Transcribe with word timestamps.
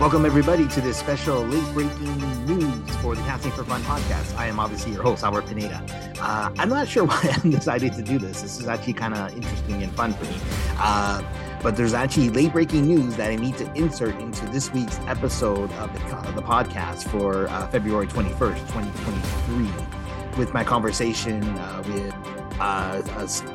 Welcome, 0.00 0.24
everybody, 0.24 0.66
to 0.68 0.80
this 0.80 0.96
special 0.96 1.42
late 1.42 1.74
breaking 1.74 2.46
news 2.46 2.96
for 3.02 3.14
the 3.14 3.20
Casting 3.24 3.52
for 3.52 3.64
Fun 3.64 3.82
podcast. 3.82 4.34
I 4.34 4.46
am 4.46 4.58
obviously 4.58 4.92
your 4.92 5.02
host, 5.02 5.22
Albert 5.22 5.46
Pineda. 5.46 5.84
Uh, 6.18 6.50
I'm 6.58 6.70
not 6.70 6.88
sure 6.88 7.04
why 7.06 7.20
I'm 7.36 7.50
decided 7.50 7.92
to 7.92 8.02
do 8.02 8.18
this. 8.18 8.40
This 8.40 8.58
is 8.58 8.66
actually 8.66 8.94
kind 8.94 9.12
of 9.12 9.30
interesting 9.36 9.82
and 9.82 9.94
fun 9.94 10.14
for 10.14 10.24
me. 10.24 10.38
Uh, 10.78 11.22
but 11.62 11.76
there's 11.76 11.92
actually 11.92 12.30
late 12.30 12.50
breaking 12.50 12.86
news 12.86 13.14
that 13.16 13.30
I 13.30 13.36
need 13.36 13.58
to 13.58 13.70
insert 13.74 14.18
into 14.18 14.46
this 14.46 14.72
week's 14.72 14.98
episode 15.00 15.70
of 15.72 15.92
the, 15.92 16.16
of 16.16 16.34
the 16.34 16.42
podcast 16.42 17.06
for 17.10 17.46
uh, 17.48 17.66
February 17.68 18.06
21st, 18.06 18.58
2023, 18.72 20.38
with 20.38 20.54
my 20.54 20.64
conversation 20.64 21.42
uh, 21.42 21.82
with 21.86 22.14
uh, 22.58 23.02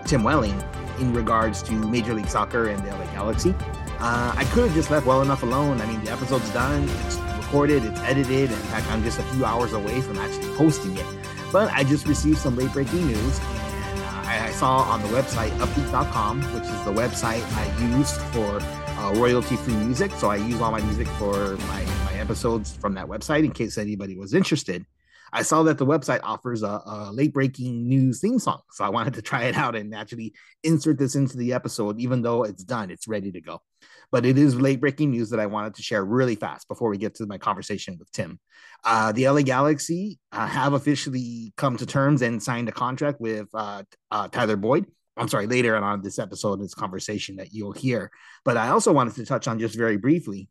Tim 0.06 0.22
Welling 0.22 0.64
in 1.00 1.12
regards 1.12 1.64
to 1.64 1.72
Major 1.72 2.14
League 2.14 2.30
Soccer 2.30 2.68
and 2.68 2.86
the 2.86 2.92
LA 2.92 3.06
Galaxy. 3.14 3.56
Uh, 4.00 4.34
I 4.36 4.44
could 4.52 4.66
have 4.66 4.74
just 4.74 4.92
left 4.92 5.06
well 5.06 5.22
enough 5.22 5.44
alone. 5.44 5.82
I 5.82 5.86
mean, 5.86 6.04
the 6.04 6.12
episode's 6.12 6.50
done, 6.52 6.88
it's 7.06 7.18
recorded, 7.38 7.86
it's 7.86 8.00
edited. 8.02 8.52
In 8.52 8.58
fact, 8.58 8.88
I'm 8.92 9.04
just 9.04 9.20
a 9.20 9.24
few 9.24 9.46
hours 9.46 9.74
away 9.74 10.02
from 10.02 10.18
actually 10.18 10.54
posting 10.56 10.98
it. 10.98 11.06
But 11.52 11.72
I 11.72 11.84
just 11.84 12.06
received 12.06 12.40
some 12.40 12.56
late 12.56 12.74
breaking 12.74 13.08
news, 13.08 13.40
and 13.40 14.00
uh, 14.02 14.24
I, 14.26 14.52
saw 14.52 14.80
on 14.80 15.02
the 15.02 15.08
website 15.10 15.52
upbeat.com, 15.60 16.42
which 16.54 16.64
is 16.64 16.84
the 16.84 16.92
website 16.92 17.44
I 17.56 17.98
use 17.98 18.18
for 18.34 18.60
uh, 19.00 19.14
royalty 19.16 19.56
free 19.56 19.76
music. 19.76 20.12
So 20.14 20.30
I 20.30 20.38
use 20.38 20.60
all 20.60 20.72
my 20.72 20.82
music 20.82 21.08
for 21.08 21.56
my, 21.68 21.86
my 22.06 22.14
episodes 22.16 22.76
from 22.76 22.96
that 22.96 23.08
website 23.08 23.46
in 23.46 23.52
case 23.52 23.78
anybody 23.78 24.18
was 24.18 24.34
interested. 24.34 24.86
I 25.32 25.42
saw 25.42 25.64
that 25.64 25.78
the 25.78 25.86
website 25.86 26.22
offers 26.24 26.64
a, 26.64 26.82
a 26.86 27.12
late 27.12 27.34
breaking 27.34 27.88
news 27.88 28.22
theme 28.22 28.40
song. 28.40 28.62
So 28.72 28.86
I 28.86 28.90
wanted 28.90 29.16
to 29.16 29.22
try 29.22 29.44
it 29.44 29.56
out 29.56 29.76
and 29.76 29.94
actually 29.94 30.34
insert 30.64 30.98
this 30.98 31.16
into 31.16 31.38
the 31.38 31.54
episode, 31.54 32.00
even 32.00 32.22
though 32.22 32.44
it's 32.44 32.64
done, 32.64 32.90
it's 32.90 33.08
ready 33.08 33.32
to 33.32 33.42
go. 33.42 33.62
But 34.12 34.26
it 34.26 34.38
is 34.38 34.56
late 34.56 34.80
breaking 34.80 35.12
news 35.12 35.30
that 35.30 35.40
I 35.40 35.46
wanted 35.46 35.76
to 35.76 35.84
share 35.84 36.04
really 36.04 36.36
fast 36.36 36.68
before 36.68 36.90
we 36.90 36.98
get 36.98 37.16
to 37.16 37.26
my 37.26 37.38
conversation 37.38 37.98
with 37.98 38.12
Tim. 38.12 38.40
Uh, 38.84 39.12
the 39.12 39.28
LA 39.28 39.42
Galaxy 39.42 40.20
uh, 40.32 40.48
have 40.48 40.74
officially 40.74 41.54
come 41.58 41.78
to 41.78 41.86
terms 41.86 42.22
and 42.22 42.42
signed 42.42 42.70
a 42.70 42.72
contract 42.72 43.20
with 43.20 43.48
uh, 43.54 43.84
uh 44.12 44.28
Tyler 44.30 44.58
Boyd. 44.58 44.86
I'm 45.18 45.30
sorry, 45.30 45.48
later 45.48 45.78
on 45.78 46.02
this 46.02 46.20
episode, 46.20 46.62
this 46.62 46.74
conversation 46.74 47.38
that 47.38 47.54
you'll 47.54 47.72
hear. 47.72 48.12
But 48.44 48.58
I 48.58 48.70
also 48.70 48.92
wanted 48.92 49.16
to 49.16 49.26
touch 49.26 49.48
on 49.48 49.60
just 49.60 49.76
very 49.76 49.96
briefly 49.96 50.50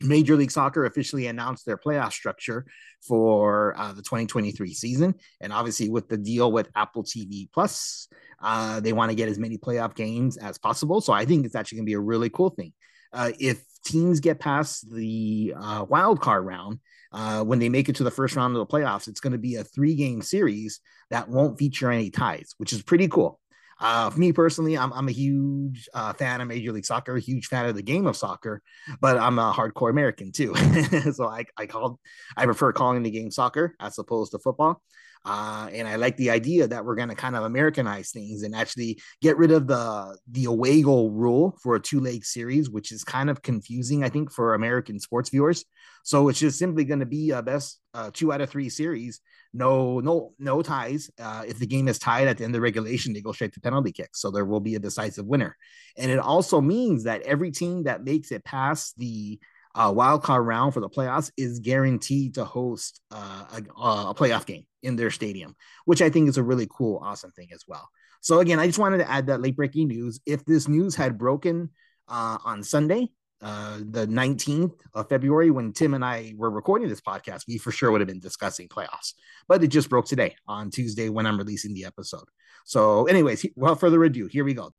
Major 0.00 0.36
League 0.36 0.50
Soccer 0.50 0.84
officially 0.84 1.26
announced 1.26 1.66
their 1.66 1.76
playoff 1.76 2.12
structure 2.12 2.66
for 3.06 3.74
uh, 3.76 3.92
the 3.92 4.02
2023 4.02 4.72
season, 4.72 5.14
and 5.40 5.52
obviously 5.52 5.88
with 5.88 6.08
the 6.08 6.16
deal 6.16 6.52
with 6.52 6.68
Apple 6.74 7.02
TV 7.02 7.48
Plus, 7.52 8.08
uh, 8.40 8.80
they 8.80 8.92
want 8.92 9.10
to 9.10 9.16
get 9.16 9.28
as 9.28 9.38
many 9.38 9.58
playoff 9.58 9.94
games 9.94 10.36
as 10.36 10.58
possible. 10.58 11.00
So 11.00 11.12
I 11.12 11.24
think 11.24 11.44
it's 11.44 11.54
actually 11.54 11.76
going 11.76 11.86
to 11.86 11.90
be 11.90 11.94
a 11.94 12.00
really 12.00 12.30
cool 12.30 12.50
thing. 12.50 12.72
Uh, 13.12 13.32
if 13.38 13.62
teams 13.84 14.20
get 14.20 14.38
past 14.38 14.90
the 14.92 15.54
uh, 15.56 15.84
wild 15.88 16.20
card 16.20 16.44
round, 16.44 16.80
uh, 17.12 17.42
when 17.42 17.58
they 17.58 17.68
make 17.68 17.88
it 17.88 17.96
to 17.96 18.04
the 18.04 18.10
first 18.10 18.36
round 18.36 18.54
of 18.54 18.58
the 18.58 18.66
playoffs, 18.66 19.08
it's 19.08 19.20
going 19.20 19.32
to 19.32 19.38
be 19.38 19.56
a 19.56 19.64
three 19.64 19.94
game 19.94 20.20
series 20.20 20.80
that 21.10 21.28
won't 21.28 21.58
feature 21.58 21.90
any 21.90 22.10
ties, 22.10 22.54
which 22.58 22.72
is 22.72 22.82
pretty 22.82 23.08
cool. 23.08 23.40
Uh, 23.80 24.10
for 24.10 24.18
me 24.18 24.32
personally, 24.32 24.76
I'm, 24.76 24.92
I'm 24.92 25.08
a 25.08 25.12
huge 25.12 25.88
uh, 25.94 26.12
fan 26.12 26.40
of 26.40 26.48
Major 26.48 26.72
League 26.72 26.84
Soccer, 26.84 27.16
a 27.16 27.20
huge 27.20 27.46
fan 27.46 27.66
of 27.66 27.76
the 27.76 27.82
game 27.82 28.06
of 28.06 28.16
soccer, 28.16 28.60
but 29.00 29.16
I'm 29.16 29.38
a 29.38 29.52
hardcore 29.52 29.90
American 29.90 30.32
too. 30.32 30.54
so 31.12 31.28
I, 31.28 31.44
I 31.56 31.66
called, 31.66 31.98
I 32.36 32.44
prefer 32.44 32.72
calling 32.72 33.04
the 33.04 33.10
game 33.10 33.30
soccer 33.30 33.76
as 33.78 33.98
opposed 33.98 34.32
to 34.32 34.38
football. 34.40 34.82
Uh, 35.24 35.68
and 35.72 35.86
I 35.86 35.96
like 35.96 36.16
the 36.16 36.30
idea 36.30 36.66
that 36.66 36.84
we're 36.84 36.94
going 36.94 37.08
to 37.08 37.14
kind 37.14 37.36
of 37.36 37.44
Americanize 37.44 38.10
things 38.10 38.42
and 38.42 38.54
actually 38.54 39.00
get 39.20 39.36
rid 39.36 39.50
of 39.50 39.66
the 39.66 40.16
the 40.30 40.46
away 40.46 40.82
goal 40.82 41.10
rule 41.10 41.58
for 41.62 41.74
a 41.74 41.80
two 41.80 42.00
leg 42.00 42.24
series, 42.24 42.70
which 42.70 42.92
is 42.92 43.04
kind 43.04 43.30
of 43.30 43.42
confusing, 43.42 44.04
I 44.04 44.08
think, 44.08 44.32
for 44.32 44.54
American 44.54 44.98
sports 45.00 45.30
viewers. 45.30 45.64
So 46.04 46.28
it's 46.28 46.38
just 46.38 46.58
simply 46.58 46.84
going 46.84 47.00
to 47.00 47.06
be 47.06 47.30
a 47.30 47.42
best 47.42 47.80
uh, 47.92 48.10
two 48.12 48.32
out 48.32 48.40
of 48.40 48.48
three 48.48 48.70
series, 48.70 49.20
no 49.52 50.00
no 50.00 50.32
no 50.38 50.62
ties. 50.62 51.10
Uh, 51.20 51.44
if 51.46 51.58
the 51.58 51.66
game 51.66 51.88
is 51.88 51.98
tied 51.98 52.28
at 52.28 52.38
the 52.38 52.44
end 52.44 52.54
of 52.54 52.62
regulation, 52.62 53.12
they 53.12 53.20
go 53.20 53.32
straight 53.32 53.52
to 53.54 53.60
penalty 53.60 53.92
kicks. 53.92 54.20
So 54.20 54.30
there 54.30 54.44
will 54.44 54.60
be 54.60 54.74
a 54.74 54.78
decisive 54.78 55.26
winner, 55.26 55.56
and 55.96 56.10
it 56.10 56.18
also 56.18 56.60
means 56.60 57.04
that 57.04 57.22
every 57.22 57.50
team 57.50 57.84
that 57.84 58.04
makes 58.04 58.32
it 58.32 58.44
past 58.44 58.96
the 58.96 59.38
uh, 59.78 59.92
wild 59.92 60.24
card 60.24 60.44
round 60.44 60.74
for 60.74 60.80
the 60.80 60.88
playoffs 60.88 61.30
is 61.36 61.60
guaranteed 61.60 62.34
to 62.34 62.44
host 62.44 63.00
uh, 63.12 63.44
a, 63.52 63.80
a, 63.80 64.14
playoff 64.14 64.44
game 64.44 64.64
in 64.82 64.96
their 64.96 65.10
stadium, 65.10 65.54
which 65.84 66.02
I 66.02 66.10
think 66.10 66.28
is 66.28 66.36
a 66.36 66.42
really 66.42 66.66
cool, 66.68 67.00
awesome 67.02 67.30
thing 67.30 67.48
as 67.54 67.62
well. 67.68 67.88
So 68.20 68.40
again, 68.40 68.58
I 68.58 68.66
just 68.66 68.80
wanted 68.80 68.98
to 68.98 69.08
add 69.08 69.28
that 69.28 69.40
late 69.40 69.54
breaking 69.54 69.86
news. 69.86 70.18
If 70.26 70.44
this 70.44 70.66
news 70.66 70.96
had 70.96 71.16
broken 71.16 71.70
uh, 72.08 72.38
on 72.44 72.64
Sunday, 72.64 73.12
uh, 73.40 73.78
the 73.78 74.08
19th 74.08 74.74
of 74.94 75.08
February, 75.08 75.52
when 75.52 75.72
Tim 75.72 75.94
and 75.94 76.04
I 76.04 76.34
were 76.36 76.50
recording 76.50 76.88
this 76.88 77.00
podcast, 77.00 77.46
we 77.46 77.56
for 77.56 77.70
sure 77.70 77.92
would 77.92 78.00
have 78.00 78.08
been 78.08 78.18
discussing 78.18 78.66
playoffs. 78.66 79.14
But 79.46 79.62
it 79.62 79.68
just 79.68 79.88
broke 79.88 80.06
today 80.06 80.34
on 80.48 80.70
Tuesday 80.70 81.08
when 81.08 81.24
I'm 81.24 81.38
releasing 81.38 81.72
the 81.72 81.84
episode. 81.84 82.26
So, 82.64 83.06
anyways, 83.06 83.46
without 83.54 83.78
further 83.78 84.02
ado, 84.02 84.26
here 84.26 84.44
we 84.44 84.54
go. 84.54 84.72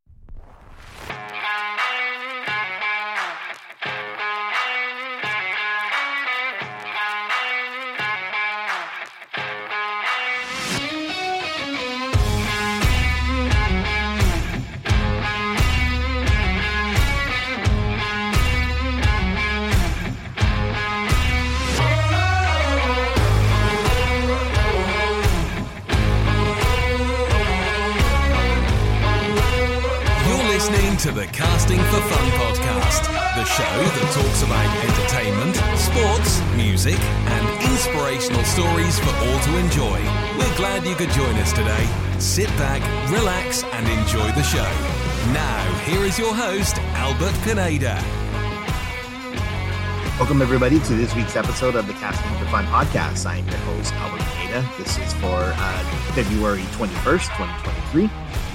The 31.19 31.27
Casting 31.27 31.79
for 31.91 31.99
Fun 31.99 32.29
podcast, 32.39 33.03
the 33.35 33.43
show 33.43 33.63
that 33.65 34.07
talks 34.15 34.41
about 34.41 34.71
entertainment, 34.87 35.53
sports, 35.75 36.39
music, 36.55 36.97
and 37.27 37.63
inspirational 37.69 38.41
stories 38.45 38.97
for 38.99 39.11
all 39.27 39.39
to 39.43 39.57
enjoy. 39.57 39.99
We're 40.39 40.55
glad 40.55 40.85
you 40.85 40.95
could 40.95 41.09
join 41.09 41.35
us 41.35 41.51
today. 41.51 41.89
Sit 42.19 42.47
back, 42.55 42.79
relax, 43.11 43.65
and 43.65 43.85
enjoy 43.99 44.31
the 44.31 44.43
show. 44.43 44.63
Now, 45.33 45.59
here 45.83 46.05
is 46.05 46.17
your 46.17 46.33
host, 46.33 46.77
Albert 46.95 47.35
Pineda. 47.43 48.01
Welcome, 50.19 50.41
everybody, 50.41 50.79
to 50.79 50.93
this 50.95 51.13
week's 51.15 51.35
episode 51.35 51.75
of 51.75 51.85
the 51.85 51.93
Casting 51.95 52.31
for 52.37 52.45
Fun 52.45 52.63
podcast. 52.67 53.25
I'm 53.25 53.45
your 53.45 53.57
host, 53.75 53.93
Albert 53.95 54.23
Pineda. 54.35 54.65
This 54.77 54.97
is 54.97 55.13
for 55.15 55.35
uh, 55.35 55.83
February 56.15 56.63
21st, 56.79 57.27
2023. 57.91 58.09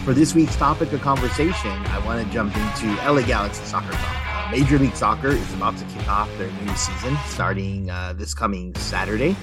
For 0.04 0.12
this 0.12 0.34
week's 0.34 0.54
topic 0.56 0.92
of 0.92 1.00
conversation, 1.00 1.70
I 1.70 1.98
want 2.04 2.22
to 2.22 2.30
jump 2.30 2.54
into 2.54 2.94
LA 3.10 3.22
Galaxy 3.22 3.64
Soccer 3.64 3.90
Talk. 3.90 4.26
Uh, 4.28 4.50
Major 4.50 4.78
League 4.78 4.94
Soccer 4.94 5.28
is 5.28 5.54
about 5.54 5.78
to 5.78 5.84
kick 5.86 6.06
off 6.10 6.28
their 6.36 6.50
new 6.50 6.76
season 6.76 7.16
starting 7.28 7.88
uh, 7.88 8.12
this 8.12 8.34
coming 8.34 8.74
Saturday, 8.74 9.34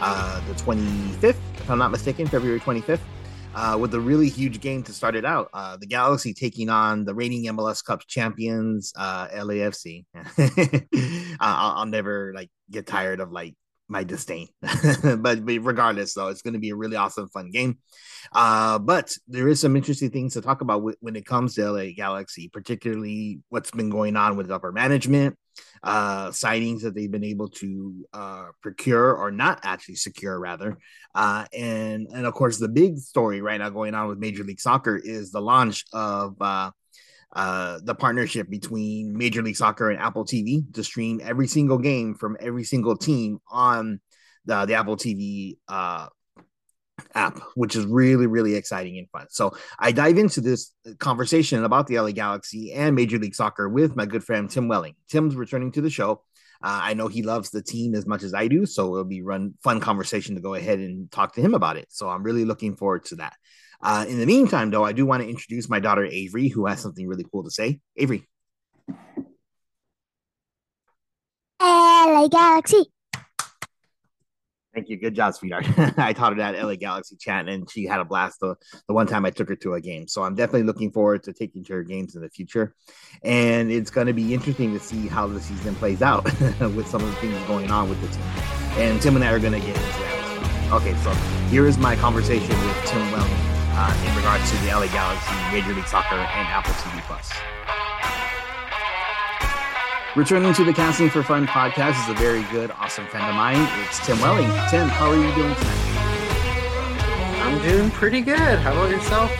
uh, 0.00 0.40
the 0.48 0.54
25th, 0.54 1.22
if 1.58 1.70
I'm 1.70 1.78
not 1.78 1.92
mistaken, 1.92 2.26
February 2.26 2.58
25th, 2.58 2.98
uh, 3.54 3.78
with 3.80 3.94
a 3.94 4.00
really 4.00 4.28
huge 4.28 4.60
game 4.60 4.82
to 4.82 4.92
start 4.92 5.14
it 5.14 5.24
out. 5.24 5.48
Uh, 5.52 5.76
the 5.76 5.86
Galaxy 5.86 6.34
taking 6.34 6.68
on 6.68 7.04
the 7.04 7.14
reigning 7.14 7.44
MLS 7.44 7.84
Cup 7.84 8.04
champions, 8.08 8.92
uh, 8.96 9.28
LAFC. 9.28 10.06
I'll, 11.38 11.78
I'll 11.78 11.86
never 11.86 12.32
like 12.34 12.50
get 12.68 12.84
tired 12.84 13.20
of 13.20 13.30
like 13.30 13.54
my 13.90 14.04
disdain. 14.04 14.48
but, 15.02 15.44
but, 15.44 15.58
regardless, 15.60 16.14
though, 16.14 16.28
it's 16.28 16.42
going 16.42 16.54
to 16.54 16.60
be 16.60 16.70
a 16.70 16.76
really 16.76 16.96
awesome, 16.96 17.28
fun 17.28 17.50
game. 17.50 17.78
Uh, 18.32 18.78
but 18.78 19.14
there 19.28 19.48
is 19.48 19.60
some 19.60 19.76
interesting 19.76 20.10
things 20.10 20.34
to 20.34 20.40
talk 20.40 20.60
about 20.60 20.82
when 21.00 21.16
it 21.16 21.26
comes 21.26 21.54
to 21.54 21.70
LA 21.70 21.90
Galaxy, 21.94 22.48
particularly 22.48 23.40
what's 23.48 23.70
been 23.70 23.90
going 23.90 24.16
on 24.16 24.36
with 24.36 24.50
upper 24.50 24.72
management, 24.72 25.36
uh, 25.82 26.28
signings 26.28 26.82
that 26.82 26.94
they've 26.94 27.10
been 27.10 27.24
able 27.24 27.48
to 27.48 28.06
uh, 28.12 28.46
procure 28.62 29.14
or 29.14 29.30
not 29.30 29.60
actually 29.64 29.96
secure, 29.96 30.38
rather. 30.38 30.78
Uh, 31.14 31.46
and 31.52 32.06
and 32.14 32.26
of 32.26 32.34
course, 32.34 32.58
the 32.58 32.68
big 32.68 32.98
story 32.98 33.40
right 33.40 33.58
now 33.58 33.70
going 33.70 33.94
on 33.94 34.08
with 34.08 34.18
Major 34.18 34.44
League 34.44 34.60
Soccer 34.60 34.96
is 34.96 35.32
the 35.32 35.40
launch 35.40 35.84
of 35.92 36.36
uh, 37.32 37.78
the 37.82 37.94
partnership 37.94 38.48
between 38.50 39.16
Major 39.16 39.42
League 39.42 39.56
Soccer 39.56 39.90
and 39.90 40.00
Apple 40.00 40.24
TV 40.24 40.72
to 40.74 40.82
stream 40.82 41.20
every 41.22 41.46
single 41.46 41.78
game 41.78 42.14
from 42.14 42.36
every 42.40 42.64
single 42.64 42.96
team 42.96 43.38
on 43.48 44.00
the, 44.46 44.66
the 44.66 44.74
Apple 44.74 44.96
TV 44.96 45.58
uh, 45.68 46.08
app, 47.14 47.40
which 47.54 47.76
is 47.76 47.86
really, 47.86 48.26
really 48.26 48.54
exciting 48.54 48.98
and 48.98 49.08
fun. 49.10 49.26
So 49.30 49.56
I 49.78 49.92
dive 49.92 50.18
into 50.18 50.40
this 50.40 50.72
conversation 50.98 51.64
about 51.64 51.86
the 51.86 52.00
LA 52.00 52.10
Galaxy 52.10 52.72
and 52.72 52.96
Major 52.96 53.18
League 53.18 53.34
Soccer 53.34 53.68
with 53.68 53.96
my 53.96 54.06
good 54.06 54.24
friend 54.24 54.50
Tim 54.50 54.68
Welling. 54.68 54.96
Tim's 55.08 55.36
returning 55.36 55.72
to 55.72 55.80
the 55.80 55.90
show. 55.90 56.22
Uh, 56.62 56.80
I 56.82 56.94
know 56.94 57.08
he 57.08 57.22
loves 57.22 57.50
the 57.50 57.62
team 57.62 57.94
as 57.94 58.06
much 58.06 58.22
as 58.22 58.34
I 58.34 58.48
do, 58.48 58.66
so 58.66 58.92
it'll 58.92 59.04
be 59.04 59.22
run 59.22 59.54
fun 59.62 59.80
conversation 59.80 60.34
to 60.34 60.42
go 60.42 60.54
ahead 60.54 60.78
and 60.78 61.10
talk 61.10 61.34
to 61.34 61.40
him 61.40 61.54
about 61.54 61.76
it. 61.76 61.86
So 61.90 62.08
I'm 62.08 62.22
really 62.22 62.44
looking 62.44 62.76
forward 62.76 63.06
to 63.06 63.16
that. 63.16 63.36
Uh, 63.82 64.04
in 64.08 64.18
the 64.18 64.26
meantime, 64.26 64.70
though, 64.70 64.84
I 64.84 64.92
do 64.92 65.06
want 65.06 65.22
to 65.22 65.28
introduce 65.28 65.68
my 65.68 65.80
daughter 65.80 66.04
Avery, 66.04 66.48
who 66.48 66.66
has 66.66 66.80
something 66.80 67.06
really 67.06 67.24
cool 67.30 67.44
to 67.44 67.50
say. 67.50 67.80
Avery. 67.96 68.26
LA 71.62 72.28
Galaxy. 72.28 72.84
Thank 74.74 74.88
you. 74.88 74.98
Good 74.98 75.14
job, 75.14 75.34
sweetheart. 75.34 75.66
I 75.98 76.12
taught 76.12 76.32
her 76.32 76.38
that 76.38 76.62
LA 76.62 76.76
Galaxy 76.76 77.16
chant, 77.16 77.48
and 77.48 77.68
she 77.68 77.86
had 77.86 77.98
a 77.98 78.04
blast 78.04 78.38
the, 78.40 78.54
the 78.86 78.94
one 78.94 79.06
time 79.06 79.24
I 79.24 79.30
took 79.30 79.48
her 79.48 79.56
to 79.56 79.74
a 79.74 79.80
game. 79.80 80.06
So 80.06 80.22
I'm 80.22 80.36
definitely 80.36 80.62
looking 80.62 80.92
forward 80.92 81.24
to 81.24 81.32
taking 81.32 81.64
her 81.64 81.82
games 81.82 82.14
in 82.14 82.22
the 82.22 82.28
future. 82.28 82.74
And 83.24 83.72
it's 83.72 83.90
going 83.90 84.06
to 84.06 84.12
be 84.12 84.32
interesting 84.32 84.72
to 84.72 84.80
see 84.80 85.08
how 85.08 85.26
the 85.26 85.40
season 85.40 85.74
plays 85.74 86.02
out 86.02 86.24
with 86.60 86.86
some 86.86 87.02
of 87.02 87.08
the 87.08 87.16
things 87.16 87.36
going 87.46 87.70
on 87.70 87.88
with 87.88 88.00
the 88.00 88.08
team. 88.08 88.26
And 88.78 89.02
Tim 89.02 89.16
and 89.16 89.24
I 89.24 89.32
are 89.32 89.40
going 89.40 89.54
to 89.54 89.58
get 89.58 89.76
into 89.76 89.80
that. 89.80 90.72
Okay, 90.72 90.94
so 91.02 91.12
here 91.50 91.66
is 91.66 91.76
my 91.76 91.96
conversation 91.96 92.48
with 92.64 92.84
Tim 92.86 93.10
Welling 93.10 93.49
uh, 93.80 94.06
in 94.06 94.14
regards 94.14 94.50
to 94.50 94.56
the 94.58 94.68
LA 94.68 94.86
Galaxy, 94.88 95.32
Major 95.52 95.72
League 95.72 95.86
Soccer, 95.86 96.16
and 96.16 96.48
Apple 96.48 96.74
TV 96.74 97.00
Plus. 97.08 97.32
Returning 100.16 100.52
to 100.54 100.64
the 100.64 100.72
Casting 100.72 101.08
for 101.08 101.22
Fun 101.22 101.46
podcast 101.46 102.02
is 102.02 102.10
a 102.10 102.14
very 102.20 102.42
good, 102.52 102.70
awesome 102.72 103.06
friend 103.06 103.26
of 103.26 103.34
mine. 103.34 103.66
It's 103.86 104.04
Tim 104.04 104.20
Welling. 104.20 104.50
Tim, 104.68 104.88
how 104.88 105.08
are 105.10 105.16
you 105.16 105.34
doing 105.34 105.54
tonight? 105.54 105.80
I'm 107.42 107.62
doing 107.62 107.90
pretty 107.92 108.20
good. 108.20 108.58
How 108.58 108.72
about 108.72 108.90
yourself? 108.90 109.30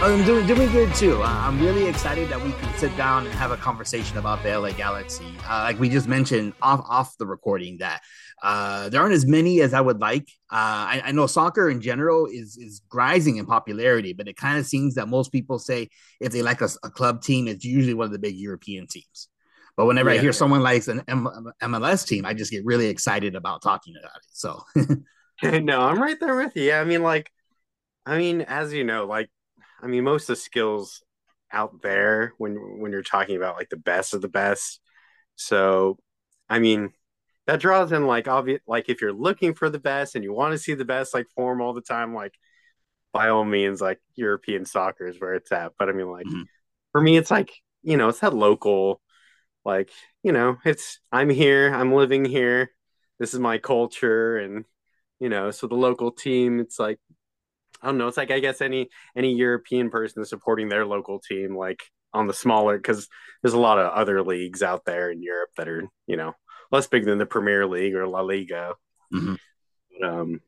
I'm 0.00 0.24
doing 0.24 0.46
doing 0.46 0.72
good 0.72 0.94
too. 0.94 1.22
Uh, 1.22 1.26
I'm 1.26 1.60
really 1.60 1.86
excited 1.86 2.28
that 2.30 2.42
we 2.42 2.52
can 2.52 2.74
sit 2.76 2.96
down 2.96 3.26
and 3.26 3.34
have 3.34 3.52
a 3.52 3.56
conversation 3.56 4.16
about 4.16 4.42
the 4.42 4.58
LA 4.58 4.72
Galaxy. 4.72 5.36
Uh, 5.48 5.60
like 5.60 5.78
we 5.78 5.88
just 5.88 6.08
mentioned 6.08 6.54
off 6.62 6.84
off 6.88 7.16
the 7.18 7.26
recording, 7.26 7.78
that 7.78 8.00
uh, 8.42 8.88
there 8.88 9.00
aren't 9.00 9.14
as 9.14 9.24
many 9.24 9.60
as 9.60 9.72
I 9.72 9.80
would 9.80 10.00
like. 10.00 10.28
Uh, 10.50 10.98
I, 10.98 11.02
I, 11.06 11.12
know 11.12 11.28
soccer 11.28 11.70
in 11.70 11.80
general 11.80 12.26
is 12.26 12.56
is 12.56 12.82
rising 12.92 13.36
in 13.36 13.46
popularity, 13.46 14.14
but 14.14 14.26
it 14.26 14.36
kind 14.36 14.58
of 14.58 14.66
seems 14.66 14.96
that 14.96 15.08
most 15.08 15.30
people 15.30 15.60
say 15.60 15.88
if 16.20 16.32
they 16.32 16.42
like 16.42 16.60
a, 16.60 16.68
a 16.82 16.90
club 16.90 17.22
team, 17.22 17.46
it's 17.46 17.64
usually 17.64 17.94
one 17.94 18.06
of 18.06 18.12
the 18.12 18.18
big 18.18 18.34
European 18.34 18.88
teams. 18.88 19.28
But 19.76 19.86
whenever 19.86 20.12
yeah. 20.12 20.18
I 20.18 20.22
hear 20.22 20.32
someone 20.32 20.60
likes 20.60 20.88
an 20.88 21.02
M- 21.06 21.52
MLS 21.62 22.06
team, 22.06 22.26
I 22.26 22.34
just 22.34 22.50
get 22.50 22.64
really 22.64 22.88
excited 22.88 23.36
about 23.36 23.62
talking 23.62 23.94
about 23.96 24.16
it. 24.16 24.30
So, 24.32 24.64
no, 25.60 25.80
I'm 25.80 26.02
right 26.02 26.18
there 26.18 26.36
with 26.36 26.56
you. 26.56 26.72
I 26.72 26.84
mean, 26.84 27.02
like, 27.02 27.30
I 28.04 28.18
mean, 28.18 28.40
as 28.42 28.72
you 28.72 28.82
know, 28.82 29.06
like, 29.06 29.30
I 29.80 29.86
mean, 29.86 30.02
most 30.02 30.24
of 30.24 30.36
the 30.36 30.36
skills 30.36 31.02
out 31.52 31.80
there 31.82 32.32
when 32.38 32.80
when 32.80 32.90
you're 32.90 33.02
talking 33.02 33.36
about 33.36 33.56
like 33.56 33.68
the 33.68 33.76
best 33.76 34.14
of 34.14 34.20
the 34.20 34.28
best. 34.28 34.80
So, 35.36 35.98
I 36.48 36.58
mean, 36.58 36.92
that 37.46 37.60
draws 37.60 37.92
in 37.92 38.06
like 38.06 38.28
obvious, 38.28 38.60
like 38.66 38.88
if 38.88 39.00
you're 39.00 39.12
looking 39.12 39.54
for 39.54 39.68
the 39.68 39.78
best 39.78 40.14
and 40.14 40.24
you 40.24 40.32
want 40.32 40.52
to 40.52 40.58
see 40.58 40.74
the 40.74 40.84
best 40.84 41.14
like 41.14 41.28
form 41.34 41.60
all 41.60 41.72
the 41.74 41.80
time, 41.80 42.14
like 42.14 42.34
by 43.12 43.28
all 43.28 43.44
means, 43.44 43.80
like 43.80 44.00
European 44.14 44.64
soccer 44.64 45.06
is 45.06 45.20
where 45.20 45.34
it's 45.34 45.52
at. 45.52 45.72
But 45.78 45.88
I 45.88 45.92
mean, 45.92 46.10
like 46.10 46.26
mm-hmm. 46.26 46.42
for 46.92 47.00
me, 47.00 47.16
it's 47.16 47.30
like 47.30 47.52
you 47.82 47.96
know, 47.96 48.08
it's 48.08 48.20
that 48.20 48.34
local 48.34 49.00
like 49.64 49.90
you 50.22 50.32
know 50.32 50.56
it's 50.64 50.98
i'm 51.10 51.30
here 51.30 51.72
i'm 51.74 51.92
living 51.92 52.24
here 52.24 52.70
this 53.18 53.34
is 53.34 53.40
my 53.40 53.58
culture 53.58 54.38
and 54.38 54.64
you 55.20 55.28
know 55.28 55.50
so 55.50 55.66
the 55.66 55.74
local 55.74 56.10
team 56.10 56.60
it's 56.60 56.78
like 56.78 56.98
i 57.80 57.86
don't 57.86 57.98
know 57.98 58.08
it's 58.08 58.16
like 58.16 58.30
i 58.30 58.40
guess 58.40 58.60
any 58.60 58.88
any 59.16 59.34
european 59.34 59.90
person 59.90 60.22
is 60.22 60.28
supporting 60.28 60.68
their 60.68 60.86
local 60.86 61.20
team 61.20 61.56
like 61.56 61.82
on 62.12 62.26
the 62.26 62.34
smaller 62.34 62.76
because 62.76 63.08
there's 63.42 63.54
a 63.54 63.58
lot 63.58 63.78
of 63.78 63.92
other 63.92 64.22
leagues 64.22 64.62
out 64.62 64.84
there 64.84 65.10
in 65.10 65.22
europe 65.22 65.50
that 65.56 65.68
are 65.68 65.84
you 66.06 66.16
know 66.16 66.34
less 66.72 66.86
big 66.86 67.04
than 67.04 67.18
the 67.18 67.26
premier 67.26 67.66
league 67.66 67.94
or 67.94 68.06
la 68.06 68.20
liga 68.20 68.74
mm-hmm. 69.12 69.34
but, 70.00 70.08
um 70.08 70.40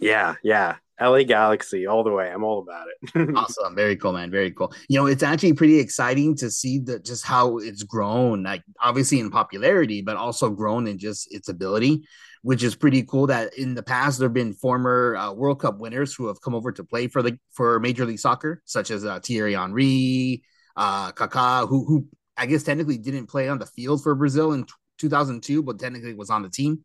yeah 0.00 0.34
yeah 0.42 0.76
LA 1.00 1.22
Galaxy 1.22 1.86
all 1.86 2.02
the 2.02 2.10
way. 2.10 2.30
I'm 2.30 2.44
all 2.44 2.60
about 2.60 2.86
it. 2.88 3.30
awesome. 3.36 3.74
Very 3.74 3.96
cool, 3.96 4.12
man. 4.12 4.30
Very 4.30 4.50
cool. 4.50 4.72
You 4.88 4.98
know, 4.98 5.06
it's 5.06 5.22
actually 5.22 5.52
pretty 5.52 5.78
exciting 5.78 6.34
to 6.36 6.50
see 6.50 6.80
that 6.80 7.04
just 7.04 7.24
how 7.24 7.58
it's 7.58 7.84
grown, 7.84 8.42
like 8.42 8.62
obviously 8.80 9.20
in 9.20 9.30
popularity, 9.30 10.02
but 10.02 10.16
also 10.16 10.50
grown 10.50 10.86
in 10.86 10.98
just 10.98 11.32
its 11.32 11.48
ability, 11.48 12.04
which 12.42 12.62
is 12.62 12.74
pretty 12.74 13.04
cool 13.04 13.28
that 13.28 13.56
in 13.56 13.74
the 13.74 13.82
past 13.82 14.18
there 14.18 14.28
have 14.28 14.34
been 14.34 14.54
former 14.54 15.16
uh, 15.16 15.32
World 15.32 15.60
Cup 15.60 15.78
winners 15.78 16.14
who 16.14 16.26
have 16.26 16.40
come 16.40 16.54
over 16.54 16.72
to 16.72 16.82
play 16.82 17.06
for 17.06 17.22
the 17.22 17.38
for 17.52 17.78
Major 17.78 18.04
League 18.04 18.18
Soccer, 18.18 18.62
such 18.64 18.90
as 18.90 19.04
uh, 19.04 19.20
Thierry 19.20 19.54
Henry, 19.54 20.42
uh, 20.76 21.12
Kaká, 21.12 21.68
who 21.68 21.84
who 21.84 22.06
I 22.36 22.46
guess 22.46 22.64
technically 22.64 22.98
didn't 22.98 23.26
play 23.26 23.48
on 23.48 23.58
the 23.58 23.66
field 23.66 24.02
for 24.02 24.14
Brazil 24.16 24.52
in 24.52 24.66
2002, 24.98 25.62
but 25.62 25.78
technically 25.78 26.14
was 26.14 26.30
on 26.30 26.42
the 26.42 26.50
team 26.50 26.84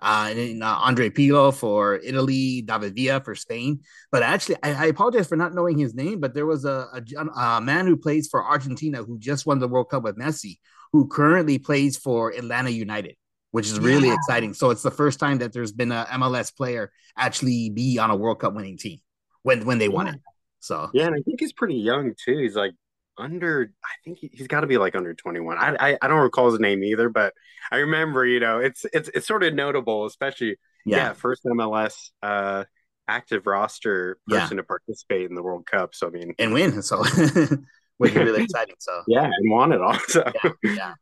uh, 0.00 0.32
and 0.34 0.62
uh, 0.62 0.78
Andre 0.80 1.10
Pirlo 1.10 1.54
for 1.54 1.96
Italy, 1.96 2.62
David 2.62 2.96
Villa 2.96 3.20
for 3.20 3.34
Spain. 3.34 3.80
But 4.10 4.22
actually, 4.22 4.56
I, 4.62 4.84
I, 4.84 4.86
apologize 4.86 5.28
for 5.28 5.36
not 5.36 5.54
knowing 5.54 5.78
his 5.78 5.94
name, 5.94 6.20
but 6.20 6.34
there 6.34 6.46
was 6.46 6.64
a, 6.64 6.88
a, 7.16 7.26
a, 7.38 7.60
man 7.60 7.86
who 7.86 7.96
plays 7.96 8.28
for 8.28 8.44
Argentina 8.44 9.02
who 9.02 9.18
just 9.18 9.46
won 9.46 9.58
the 9.58 9.68
World 9.68 9.90
Cup 9.90 10.02
with 10.02 10.16
Messi, 10.16 10.58
who 10.92 11.06
currently 11.06 11.58
plays 11.58 11.98
for 11.98 12.30
Atlanta 12.30 12.70
United, 12.70 13.16
which 13.50 13.66
is 13.66 13.78
really 13.78 14.08
yeah. 14.08 14.14
exciting. 14.14 14.54
So 14.54 14.70
it's 14.70 14.82
the 14.82 14.90
first 14.90 15.20
time 15.20 15.38
that 15.38 15.52
there's 15.52 15.72
been 15.72 15.92
a 15.92 16.06
MLS 16.12 16.54
player 16.56 16.90
actually 17.16 17.68
be 17.68 17.98
on 17.98 18.10
a 18.10 18.16
World 18.16 18.40
Cup 18.40 18.54
winning 18.54 18.78
team 18.78 19.00
when 19.42 19.66
when 19.66 19.78
they 19.78 19.86
yeah. 19.86 19.94
won 19.94 20.08
it. 20.08 20.20
So 20.60 20.88
yeah, 20.94 21.06
and 21.06 21.14
I 21.14 21.20
think 21.20 21.40
he's 21.40 21.52
pretty 21.52 21.76
young 21.76 22.14
too. 22.22 22.38
He's 22.38 22.56
like 22.56 22.72
under 23.20 23.72
I 23.84 23.88
think 24.04 24.18
he, 24.18 24.30
has 24.38 24.46
got 24.46 24.60
to 24.60 24.66
be 24.66 24.78
like 24.78 24.94
under 24.94 25.14
21. 25.14 25.58
I, 25.58 25.76
I, 25.78 25.98
I 26.02 26.08
don't 26.08 26.20
recall 26.20 26.50
his 26.50 26.60
name 26.60 26.82
either, 26.82 27.08
but 27.08 27.34
I 27.70 27.76
remember, 27.78 28.24
you 28.24 28.40
know, 28.40 28.58
it's 28.58 28.84
it's 28.92 29.10
it's 29.14 29.26
sort 29.26 29.42
of 29.42 29.54
notable, 29.54 30.06
especially 30.06 30.56
yeah, 30.84 30.96
yeah 30.96 31.12
first 31.12 31.44
MLS 31.44 32.10
uh 32.22 32.64
active 33.06 33.46
roster 33.46 34.18
person 34.28 34.56
yeah. 34.56 34.62
to 34.62 34.66
participate 34.66 35.28
in 35.28 35.34
the 35.34 35.42
World 35.42 35.66
Cup. 35.66 35.94
So 35.94 36.06
I 36.06 36.10
mean 36.10 36.34
and 36.38 36.52
win. 36.52 36.82
So 36.82 37.04
which 37.98 38.12
is 38.12 38.16
really 38.16 38.44
exciting. 38.44 38.76
So 38.78 39.02
yeah, 39.06 39.24
and 39.24 39.50
won 39.50 39.72
it 39.72 39.80
all. 39.80 39.98
So 40.08 40.24
yeah, 40.42 40.50
yeah. 40.64 40.94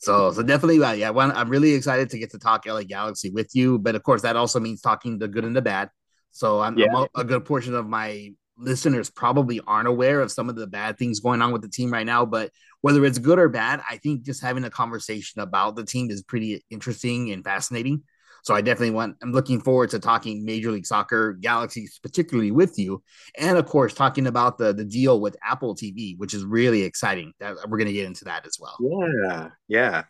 So, 0.00 0.32
so 0.32 0.42
definitely, 0.42 0.82
uh, 0.82 0.92
yeah. 0.92 1.10
One, 1.10 1.30
I'm 1.32 1.50
really 1.50 1.74
excited 1.74 2.08
to 2.10 2.18
get 2.18 2.30
to 2.30 2.38
talk 2.38 2.64
LA 2.66 2.84
Galaxy 2.84 3.28
with 3.28 3.54
you, 3.54 3.78
but 3.78 3.94
of 3.94 4.02
course, 4.02 4.22
that 4.22 4.34
also 4.34 4.58
means 4.58 4.80
talking 4.80 5.18
the 5.18 5.28
good 5.28 5.44
and 5.44 5.54
the 5.54 5.60
bad. 5.60 5.90
So, 6.30 6.60
I'm, 6.60 6.78
yeah. 6.78 6.86
I'm 6.86 6.94
a, 7.14 7.20
a, 7.20 7.24
good 7.24 7.44
portion 7.44 7.74
of 7.74 7.86
my 7.86 8.32
listeners 8.60 9.10
probably 9.10 9.60
aren't 9.66 9.88
aware 9.88 10.20
of 10.20 10.30
some 10.30 10.48
of 10.48 10.56
the 10.56 10.66
bad 10.66 10.98
things 10.98 11.20
going 11.20 11.42
on 11.42 11.52
with 11.52 11.62
the 11.62 11.68
team 11.68 11.92
right 11.92 12.06
now. 12.06 12.24
But 12.24 12.50
whether 12.80 13.04
it's 13.04 13.18
good 13.18 13.38
or 13.38 13.48
bad, 13.48 13.82
I 13.88 13.96
think 13.96 14.22
just 14.22 14.42
having 14.42 14.64
a 14.64 14.70
conversation 14.70 15.40
about 15.40 15.76
the 15.76 15.84
team 15.84 16.10
is 16.10 16.22
pretty 16.22 16.64
interesting 16.70 17.32
and 17.32 17.44
fascinating. 17.44 18.02
So 18.42 18.54
I 18.54 18.62
definitely 18.62 18.94
want, 18.94 19.16
I'm 19.22 19.32
looking 19.32 19.60
forward 19.60 19.90
to 19.90 19.98
talking 19.98 20.44
Major 20.44 20.70
League 20.70 20.86
Soccer 20.86 21.34
Galaxies, 21.34 21.98
particularly 22.02 22.50
with 22.50 22.78
you. 22.78 23.02
And 23.38 23.58
of 23.58 23.66
course, 23.66 23.92
talking 23.92 24.26
about 24.26 24.56
the, 24.56 24.72
the 24.72 24.84
deal 24.84 25.20
with 25.20 25.36
Apple 25.42 25.74
TV, 25.74 26.16
which 26.18 26.32
is 26.32 26.44
really 26.44 26.82
exciting. 26.82 27.34
That 27.40 27.56
we're 27.68 27.78
going 27.78 27.88
to 27.88 27.92
get 27.92 28.06
into 28.06 28.24
that 28.24 28.46
as 28.46 28.58
well. 28.58 28.76
Yeah. 28.80 29.48
Yeah. 29.68 30.04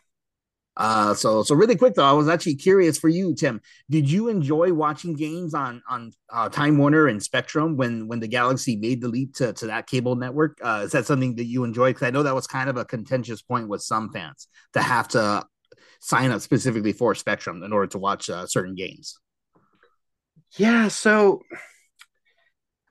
Uh, 0.81 1.13
so 1.13 1.43
so 1.43 1.55
really 1.55 1.77
quick 1.77 1.93
though, 1.93 2.07
I 2.07 2.13
was 2.13 2.27
actually 2.27 2.55
curious 2.55 2.97
for 2.97 3.11
you, 3.11 3.35
Tim. 3.35 3.61
Did 3.91 4.11
you 4.11 4.29
enjoy 4.29 4.73
watching 4.73 5.13
games 5.13 5.53
on 5.53 5.83
on 5.87 6.11
uh, 6.33 6.49
Time 6.49 6.79
Warner 6.79 7.07
and 7.07 7.23
Spectrum 7.23 7.77
when 7.77 8.09
when 8.09 8.19
the 8.19 8.27
Galaxy 8.27 8.77
made 8.77 9.03
the 9.03 9.09
leap 9.09 9.35
to, 9.35 9.53
to 9.53 9.67
that 9.67 9.87
cable 9.87 10.17
network? 10.17 10.59
Uh, 10.63 10.81
is 10.85 10.93
that 10.93 11.05
something 11.05 11.37
that 11.37 11.45
you 11.45 11.65
enjoyed? 11.65 11.97
Because 11.97 12.07
I 12.07 12.11
know 12.11 12.23
that 12.23 12.35
was 12.35 12.47
kind 12.47 12.71
of 12.71 12.79
a 12.79 12.87
contentious 12.87 13.43
point 13.43 13.69
with 13.69 13.83
some 13.83 14.11
fans 14.11 14.49
to 14.73 14.81
have 14.81 15.07
to 15.09 15.45
sign 16.01 16.31
up 16.31 16.41
specifically 16.41 16.95
for 16.95 17.15
Spectrum 17.15 17.63
in 17.63 17.75
order 17.75 17.89
to 17.89 17.99
watch 17.99 18.31
uh, 18.31 18.47
certain 18.47 18.75
games. 18.75 19.19
Yeah, 20.57 20.89
so 20.89 21.43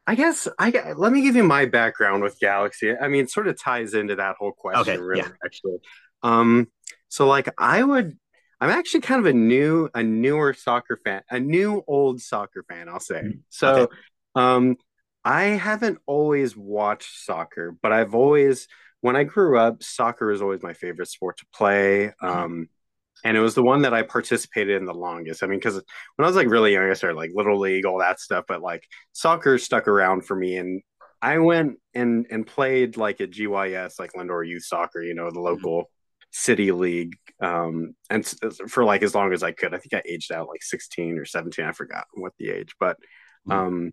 I 0.06 0.14
guess 0.14 0.48
I 0.60 0.94
let 0.96 1.12
me 1.12 1.24
give 1.24 1.36
you 1.36 1.44
my 1.44 1.66
background 1.66 2.22
with 2.22 2.40
Galaxy. 2.40 2.96
I 2.96 3.08
mean, 3.08 3.24
it 3.24 3.32
sort 3.32 3.48
of 3.48 3.60
ties 3.60 3.96
into 3.96 4.16
that 4.18 4.36
whole 4.38 4.52
question, 4.52 4.82
okay, 4.82 5.02
really. 5.02 5.22
Yeah. 5.22 5.30
Actually, 5.44 5.78
um, 6.22 6.68
so 7.10 7.28
like 7.28 7.50
I 7.58 7.84
would 7.84 8.18
I'm 8.62 8.70
actually 8.70 9.02
kind 9.02 9.20
of 9.20 9.26
a 9.26 9.34
new 9.34 9.90
a 9.94 10.04
newer 10.04 10.54
soccer 10.54 11.00
fan, 11.04 11.22
a 11.30 11.40
new 11.40 11.84
old 11.88 12.22
soccer 12.22 12.64
fan, 12.68 12.90
I'll 12.90 13.00
say. 13.00 13.22
Mm, 13.22 13.40
so 13.50 13.74
okay. 13.74 13.96
um 14.36 14.78
I 15.24 15.44
haven't 15.44 16.00
always 16.06 16.56
watched 16.56 17.26
soccer, 17.26 17.76
but 17.82 17.92
I've 17.92 18.16
always 18.16 18.68
when 19.02 19.16
I 19.16 19.24
grew 19.24 19.58
up, 19.58 19.82
soccer 19.82 20.28
was 20.28 20.42
always 20.42 20.62
my 20.62 20.74
favorite 20.74 21.08
sport 21.08 21.38
to 21.40 21.46
play. 21.54 22.14
Mm-hmm. 22.22 22.26
Um 22.26 22.70
and 23.24 23.36
it 23.36 23.42
was 23.42 23.56
the 23.56 23.64
one 23.64 23.82
that 23.82 23.94
I 23.94 24.04
participated 24.04 24.78
in 24.78 24.86
the 24.86 24.94
longest. 24.94 25.44
I 25.44 25.48
mean, 25.48 25.60
because 25.60 25.76
when 25.76 26.26
I 26.26 26.28
was 26.28 26.38
like 26.38 26.50
really 26.50 26.74
young, 26.74 26.90
I 26.90 26.94
started 26.94 27.18
like 27.18 27.32
little 27.34 27.60
league, 27.60 27.86
all 27.86 28.00
that 28.00 28.20
stuff. 28.20 28.46
But 28.48 28.62
like 28.62 28.84
soccer 29.12 29.58
stuck 29.58 29.88
around 29.88 30.26
for 30.26 30.36
me, 30.36 30.58
and 30.58 30.82
I 31.22 31.40
went 31.40 31.80
and 31.94 32.28
and 32.30 32.48
played 32.48 32.98
like 32.98 33.20
at 33.20 33.32
GYS, 33.32 34.00
like 34.00 34.14
Lindor 34.14 34.48
Youth 34.48 34.64
Soccer, 34.64 35.02
you 35.02 35.14
know, 35.14 35.26
the 35.26 35.40
mm-hmm. 35.40 35.44
local 35.44 35.90
city 36.32 36.72
league 36.72 37.16
um 37.42 37.96
and 38.10 38.26
for 38.68 38.84
like 38.84 39.02
as 39.02 39.16
long 39.16 39.34
as 39.34 39.44
i 39.44 39.52
could. 39.52 39.74
I 39.74 39.78
think 39.78 39.94
i 39.94 40.02
aged 40.08 40.32
out 40.32 40.48
like 40.48 40.62
16 40.62 41.18
or 41.18 41.26
17 41.26 41.66
i 41.66 41.72
forgot 41.72 42.06
what 42.14 42.34
the 42.38 42.50
age 42.50 42.74
but 42.80 42.98
hmm. 43.46 43.52
um 43.52 43.92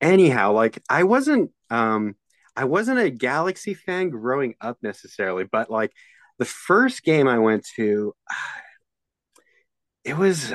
anyhow 0.00 0.52
like 0.52 0.82
i 0.88 1.04
wasn't 1.04 1.50
um 1.70 2.14
i 2.56 2.64
wasn't 2.64 2.98
a 2.98 3.10
galaxy 3.10 3.74
fan 3.74 4.10
growing 4.10 4.54
up 4.60 4.78
necessarily 4.82 5.44
but 5.44 5.70
like 5.70 5.92
the 6.38 6.44
first 6.44 7.02
game 7.02 7.28
i 7.28 7.38
went 7.38 7.66
to 7.76 8.14
it 10.04 10.16
was 10.16 10.52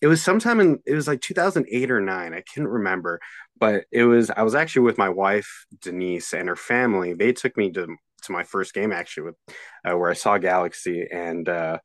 it 0.00 0.06
was 0.06 0.22
sometime 0.22 0.60
in 0.60 0.78
it 0.86 0.94
was 0.94 1.08
like 1.08 1.20
2008 1.20 1.90
or 1.90 2.00
9 2.00 2.34
i 2.34 2.42
can't 2.42 2.68
remember 2.68 3.20
but 3.58 3.84
it 3.90 4.04
was 4.04 4.30
i 4.30 4.42
was 4.42 4.54
actually 4.54 4.82
with 4.82 4.98
my 4.98 5.08
wife 5.08 5.66
denise 5.80 6.32
and 6.32 6.48
her 6.48 6.56
family. 6.56 7.14
They 7.14 7.32
took 7.32 7.56
me 7.56 7.70
to 7.72 7.96
to 8.22 8.32
my 8.32 8.44
first 8.44 8.74
game 8.74 8.92
actually 8.92 9.24
with 9.24 9.36
uh, 9.84 9.96
where 9.96 10.10
I 10.10 10.14
saw 10.14 10.38
Galaxy 10.38 11.06
and 11.10 11.48
uh, 11.48 11.78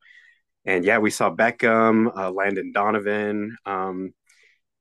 and 0.64 0.84
yeah, 0.84 0.98
we 0.98 1.10
saw 1.10 1.30
Beckham, 1.30 2.16
uh, 2.16 2.30
Landon 2.30 2.72
Donovan. 2.72 3.56
Um, 3.66 4.14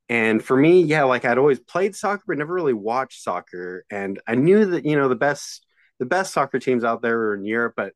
and 0.10 0.44
for 0.44 0.56
me, 0.56 0.82
yeah, 0.82 1.04
like 1.04 1.26
I'd 1.26 1.38
always 1.38 1.60
played 1.60 1.96
soccer, 1.96 2.24
but 2.28 2.38
never 2.38 2.54
really 2.54 2.74
watched 2.74 3.22
soccer. 3.22 3.86
And 3.90 4.22
I 4.28 4.36
knew 4.36 4.66
that 4.66 4.86
you 4.86 4.96
know 4.96 5.10
the 5.10 5.16
best 5.16 5.66
the 6.00 6.06
best 6.06 6.34
soccer 6.34 6.60
teams 6.60 6.84
out 6.84 7.02
there 7.02 7.18
are 7.18 7.36
in 7.36 7.46
Europe, 7.46 7.74
but 7.76 7.94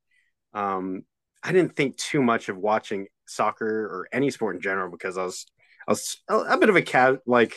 um, 0.53 1.03
I 1.43 1.51
didn't 1.51 1.75
think 1.75 1.97
too 1.97 2.21
much 2.21 2.49
of 2.49 2.57
watching 2.57 3.07
soccer 3.27 3.67
or 3.67 4.07
any 4.11 4.31
sport 4.31 4.55
in 4.55 4.61
general 4.61 4.89
because 4.89 5.17
I 5.17 5.23
was 5.23 5.45
I 5.87 5.91
was 5.91 6.17
a, 6.29 6.57
bit 6.57 6.69
of 6.69 6.75
a 6.75 6.81
cat 6.81 7.19
like 7.25 7.55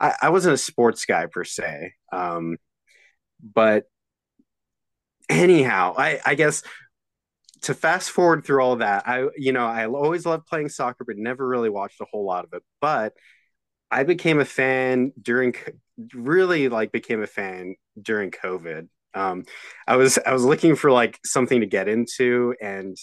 I, 0.00 0.14
I, 0.22 0.28
wasn't 0.30 0.54
a 0.54 0.58
sports 0.58 1.04
guy 1.04 1.26
per 1.26 1.44
se. 1.44 1.94
Um, 2.12 2.56
but 3.42 3.84
anyhow, 5.28 5.94
I, 5.96 6.20
I 6.24 6.34
guess 6.34 6.62
to 7.62 7.74
fast 7.74 8.10
forward 8.10 8.44
through 8.44 8.62
all 8.62 8.76
that, 8.76 9.08
I 9.08 9.28
you 9.36 9.52
know 9.52 9.66
I 9.66 9.86
always 9.86 10.24
loved 10.26 10.46
playing 10.46 10.68
soccer, 10.68 11.04
but 11.04 11.16
never 11.16 11.46
really 11.46 11.70
watched 11.70 12.00
a 12.00 12.06
whole 12.10 12.24
lot 12.24 12.44
of 12.44 12.52
it. 12.52 12.62
But 12.80 13.14
I 13.90 14.04
became 14.04 14.40
a 14.40 14.44
fan 14.44 15.12
during 15.20 15.54
really 16.14 16.68
like 16.68 16.92
became 16.92 17.22
a 17.22 17.26
fan 17.26 17.76
during 18.00 18.30
COVID. 18.30 18.88
Um, 19.14 19.44
I 19.86 19.96
was 19.96 20.18
I 20.24 20.32
was 20.32 20.44
looking 20.44 20.76
for 20.76 20.90
like 20.92 21.18
something 21.24 21.60
to 21.60 21.66
get 21.66 21.88
into, 21.88 22.54
and 22.60 22.96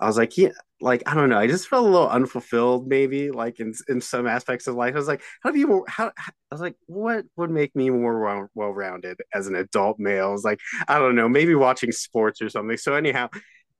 I 0.00 0.06
was 0.06 0.18
like, 0.18 0.36
yeah, 0.38 0.50
like 0.80 1.02
I 1.06 1.14
don't 1.14 1.30
know, 1.30 1.38
I 1.38 1.46
just 1.46 1.68
felt 1.68 1.86
a 1.86 1.88
little 1.88 2.08
unfulfilled, 2.08 2.86
maybe 2.86 3.30
like 3.30 3.60
in 3.60 3.72
in 3.88 4.00
some 4.00 4.26
aspects 4.26 4.66
of 4.66 4.74
life. 4.74 4.94
I 4.94 4.98
was 4.98 5.08
like, 5.08 5.22
how 5.42 5.50
do 5.50 5.58
you 5.58 5.84
how, 5.88 6.12
how 6.16 6.32
I 6.50 6.54
was 6.54 6.60
like, 6.60 6.76
what 6.86 7.24
would 7.36 7.50
make 7.50 7.74
me 7.74 7.90
more 7.90 8.50
well 8.54 8.70
rounded 8.72 9.18
as 9.34 9.46
an 9.46 9.56
adult 9.56 9.98
male? 9.98 10.28
I 10.28 10.32
was 10.32 10.44
like, 10.44 10.60
I 10.88 10.98
don't 10.98 11.16
know, 11.16 11.28
maybe 11.28 11.54
watching 11.54 11.92
sports 11.92 12.42
or 12.42 12.50
something. 12.50 12.76
So 12.76 12.94
anyhow, 12.94 13.28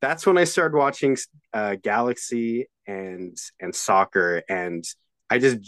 that's 0.00 0.26
when 0.26 0.38
I 0.38 0.44
started 0.44 0.76
watching 0.76 1.16
uh, 1.52 1.76
Galaxy 1.82 2.66
and 2.86 3.36
and 3.60 3.74
soccer, 3.74 4.42
and 4.48 4.84
I 5.30 5.38
just 5.38 5.58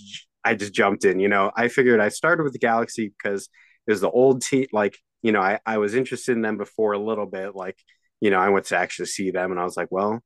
I 0.44 0.54
just 0.54 0.73
jumped 0.73 1.04
in. 1.04 1.20
You 1.20 1.28
know, 1.28 1.50
I 1.56 1.68
figured 1.68 2.00
I 2.00 2.08
started 2.08 2.42
with 2.44 2.52
the 2.52 2.58
Galaxy 2.58 3.12
because 3.16 3.49
it 3.87 3.90
was 3.92 4.00
the 4.00 4.11
old 4.11 4.42
team. 4.42 4.66
Like 4.73 4.97
you 5.23 5.32
know, 5.32 5.40
I 5.40 5.61
I 5.66 5.78
was 5.78 5.94
interested 5.94 6.32
in 6.32 6.42
them 6.42 6.56
before 6.58 6.92
a 6.92 6.99
little 6.99 7.26
bit. 7.26 7.54
Like 7.54 7.76
you 8.20 8.30
know, 8.30 8.38
I 8.38 8.49
went 8.49 8.66
to 8.66 8.76
actually 8.76 9.06
see 9.06 9.30
them, 9.30 9.50
and 9.50 9.61
I 9.61 9.64
was 9.64 9.76
like, 9.76 9.88
well, 9.90 10.23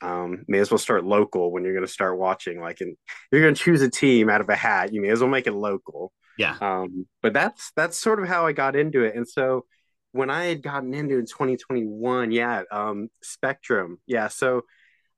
um, 0.00 0.44
may 0.48 0.58
as 0.58 0.70
well 0.70 0.78
start 0.78 1.04
local 1.04 1.52
when 1.52 1.64
you're 1.64 1.74
going 1.74 1.86
to 1.86 1.92
start 1.92 2.18
watching. 2.18 2.60
Like, 2.60 2.80
and 2.80 2.96
you're 3.30 3.42
going 3.42 3.54
to 3.54 3.62
choose 3.62 3.82
a 3.82 3.90
team 3.90 4.28
out 4.28 4.40
of 4.40 4.48
a 4.48 4.56
hat, 4.56 4.92
you 4.92 5.00
may 5.00 5.10
as 5.10 5.20
well 5.20 5.30
make 5.30 5.46
it 5.46 5.52
local. 5.52 6.12
Yeah. 6.38 6.56
Um, 6.60 7.06
but 7.22 7.32
that's 7.32 7.72
that's 7.76 7.96
sort 7.96 8.20
of 8.20 8.28
how 8.28 8.46
I 8.46 8.52
got 8.52 8.76
into 8.76 9.02
it, 9.02 9.14
and 9.14 9.28
so 9.28 9.66
when 10.12 10.28
I 10.30 10.44
had 10.44 10.62
gotten 10.62 10.94
into 10.94 11.18
in 11.18 11.26
2021, 11.26 12.32
yeah, 12.32 12.62
um, 12.70 13.08
Spectrum, 13.22 13.98
yeah. 14.06 14.28
So 14.28 14.62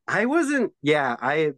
I 0.07 0.27
wasn't, 0.27 0.73
yeah, 0.83 1.17
I, 1.21 1.53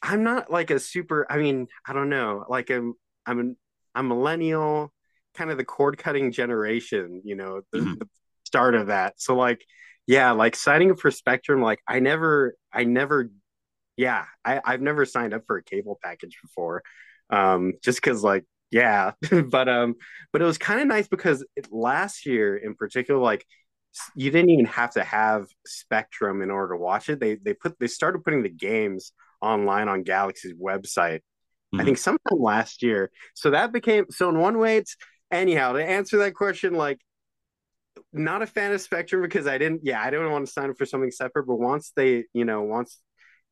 I'm 0.00 0.22
not 0.22 0.50
like 0.50 0.70
a 0.70 0.78
super. 0.78 1.26
I 1.28 1.38
mean, 1.38 1.66
I 1.86 1.92
don't 1.92 2.08
know, 2.08 2.44
like 2.48 2.70
I'm, 2.70 2.94
I'm, 3.26 3.40
an, 3.40 3.56
I'm 3.94 4.08
millennial, 4.08 4.92
kind 5.34 5.50
of 5.50 5.58
the 5.58 5.64
cord 5.64 5.98
cutting 5.98 6.32
generation, 6.32 7.22
you 7.24 7.34
know, 7.34 7.62
the, 7.72 7.78
mm-hmm. 7.78 7.94
the 7.94 8.08
start 8.44 8.74
of 8.74 8.86
that. 8.86 9.14
So 9.20 9.34
like, 9.34 9.64
yeah, 10.06 10.32
like 10.32 10.56
signing 10.56 10.90
up 10.90 11.00
for 11.00 11.10
Spectrum, 11.10 11.62
like 11.62 11.80
I 11.86 12.00
never, 12.00 12.54
I 12.72 12.84
never, 12.84 13.30
yeah, 13.96 14.24
I, 14.44 14.60
I've 14.64 14.80
never 14.80 15.04
signed 15.04 15.34
up 15.34 15.44
for 15.46 15.56
a 15.56 15.62
cable 15.62 15.98
package 16.02 16.38
before, 16.42 16.82
um, 17.30 17.74
just 17.82 18.00
because 18.00 18.22
like 18.22 18.44
yeah 18.70 19.12
but 19.46 19.68
um 19.68 19.94
but 20.32 20.40
it 20.42 20.44
was 20.44 20.58
kind 20.58 20.80
of 20.80 20.86
nice 20.86 21.08
because 21.08 21.44
it, 21.56 21.68
last 21.72 22.26
year 22.26 22.56
in 22.56 22.74
particular 22.74 23.20
like 23.20 23.44
you 24.14 24.30
didn't 24.30 24.50
even 24.50 24.66
have 24.66 24.92
to 24.92 25.02
have 25.02 25.46
spectrum 25.66 26.42
in 26.42 26.50
order 26.50 26.74
to 26.74 26.80
watch 26.80 27.08
it 27.08 27.18
they 27.20 27.34
they 27.34 27.54
put 27.54 27.78
they 27.80 27.88
started 27.88 28.22
putting 28.22 28.42
the 28.42 28.48
games 28.48 29.12
online 29.40 29.88
on 29.88 30.02
galaxy's 30.04 30.54
website 30.54 31.18
mm-hmm. 31.18 31.80
i 31.80 31.84
think 31.84 31.98
sometime 31.98 32.38
last 32.38 32.82
year 32.82 33.10
so 33.34 33.50
that 33.50 33.72
became 33.72 34.06
so 34.10 34.28
in 34.28 34.38
one 34.38 34.58
way 34.58 34.76
it's 34.76 34.96
anyhow 35.32 35.72
to 35.72 35.84
answer 35.84 36.18
that 36.18 36.34
question 36.34 36.74
like 36.74 37.00
not 38.12 38.42
a 38.42 38.46
fan 38.46 38.72
of 38.72 38.80
spectrum 38.80 39.22
because 39.22 39.46
i 39.46 39.58
didn't 39.58 39.80
yeah 39.84 40.00
i 40.00 40.10
didn't 40.10 40.30
want 40.30 40.46
to 40.46 40.52
sign 40.52 40.70
up 40.70 40.76
for 40.76 40.86
something 40.86 41.10
separate 41.10 41.46
but 41.46 41.56
once 41.58 41.92
they 41.96 42.24
you 42.32 42.44
know 42.44 42.62
once 42.62 43.00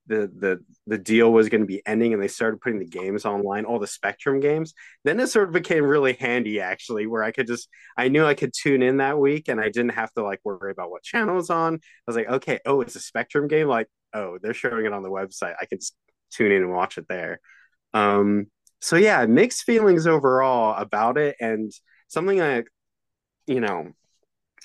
the 0.09 0.31
the 0.39 0.59
the 0.87 0.99
deal 0.99 1.31
was 1.31 1.49
going 1.49 1.61
to 1.61 1.67
be 1.67 1.83
ending 1.87 2.13
and 2.13 2.23
they 2.23 2.29
started 2.29 2.61
putting 2.61 2.79
the 2.79 2.87
games 2.87 3.25
online 3.25 3.65
all 3.65 3.79
the 3.79 3.87
spectrum 3.87 4.41
games 4.41 4.75
then 5.05 5.21
it 5.21 5.29
sort 5.29 5.49
of 5.49 5.53
became 5.53 5.85
really 5.85 6.15
handy 6.15 6.61
actually 6.61 7.07
where 7.07 7.23
i 7.23 7.31
could 7.31 7.47
just 7.47 7.69
i 7.97 8.09
knew 8.09 8.25
i 8.25 8.35
could 8.35 8.53
tune 8.53 8.83
in 8.83 8.97
that 8.97 9.19
week 9.19 9.49
and 9.49 9.61
i 9.61 9.69
didn't 9.69 9.91
have 9.91 10.13
to 10.15 10.23
like 10.23 10.41
worry 10.45 10.73
about 10.73 10.91
what 10.91 11.03
channel 11.03 11.39
is 11.39 11.51
on. 11.51 11.75
I 11.75 11.79
was 12.07 12.17
like 12.17 12.29
okay 12.29 12.59
oh 12.67 12.81
it's 12.81 12.97
a 12.97 13.01
spectrum 13.01 13.49
game? 13.49 13.69
Like 13.69 13.89
oh 14.15 14.39
they're 14.43 14.55
showing 14.55 14.87
it 14.87 14.93
on 14.93 15.03
the 15.03 15.11
website. 15.11 15.55
I 15.61 15.67
can 15.67 15.79
tune 16.31 16.53
in 16.53 16.63
and 16.63 16.73
watch 16.73 16.99
it 16.99 17.07
there. 17.09 17.41
Um 17.93 18.47
so 18.81 18.97
yeah 18.97 19.27
mixed 19.27 19.65
feelings 19.65 20.07
overall 20.07 20.75
about 20.77 21.19
it 21.19 21.37
and 21.41 21.71
something 22.07 22.41
i 22.41 22.63
you 23.47 23.61
know 23.61 23.89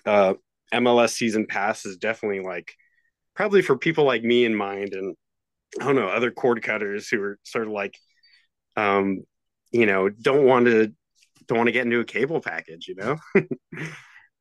uh 0.06 0.34
mls 0.74 1.12
season 1.12 1.46
pass 1.46 1.86
is 1.86 1.98
definitely 1.98 2.42
like 2.42 2.74
probably 3.36 3.62
for 3.62 3.78
people 3.78 4.06
like 4.06 4.24
me 4.24 4.46
in 4.46 4.56
mind 4.56 4.94
and 4.94 5.16
I 5.80 5.86
don't 5.86 5.96
know, 5.96 6.08
other 6.08 6.32
cord 6.32 6.62
cutters 6.62 7.08
who 7.08 7.22
are 7.22 7.40
sort 7.44 7.66
of 7.68 7.74
like, 7.74 7.98
um, 8.76 9.24
you 9.72 9.86
know, 9.86 10.10
don't 10.10 10.46
want 10.46 10.66
to 10.66 10.94
don't 11.48 11.58
want 11.58 11.68
to 11.68 11.72
get 11.74 11.86
into 11.86 12.00
a 12.00 12.06
cable 12.06 12.42
package, 12.42 12.88
you 12.88 12.96
know. 12.96 13.18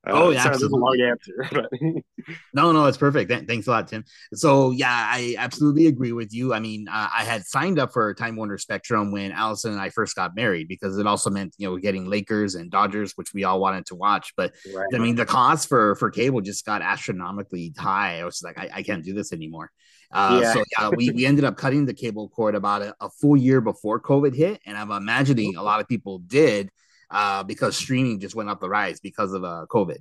Uh, 0.04 0.10
oh, 0.14 0.30
yeah, 0.30 0.46
absolutely. 0.46 0.80
long 0.80 1.00
answer, 1.00 1.48
but 1.52 1.70
no, 2.54 2.72
no, 2.72 2.86
it's 2.86 2.98
perfect. 2.98 3.30
Thanks 3.46 3.68
a 3.68 3.70
lot, 3.70 3.86
Tim. 3.86 4.04
So, 4.34 4.72
yeah, 4.72 4.88
I 4.90 5.36
absolutely 5.38 5.86
agree 5.86 6.10
with 6.10 6.34
you. 6.34 6.52
I 6.52 6.58
mean, 6.58 6.88
uh, 6.88 7.08
I 7.16 7.22
had 7.24 7.44
signed 7.44 7.78
up 7.78 7.92
for 7.92 8.12
Time 8.14 8.34
Warner 8.34 8.58
Spectrum 8.58 9.12
when 9.12 9.30
Allison 9.30 9.72
and 9.72 9.80
I 9.80 9.90
first 9.90 10.16
got 10.16 10.34
married 10.34 10.66
because 10.66 10.98
it 10.98 11.06
also 11.06 11.30
meant 11.30 11.54
you 11.56 11.70
know 11.70 11.76
getting 11.76 12.06
Lakers 12.06 12.56
and 12.56 12.70
Dodgers, 12.70 13.12
which 13.16 13.32
we 13.32 13.44
all 13.44 13.60
wanted 13.60 13.86
to 13.86 13.94
watch. 13.94 14.32
But 14.36 14.52
right. 14.74 14.88
I 14.92 14.98
mean, 14.98 15.14
the 15.14 15.26
cost 15.26 15.68
for 15.68 15.94
for 15.94 16.10
cable 16.10 16.40
just 16.40 16.66
got 16.66 16.82
astronomically 16.82 17.72
high. 17.78 18.20
I 18.20 18.24
was 18.24 18.42
like, 18.42 18.58
I, 18.58 18.70
I 18.74 18.82
can't 18.82 19.04
do 19.04 19.14
this 19.14 19.32
anymore. 19.32 19.70
Uh, 20.12 20.40
yeah. 20.42 20.52
So 20.52 20.64
yeah, 20.78 20.90
we, 20.90 21.10
we 21.10 21.24
ended 21.26 21.44
up 21.44 21.56
cutting 21.56 21.86
the 21.86 21.94
cable 21.94 22.28
cord 22.28 22.54
about 22.54 22.82
a, 22.82 22.94
a, 23.00 23.08
full 23.08 23.36
year 23.36 23.62
before 23.62 23.98
COVID 23.98 24.34
hit, 24.34 24.60
and 24.66 24.76
I'm 24.76 24.90
imagining 24.90 25.56
a 25.56 25.62
lot 25.62 25.80
of 25.80 25.88
people 25.88 26.18
did 26.18 26.70
uh, 27.12 27.42
because 27.44 27.76
streaming 27.76 28.18
just 28.18 28.34
went 28.34 28.48
up 28.48 28.60
the 28.60 28.68
rise 28.68 28.98
because 29.00 29.32
of 29.32 29.44
uh, 29.44 29.66
COVID. 29.70 29.98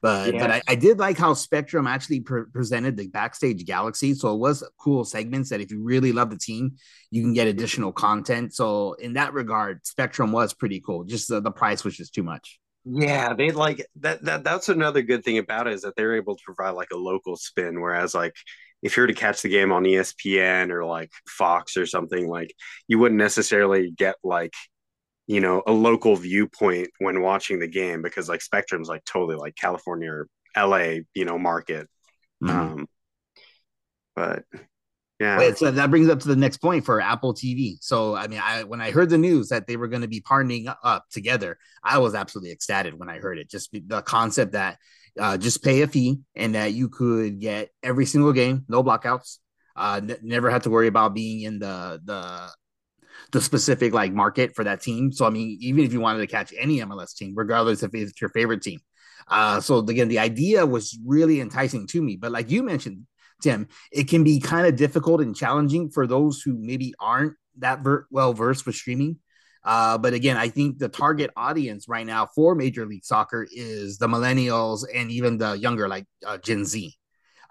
But 0.00 0.34
yeah. 0.34 0.40
but 0.40 0.50
I, 0.50 0.62
I, 0.66 0.74
did 0.74 0.98
like 0.98 1.16
how 1.16 1.32
Spectrum 1.32 1.86
actually 1.86 2.20
pre- 2.20 2.46
presented 2.52 2.96
the 2.96 3.06
backstage 3.06 3.64
galaxy. 3.64 4.14
So 4.14 4.34
it 4.34 4.38
was 4.38 4.68
cool 4.80 5.04
segments 5.04 5.50
that 5.50 5.60
if 5.60 5.70
you 5.70 5.80
really 5.80 6.10
love 6.10 6.30
the 6.30 6.38
team, 6.38 6.72
you 7.12 7.22
can 7.22 7.34
get 7.34 7.46
additional 7.46 7.92
content. 7.92 8.52
So 8.52 8.94
in 8.94 9.12
that 9.12 9.32
regard, 9.32 9.86
Spectrum 9.86 10.32
was 10.32 10.54
pretty 10.54 10.80
cool. 10.80 11.04
Just 11.04 11.28
the, 11.28 11.40
the 11.40 11.52
price 11.52 11.84
was 11.84 11.96
just 11.96 12.14
too 12.14 12.24
much. 12.24 12.58
Yeah, 12.84 13.32
they 13.34 13.52
like 13.52 13.86
that, 14.00 14.24
that. 14.24 14.42
That's 14.42 14.68
another 14.68 15.02
good 15.02 15.24
thing 15.24 15.38
about 15.38 15.68
it 15.68 15.74
is 15.74 15.82
that 15.82 15.94
they're 15.94 16.16
able 16.16 16.34
to 16.34 16.42
provide 16.44 16.70
like 16.70 16.90
a 16.92 16.96
local 16.96 17.36
spin. 17.36 17.80
Whereas 17.80 18.12
like 18.12 18.34
if 18.82 18.96
you 18.96 19.04
were 19.04 19.06
to 19.06 19.14
catch 19.14 19.42
the 19.42 19.48
game 19.48 19.70
on 19.70 19.84
ESPN 19.84 20.70
or 20.70 20.84
like 20.84 21.12
Fox 21.28 21.76
or 21.76 21.86
something, 21.86 22.28
like 22.28 22.52
you 22.88 22.98
wouldn't 22.98 23.20
necessarily 23.20 23.92
get 23.92 24.16
like 24.24 24.52
you 25.26 25.40
know 25.40 25.62
a 25.66 25.72
local 25.72 26.16
viewpoint 26.16 26.88
when 26.98 27.22
watching 27.22 27.58
the 27.58 27.68
game 27.68 28.02
because 28.02 28.28
like 28.28 28.42
Spectrum's 28.42 28.88
like 28.88 29.04
totally 29.04 29.36
like 29.36 29.56
California 29.56 30.10
or 30.10 30.28
LA, 30.56 31.00
you 31.14 31.24
know, 31.24 31.38
market. 31.38 31.88
Mm-hmm. 32.42 32.50
Um, 32.50 32.88
but 34.14 34.44
yeah. 35.20 35.38
Wait, 35.38 35.56
so 35.56 35.70
that 35.70 35.90
brings 35.90 36.08
up 36.08 36.20
to 36.20 36.28
the 36.28 36.36
next 36.36 36.58
point 36.58 36.84
for 36.84 37.00
Apple 37.00 37.32
TV. 37.32 37.76
So 37.80 38.16
I 38.16 38.26
mean, 38.26 38.40
I 38.42 38.64
when 38.64 38.80
I 38.80 38.90
heard 38.90 39.08
the 39.08 39.18
news 39.18 39.48
that 39.48 39.66
they 39.66 39.76
were 39.76 39.88
going 39.88 40.02
to 40.02 40.08
be 40.08 40.20
partnering 40.20 40.74
up 40.82 41.04
together, 41.10 41.58
I 41.82 41.98
was 41.98 42.14
absolutely 42.14 42.50
ecstatic 42.50 42.94
when 42.94 43.08
I 43.08 43.18
heard 43.18 43.38
it. 43.38 43.48
Just 43.48 43.70
the 43.72 44.02
concept 44.02 44.52
that 44.52 44.78
uh, 45.18 45.38
just 45.38 45.62
pay 45.62 45.82
a 45.82 45.86
fee 45.86 46.18
and 46.34 46.54
that 46.54 46.72
you 46.72 46.88
could 46.88 47.38
get 47.38 47.68
every 47.82 48.06
single 48.06 48.32
game, 48.32 48.64
no 48.68 48.82
blockouts. 48.82 49.38
Uh, 49.76 50.00
n- 50.02 50.18
never 50.22 50.50
had 50.50 50.64
to 50.64 50.70
worry 50.70 50.88
about 50.88 51.14
being 51.14 51.42
in 51.42 51.58
the 51.58 52.00
the 52.04 52.50
the 53.32 53.40
specific 53.40 53.92
like 53.92 54.12
market 54.12 54.54
for 54.54 54.64
that 54.64 54.82
team. 54.82 55.10
So 55.12 55.26
I 55.26 55.30
mean, 55.30 55.58
even 55.60 55.84
if 55.84 55.92
you 55.92 56.00
wanted 56.00 56.20
to 56.20 56.26
catch 56.26 56.52
any 56.56 56.78
MLS 56.78 57.14
team, 57.14 57.32
regardless 57.34 57.82
if 57.82 57.94
it's 57.94 58.20
your 58.20 58.30
favorite 58.30 58.62
team. 58.62 58.80
Uh, 59.28 59.60
so 59.60 59.78
again, 59.78 60.08
the 60.08 60.18
idea 60.18 60.66
was 60.66 60.98
really 61.04 61.40
enticing 61.40 61.86
to 61.88 62.02
me. 62.02 62.16
But 62.16 62.32
like 62.32 62.50
you 62.50 62.62
mentioned, 62.62 63.06
Tim, 63.42 63.68
it 63.90 64.08
can 64.08 64.24
be 64.24 64.38
kind 64.40 64.66
of 64.66 64.76
difficult 64.76 65.20
and 65.20 65.34
challenging 65.34 65.90
for 65.90 66.06
those 66.06 66.42
who 66.42 66.56
maybe 66.58 66.94
aren't 67.00 67.34
that 67.58 67.80
ver- 67.80 68.06
well 68.10 68.34
versed 68.34 68.66
with 68.66 68.74
streaming. 68.74 69.18
Uh, 69.64 69.96
but 69.96 70.12
again, 70.12 70.36
I 70.36 70.48
think 70.48 70.78
the 70.78 70.88
target 70.88 71.30
audience 71.36 71.88
right 71.88 72.06
now 72.06 72.26
for 72.26 72.54
Major 72.54 72.84
League 72.84 73.04
Soccer 73.04 73.46
is 73.50 73.98
the 73.98 74.08
millennials 74.08 74.84
and 74.92 75.10
even 75.10 75.38
the 75.38 75.52
younger, 75.52 75.88
like 75.88 76.06
uh, 76.26 76.38
Gen 76.38 76.64
Z. 76.64 76.96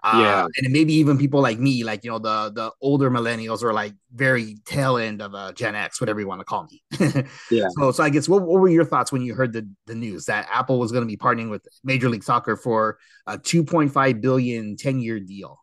Uh, 0.04 0.18
yeah, 0.20 0.46
and 0.56 0.72
maybe 0.72 0.94
even 0.94 1.16
people 1.16 1.40
like 1.40 1.60
me, 1.60 1.84
like 1.84 2.02
you 2.02 2.10
know, 2.10 2.18
the 2.18 2.50
the 2.52 2.72
older 2.80 3.08
millennials 3.08 3.62
or 3.62 3.72
like 3.72 3.94
very 4.12 4.56
tail 4.64 4.96
end 4.96 5.22
of 5.22 5.32
uh, 5.32 5.52
Gen 5.52 5.76
X, 5.76 6.00
whatever 6.00 6.18
you 6.18 6.26
want 6.26 6.40
to 6.40 6.44
call 6.44 6.66
me. 6.70 6.82
yeah. 7.50 7.68
So, 7.78 7.92
so 7.92 8.02
I 8.02 8.10
guess 8.10 8.28
what, 8.28 8.42
what 8.42 8.60
were 8.60 8.68
your 8.68 8.84
thoughts 8.84 9.12
when 9.12 9.22
you 9.22 9.34
heard 9.34 9.52
the 9.52 9.68
the 9.86 9.94
news 9.94 10.24
that 10.24 10.48
Apple 10.50 10.80
was 10.80 10.90
going 10.90 11.02
to 11.02 11.06
be 11.06 11.16
partnering 11.16 11.50
with 11.50 11.64
Major 11.84 12.08
League 12.08 12.24
Soccer 12.24 12.56
for 12.56 12.98
a 13.28 13.38
2.5 13.38 14.20
billion 14.20 14.76
10 14.76 14.98
year 14.98 15.20
deal? 15.20 15.60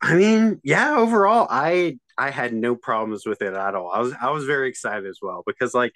I 0.00 0.14
mean, 0.14 0.60
yeah, 0.62 0.96
overall, 0.96 1.48
I 1.50 1.98
I 2.16 2.30
had 2.30 2.54
no 2.54 2.76
problems 2.76 3.26
with 3.26 3.42
it 3.42 3.54
at 3.54 3.74
all. 3.74 3.90
I 3.90 4.00
was 4.00 4.14
I 4.20 4.30
was 4.30 4.44
very 4.44 4.68
excited 4.68 5.06
as 5.06 5.18
well 5.20 5.42
because 5.44 5.74
like 5.74 5.92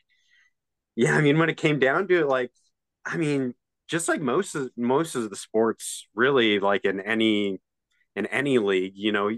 yeah, 0.96 1.14
I 1.14 1.20
mean 1.20 1.38
when 1.38 1.50
it 1.50 1.56
came 1.56 1.78
down 1.78 2.08
to 2.08 2.20
it 2.20 2.26
like 2.26 2.50
I 3.04 3.16
mean 3.16 3.54
just 3.88 4.08
like 4.08 4.20
most 4.20 4.54
of 4.54 4.70
most 4.76 5.14
of 5.14 5.30
the 5.30 5.36
sports 5.36 6.06
really 6.14 6.58
like 6.60 6.84
in 6.84 7.00
any 7.00 7.60
in 8.16 8.26
any 8.26 8.58
league, 8.58 8.94
you 8.96 9.12
know, 9.12 9.30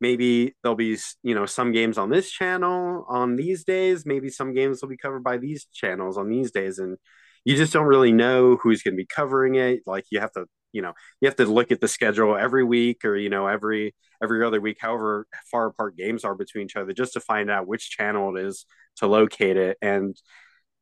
maybe 0.00 0.54
there'll 0.62 0.76
be 0.76 0.96
you 1.22 1.34
know 1.34 1.46
some 1.46 1.72
games 1.72 1.98
on 1.98 2.10
this 2.10 2.30
channel 2.30 3.06
on 3.08 3.36
these 3.36 3.64
days, 3.64 4.04
maybe 4.06 4.28
some 4.30 4.54
games 4.54 4.82
will 4.82 4.88
be 4.88 4.96
covered 4.96 5.24
by 5.24 5.38
these 5.38 5.66
channels 5.72 6.18
on 6.18 6.28
these 6.28 6.50
days 6.52 6.78
and 6.78 6.98
you 7.44 7.56
just 7.56 7.72
don't 7.72 7.86
really 7.86 8.12
know 8.12 8.56
who's 8.56 8.82
going 8.82 8.94
to 8.94 8.96
be 8.96 9.06
covering 9.06 9.54
it. 9.56 9.80
Like 9.86 10.06
you 10.10 10.20
have 10.20 10.32
to 10.32 10.46
you 10.74 10.82
know 10.82 10.92
you 11.20 11.28
have 11.28 11.36
to 11.36 11.46
look 11.46 11.72
at 11.72 11.80
the 11.80 11.88
schedule 11.88 12.36
every 12.36 12.64
week 12.64 13.04
or 13.04 13.16
you 13.16 13.30
know 13.30 13.46
every 13.46 13.94
every 14.22 14.44
other 14.44 14.60
week 14.60 14.78
however 14.80 15.26
far 15.50 15.66
apart 15.66 15.96
games 15.96 16.24
are 16.24 16.34
between 16.34 16.64
each 16.64 16.76
other 16.76 16.92
just 16.92 17.14
to 17.14 17.20
find 17.20 17.50
out 17.50 17.66
which 17.66 17.90
channel 17.90 18.36
it 18.36 18.44
is 18.44 18.66
to 18.96 19.06
locate 19.06 19.56
it 19.56 19.78
and 19.80 20.16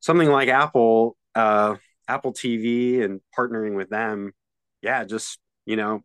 something 0.00 0.30
like 0.30 0.48
apple 0.48 1.16
uh 1.34 1.76
apple 2.12 2.32
tv 2.32 3.02
and 3.02 3.20
partnering 3.36 3.76
with 3.76 3.88
them 3.88 4.32
yeah 4.82 5.04
just 5.04 5.38
you 5.66 5.76
know 5.76 6.00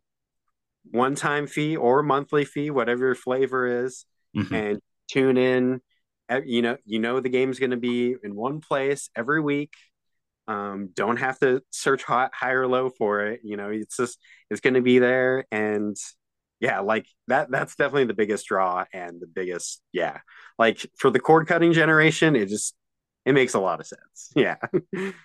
one 0.90 1.14
time 1.14 1.46
fee 1.46 1.76
or 1.76 2.02
monthly 2.02 2.44
fee 2.44 2.70
whatever 2.70 3.06
your 3.06 3.14
flavor 3.14 3.84
is 3.84 4.04
mm-hmm. 4.36 4.54
and 4.54 4.80
tune 5.08 5.36
in 5.36 5.80
you 6.44 6.62
know 6.62 6.76
you 6.84 6.98
know 6.98 7.20
the 7.20 7.28
game's 7.28 7.58
going 7.58 7.70
to 7.70 7.76
be 7.76 8.14
in 8.22 8.34
one 8.34 8.60
place 8.60 9.10
every 9.16 9.40
week 9.40 9.72
um, 10.48 10.88
don't 10.94 11.18
have 11.18 11.38
to 11.40 11.62
search 11.70 12.02
high, 12.02 12.30
high 12.32 12.52
or 12.52 12.66
low 12.66 12.88
for 12.88 13.26
it. 13.26 13.40
You 13.44 13.56
know, 13.58 13.68
it's 13.68 13.98
just 13.98 14.18
it's 14.50 14.62
going 14.62 14.74
to 14.74 14.80
be 14.80 14.98
there, 14.98 15.44
and 15.52 15.94
yeah, 16.58 16.80
like 16.80 17.06
that. 17.28 17.50
That's 17.50 17.76
definitely 17.76 18.06
the 18.06 18.14
biggest 18.14 18.46
draw 18.46 18.86
and 18.92 19.20
the 19.20 19.26
biggest 19.26 19.82
yeah. 19.92 20.20
Like 20.58 20.84
for 20.96 21.10
the 21.10 21.20
cord 21.20 21.46
cutting 21.46 21.74
generation, 21.74 22.34
it 22.34 22.48
just 22.48 22.74
it 23.28 23.34
makes 23.34 23.54
a 23.54 23.60
lot 23.60 23.80
of 23.80 23.86
sense. 23.86 24.32
Yeah. 24.36 24.56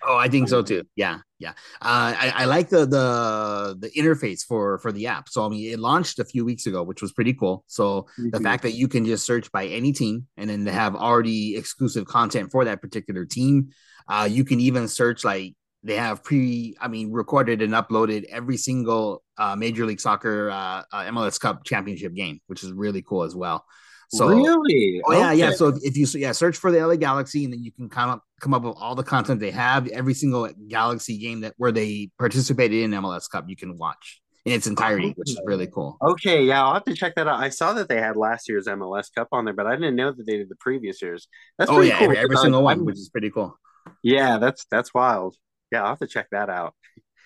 oh, 0.06 0.16
I 0.16 0.28
think 0.28 0.48
so 0.48 0.62
too. 0.62 0.82
Yeah, 0.96 1.18
yeah. 1.38 1.50
Uh, 1.80 2.14
I, 2.18 2.32
I 2.36 2.44
like 2.46 2.68
the 2.68 2.84
the 2.86 3.76
the 3.78 3.90
interface 3.90 4.42
for 4.44 4.78
for 4.78 4.92
the 4.92 5.06
app. 5.06 5.28
So 5.28 5.44
I 5.44 5.48
mean, 5.48 5.72
it 5.72 5.78
launched 5.78 6.18
a 6.18 6.24
few 6.24 6.44
weeks 6.44 6.66
ago, 6.66 6.82
which 6.82 7.02
was 7.02 7.12
pretty 7.12 7.34
cool. 7.34 7.64
So 7.66 8.02
mm-hmm. 8.02 8.30
the 8.30 8.40
fact 8.40 8.62
that 8.64 8.72
you 8.72 8.88
can 8.88 9.04
just 9.04 9.24
search 9.24 9.50
by 9.52 9.66
any 9.66 9.92
team 9.92 10.26
and 10.36 10.48
then 10.50 10.64
they 10.64 10.72
have 10.72 10.96
already 10.96 11.56
exclusive 11.56 12.06
content 12.06 12.50
for 12.50 12.64
that 12.64 12.80
particular 12.80 13.24
team 13.24 13.70
uh, 14.08 14.28
you 14.30 14.44
can 14.44 14.60
even 14.60 14.88
search 14.88 15.24
like 15.24 15.54
they 15.82 15.96
have 15.96 16.24
pre, 16.24 16.76
I 16.80 16.88
mean, 16.88 17.12
recorded 17.12 17.60
and 17.60 17.72
uploaded 17.72 18.24
every 18.24 18.56
single 18.56 19.22
uh, 19.36 19.54
Major 19.56 19.84
League 19.84 20.00
Soccer 20.00 20.50
uh, 20.50 20.82
uh, 20.92 21.04
MLS 21.10 21.38
Cup 21.38 21.64
championship 21.64 22.14
game, 22.14 22.40
which 22.46 22.62
is 22.64 22.72
really 22.72 23.02
cool 23.02 23.22
as 23.22 23.34
well. 23.34 23.64
So 24.10 24.28
really, 24.28 25.02
oh 25.04 25.12
yeah, 25.12 25.28
okay. 25.28 25.36
yeah. 25.36 25.50
So 25.52 25.76
if 25.82 25.96
you 25.96 26.06
yeah 26.18 26.32
search 26.32 26.56
for 26.56 26.70
the 26.70 26.86
LA 26.86 26.96
Galaxy, 26.96 27.44
and 27.44 27.52
then 27.52 27.62
you 27.62 27.72
can 27.72 27.88
come 27.88 28.10
up 28.10 28.22
come 28.40 28.54
up 28.54 28.62
with 28.62 28.76
all 28.78 28.94
the 28.94 29.02
content 29.02 29.40
they 29.40 29.50
have, 29.50 29.88
every 29.88 30.14
single 30.14 30.48
Galaxy 30.68 31.18
game 31.18 31.40
that 31.40 31.54
where 31.56 31.72
they 31.72 32.10
participated 32.18 32.82
in 32.82 32.90
MLS 32.92 33.30
Cup, 33.30 33.46
you 33.48 33.56
can 33.56 33.76
watch 33.78 34.20
in 34.44 34.52
its 34.52 34.66
entirety, 34.66 35.14
which 35.16 35.30
is 35.30 35.40
really 35.44 35.66
cool. 35.66 35.96
Okay, 36.02 36.44
yeah, 36.44 36.62
I'll 36.62 36.74
have 36.74 36.84
to 36.84 36.94
check 36.94 37.14
that 37.16 37.26
out. 37.26 37.40
I 37.40 37.48
saw 37.48 37.72
that 37.74 37.88
they 37.88 38.00
had 38.00 38.16
last 38.16 38.48
year's 38.48 38.66
MLS 38.66 39.06
Cup 39.14 39.28
on 39.32 39.44
there, 39.46 39.54
but 39.54 39.66
I 39.66 39.74
didn't 39.74 39.96
know 39.96 40.12
that 40.12 40.26
they 40.26 40.36
did 40.36 40.48
the 40.48 40.56
previous 40.56 41.00
years. 41.00 41.28
That's 41.58 41.70
oh 41.70 41.80
yeah, 41.80 41.98
cool. 41.98 42.04
every, 42.04 42.18
every 42.18 42.36
single 42.36 42.62
one, 42.62 42.84
which 42.84 42.96
is 42.96 43.08
pretty 43.08 43.30
cool. 43.30 43.58
Yeah, 44.02 44.38
that's 44.38 44.66
that's 44.70 44.92
wild. 44.92 45.36
Yeah, 45.72 45.82
I'll 45.82 45.88
have 45.88 45.98
to 46.00 46.06
check 46.06 46.28
that 46.30 46.50
out. 46.50 46.74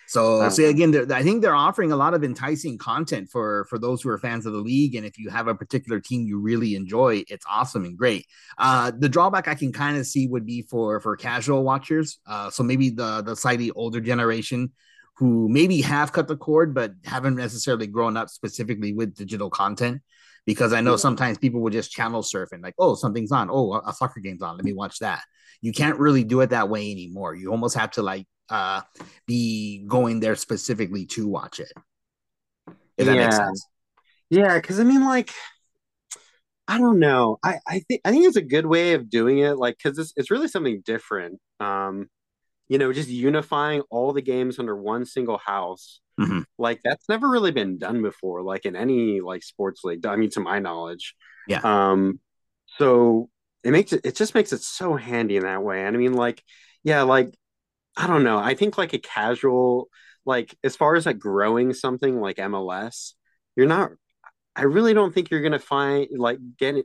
So, 0.09 0.49
see 0.49 0.64
again, 0.64 1.12
I 1.12 1.23
think 1.23 1.42
they're 1.42 1.55
offering 1.55 1.92
a 1.92 1.97
lot 1.97 2.14
of 2.14 2.25
enticing 2.25 2.79
content 2.79 3.29
for 3.31 3.66
for 3.68 3.79
those 3.79 4.01
who 4.01 4.09
are 4.09 4.16
fans 4.16 4.47
of 4.47 4.55
the 4.55 4.59
league, 4.59 4.94
and 4.94 5.05
if 5.05 5.18
you 5.18 5.29
have 5.29 5.49
a 5.49 5.55
particular 5.55 6.01
team 6.01 6.27
you 6.27 6.40
really 6.40 6.75
enjoy, 6.75 7.25
it's 7.29 7.44
awesome 7.49 7.85
and 7.85 7.97
great. 7.97 8.27
Uh, 8.57 8.90
the 8.99 9.09
drawback 9.09 9.49
I 9.49 9.55
can 9.55 9.71
kind 9.71 9.99
of 9.99 10.07
see 10.07 10.27
would 10.27 10.47
be 10.47 10.62
for 10.62 10.99
for 11.01 11.14
casual 11.16 11.62
watchers. 11.62 12.18
Uh, 12.27 12.49
so 12.49 12.62
maybe 12.62 12.88
the 12.88 13.21
the 13.21 13.37
slightly 13.37 13.71
older 13.73 14.01
generation 14.01 14.73
who 15.16 15.49
maybe 15.51 15.83
have 15.83 16.12
cut 16.12 16.27
the 16.27 16.37
cord 16.37 16.73
but 16.73 16.92
haven't 17.05 17.37
necessarily 17.37 17.87
grown 17.87 18.16
up 18.16 18.31
specifically 18.31 18.94
with 18.94 19.14
digital 19.14 19.51
content. 19.51 20.01
Because 20.47 20.73
I 20.73 20.81
know 20.81 20.97
sometimes 20.97 21.37
people 21.37 21.61
will 21.61 21.71
just 21.71 21.90
channel 21.90 22.23
surf 22.23 22.53
and 22.53 22.62
like, 22.62 22.75
oh, 22.79 22.94
something's 22.94 23.33
on. 23.33 23.51
Oh, 23.51 23.83
a 23.87 23.92
soccer 23.92 24.21
game's 24.21 24.40
on. 24.40 24.57
Let 24.57 24.64
me 24.64 24.73
watch 24.73 25.01
that 25.01 25.21
you 25.61 25.73
can't 25.73 25.99
really 25.99 26.25
do 26.25 26.40
it 26.40 26.51
that 26.51 26.68
way 26.68 26.90
anymore. 26.90 27.35
You 27.35 27.51
almost 27.51 27.77
have 27.77 27.90
to 27.92 28.03
like 28.03 28.27
uh 28.51 28.83
be 29.27 29.85
going 29.87 30.21
there 30.21 30.37
specifically 30.37 31.07
to 31.07 31.27
watch 31.27 31.61
it. 31.61 31.73
If 32.97 33.07
that 33.07 33.15
yeah. 33.15 33.25
makes 33.25 33.37
sense. 33.37 33.67
Yeah, 34.31 34.55
because 34.57 34.79
I 34.81 34.85
mean, 34.85 35.05
like, 35.05 35.31
I 36.67 36.79
don't 36.79 36.99
know. 36.99 37.39
I 37.43 37.59
I 37.67 37.81
think 37.81 38.03
I 38.05 38.11
think 38.11 38.27
it's 38.27 38.37
a 38.37 38.43
good 38.43 38.67
way 38.67 38.93
of 38.95 39.09
doing 39.09 39.39
it, 39.39 39.57
like, 39.57 39.79
because 39.83 39.99
it's 39.99 40.13
it's 40.17 40.31
really 40.31 40.49
something 40.49 40.83
different. 40.85 41.41
Um, 41.61 42.09
you 42.69 42.79
know, 42.79 42.93
just 42.93 43.09
unifying 43.09 43.83
all 43.91 44.13
the 44.13 44.23
games 44.23 44.59
under 44.59 44.77
one 44.77 45.07
single 45.07 45.39
house. 45.39 46.01
Mm-hmm. 46.21 46.41
Like 46.59 46.81
that's 46.85 47.09
never 47.09 47.29
really 47.29 47.53
been 47.53 47.79
done 47.79 48.03
before, 48.03 48.43
like 48.43 48.67
in 48.67 48.77
any 48.77 49.21
like 49.21 49.43
sports 49.43 49.83
league. 49.85 50.05
I 50.05 50.17
mean, 50.17 50.31
to 50.31 50.41
my 50.41 50.59
knowledge. 50.59 51.15
Yeah. 51.47 51.61
Um. 51.63 52.21
So 52.77 53.31
it 53.65 53.71
makes 53.71 53.93
it 53.93 54.03
it 54.05 54.17
just 54.17 54.35
makes 54.35 54.53
it 54.53 54.61
so 54.61 54.97
handy 54.97 55.37
in 55.37 55.45
that 55.45 55.63
way. 55.63 55.85
And 55.85 55.97
I 55.97 55.99
mean, 55.99 56.15
like, 56.15 56.43
yeah, 56.83 57.03
like 57.03 57.35
I 57.99 58.07
don't 58.07 58.23
know. 58.23 58.39
I 58.39 58.55
think 58.55 58.79
like 58.79 58.93
a 58.93 58.99
casual, 58.99 59.89
like 60.25 60.57
as 60.63 60.77
far 60.77 60.95
as 60.95 61.05
like 61.05 61.19
growing 61.19 61.75
something 61.75 62.21
like 62.21 62.37
MLS, 62.37 63.15
you're 63.57 63.67
not. 63.67 63.91
I 64.55 64.63
really 64.63 64.95
don't 64.95 65.13
think 65.13 65.31
you're 65.31 65.43
gonna 65.43 65.59
find 65.59 66.09
like 66.17 66.39
get 66.57 66.77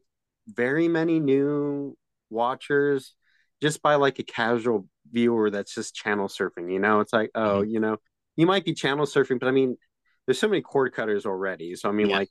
very 0.47 0.88
many 0.88 1.19
new 1.19 1.95
watchers 2.30 3.13
just 3.62 3.82
by 3.82 3.95
like 3.95 4.19
a 4.19 4.23
casual 4.23 4.88
viewer 5.12 5.52
that's 5.52 5.76
just 5.76 5.95
channel 5.95 6.28
surfing. 6.28 6.71
You 6.73 6.80
know, 6.80 6.99
it's 6.99 7.13
like 7.13 7.30
oh, 7.36 7.62
mm-hmm. 7.62 7.69
you 7.69 7.80
know, 7.80 7.97
you 8.36 8.47
might 8.47 8.65
be 8.65 8.73
channel 8.73 9.06
surfing, 9.06 9.39
but 9.39 9.47
I 9.47 9.52
mean, 9.52 9.78
there's 10.26 10.39
so 10.39 10.47
many 10.47 10.62
cord 10.62 10.93
cutters 10.93 11.28
already. 11.28 11.76
So 11.76 11.89
I 11.89 11.91
mean, 11.91 12.10
yeah. 12.10 12.17
like 12.17 12.30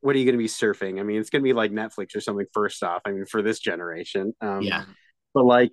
what 0.00 0.14
are 0.14 0.18
you 0.18 0.24
going 0.24 0.36
to 0.36 0.38
be 0.38 0.46
surfing? 0.46 1.00
I 1.00 1.02
mean, 1.02 1.20
it's 1.20 1.28
going 1.28 1.42
to 1.42 1.44
be 1.44 1.52
like 1.52 1.72
Netflix 1.72 2.14
or 2.14 2.20
something. 2.20 2.46
First 2.52 2.84
off, 2.84 3.02
I 3.04 3.10
mean, 3.10 3.26
for 3.26 3.42
this 3.42 3.58
generation, 3.58 4.32
um, 4.40 4.62
yeah. 4.62 4.84
But 5.34 5.44
like, 5.44 5.72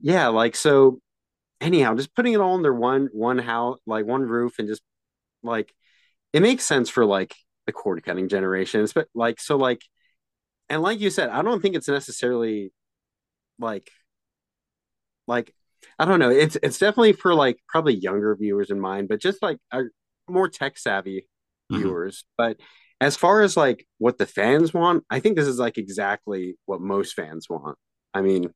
yeah, 0.00 0.28
like 0.28 0.56
so. 0.56 1.00
Anyhow, 1.60 1.94
just 1.94 2.14
putting 2.14 2.34
it 2.34 2.40
all 2.40 2.56
under 2.56 2.74
one 2.74 3.08
one 3.12 3.38
house, 3.38 3.78
like 3.86 4.06
one 4.06 4.22
roof, 4.22 4.58
and 4.58 4.68
just 4.68 4.82
like 5.42 5.72
it 6.32 6.42
makes 6.42 6.66
sense 6.66 6.90
for 6.90 7.04
like 7.04 7.34
the 7.66 7.72
cord 7.72 8.02
cutting 8.04 8.28
generations. 8.28 8.92
But 8.92 9.08
like, 9.14 9.40
so 9.40 9.56
like, 9.56 9.82
and 10.68 10.82
like 10.82 11.00
you 11.00 11.10
said, 11.10 11.30
I 11.30 11.42
don't 11.42 11.62
think 11.62 11.76
it's 11.76 11.88
necessarily 11.88 12.72
like, 13.58 13.90
like 15.26 15.54
I 15.98 16.04
don't 16.04 16.18
know. 16.18 16.30
It's 16.30 16.56
it's 16.62 16.78
definitely 16.78 17.12
for 17.12 17.34
like 17.34 17.58
probably 17.68 17.94
younger 17.94 18.34
viewers 18.36 18.70
in 18.70 18.80
mind, 18.80 19.08
but 19.08 19.20
just 19.20 19.42
like 19.42 19.58
a 19.70 19.82
more 20.28 20.48
tech 20.48 20.78
savvy 20.78 21.28
mm-hmm. 21.72 21.82
viewers. 21.82 22.24
But 22.36 22.58
as 23.00 23.16
far 23.16 23.42
as 23.42 23.56
like 23.56 23.86
what 23.98 24.18
the 24.18 24.26
fans 24.26 24.74
want, 24.74 25.04
I 25.10 25.20
think 25.20 25.36
this 25.36 25.48
is 25.48 25.58
like 25.58 25.78
exactly 25.78 26.56
what 26.66 26.80
most 26.80 27.14
fans 27.14 27.48
want. 27.48 27.78
I 28.12 28.22
mean, 28.22 28.52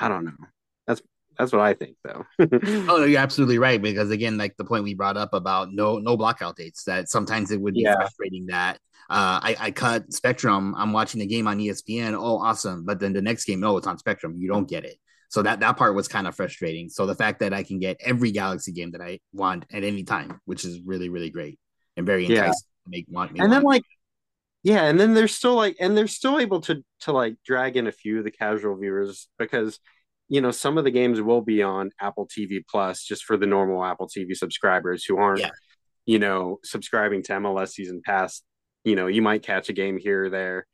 I 0.00 0.08
don't 0.08 0.24
know. 0.24 0.32
That's 0.86 1.02
that's 1.38 1.52
what 1.52 1.60
I 1.60 1.74
think 1.74 1.96
though. 2.02 2.24
oh, 2.88 3.04
you're 3.04 3.20
absolutely 3.20 3.58
right 3.58 3.80
because 3.80 4.10
again, 4.10 4.38
like 4.38 4.56
the 4.56 4.64
point 4.64 4.84
we 4.84 4.94
brought 4.94 5.16
up 5.16 5.32
about 5.32 5.72
no 5.72 5.98
no 5.98 6.16
blockout 6.16 6.56
dates, 6.56 6.84
that 6.84 7.08
sometimes 7.08 7.50
it 7.50 7.60
would 7.60 7.74
be 7.74 7.82
yeah. 7.82 7.96
frustrating 7.96 8.46
that 8.46 8.78
uh, 9.10 9.40
I, 9.42 9.56
I 9.58 9.70
cut 9.72 10.12
Spectrum. 10.12 10.74
I'm 10.76 10.92
watching 10.92 11.20
the 11.20 11.26
game 11.26 11.48
on 11.48 11.58
ESPN. 11.58 12.14
Oh, 12.14 12.38
awesome! 12.38 12.84
But 12.84 13.00
then 13.00 13.12
the 13.12 13.22
next 13.22 13.44
game, 13.44 13.60
no, 13.60 13.76
it's 13.76 13.86
on 13.86 13.98
Spectrum. 13.98 14.36
You 14.36 14.48
don't 14.48 14.68
get 14.68 14.84
it. 14.84 14.96
So 15.30 15.42
that 15.42 15.60
that 15.60 15.76
part 15.76 15.94
was 15.94 16.08
kind 16.08 16.26
of 16.26 16.34
frustrating. 16.34 16.88
So 16.88 17.06
the 17.06 17.14
fact 17.14 17.40
that 17.40 17.52
I 17.52 17.62
can 17.62 17.78
get 17.78 17.96
every 18.00 18.30
Galaxy 18.30 18.72
game 18.72 18.92
that 18.92 19.00
I 19.00 19.20
want 19.32 19.64
at 19.72 19.82
any 19.82 20.04
time, 20.04 20.40
which 20.44 20.64
is 20.64 20.80
really 20.84 21.08
really 21.08 21.30
great 21.30 21.58
and 21.96 22.06
very 22.06 22.24
enticing 22.24 22.44
yeah. 22.44 22.52
to 22.52 22.90
make 22.90 23.06
want 23.08 23.32
me. 23.32 23.40
And 23.40 23.50
want. 23.50 23.62
then 23.62 23.62
like 23.64 23.82
yeah, 24.62 24.84
and 24.84 24.98
then 24.98 25.14
they're 25.14 25.28
still 25.28 25.54
like 25.54 25.76
and 25.80 25.96
they're 25.96 26.06
still 26.06 26.38
able 26.38 26.60
to 26.62 26.84
to 27.00 27.12
like 27.12 27.36
drag 27.44 27.76
in 27.76 27.86
a 27.86 27.92
few 27.92 28.18
of 28.18 28.24
the 28.24 28.30
casual 28.30 28.76
viewers 28.76 29.28
because 29.38 29.78
you 30.28 30.40
know 30.40 30.50
some 30.50 30.78
of 30.78 30.84
the 30.84 30.90
games 30.90 31.20
will 31.20 31.42
be 31.42 31.62
on 31.62 31.90
Apple 32.00 32.26
TV 32.26 32.62
Plus 32.68 33.02
just 33.04 33.24
for 33.24 33.36
the 33.36 33.46
normal 33.46 33.84
Apple 33.84 34.08
TV 34.08 34.36
subscribers 34.36 35.04
who 35.04 35.18
aren't 35.18 35.40
yeah. 35.40 35.50
you 36.06 36.18
know 36.18 36.58
subscribing 36.64 37.22
to 37.24 37.32
MLS 37.32 37.70
season 37.70 38.02
pass. 38.04 38.42
You 38.84 38.96
know, 38.96 39.08
you 39.08 39.22
might 39.22 39.42
catch 39.42 39.68
a 39.68 39.74
game 39.74 39.98
here 39.98 40.24
or 40.24 40.30
there 40.30 40.66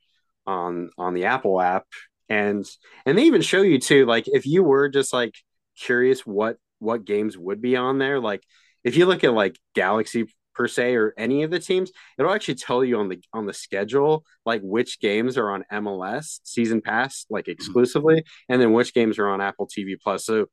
on 0.45 0.89
on 0.97 1.13
the 1.13 1.25
Apple 1.25 1.59
app 1.59 1.85
and 2.29 2.65
and 3.05 3.17
they 3.17 3.23
even 3.23 3.41
show 3.41 3.61
you 3.61 3.79
too 3.79 4.05
like 4.05 4.27
if 4.27 4.45
you 4.45 4.63
were 4.63 4.89
just 4.89 5.13
like 5.13 5.33
curious 5.79 6.25
what 6.25 6.57
what 6.79 7.05
games 7.05 7.37
would 7.37 7.61
be 7.61 7.75
on 7.75 7.97
there 7.97 8.19
like 8.19 8.43
if 8.83 8.97
you 8.97 9.05
look 9.05 9.23
at 9.23 9.33
like 9.33 9.57
galaxy 9.73 10.25
per 10.57 10.67
se 10.67 10.95
or 10.95 11.13
any 11.17 11.43
of 11.43 11.51
the 11.51 11.59
teams 11.59 11.91
it'll 12.17 12.33
actually 12.33 12.55
tell 12.55 12.83
you 12.83 12.97
on 12.97 13.07
the 13.07 13.19
on 13.33 13.45
the 13.45 13.53
schedule 13.53 14.25
like 14.45 14.61
which 14.61 14.99
games 14.99 15.37
are 15.37 15.51
on 15.51 15.63
mls 15.71 16.39
season 16.43 16.81
pass 16.81 17.25
like 17.29 17.45
mm-hmm. 17.45 17.51
exclusively 17.51 18.23
and 18.49 18.59
then 18.59 18.73
which 18.73 18.93
games 18.93 19.19
are 19.19 19.29
on 19.29 19.39
apple 19.39 19.67
tv 19.67 19.95
plus 20.01 20.25
so 20.25 20.47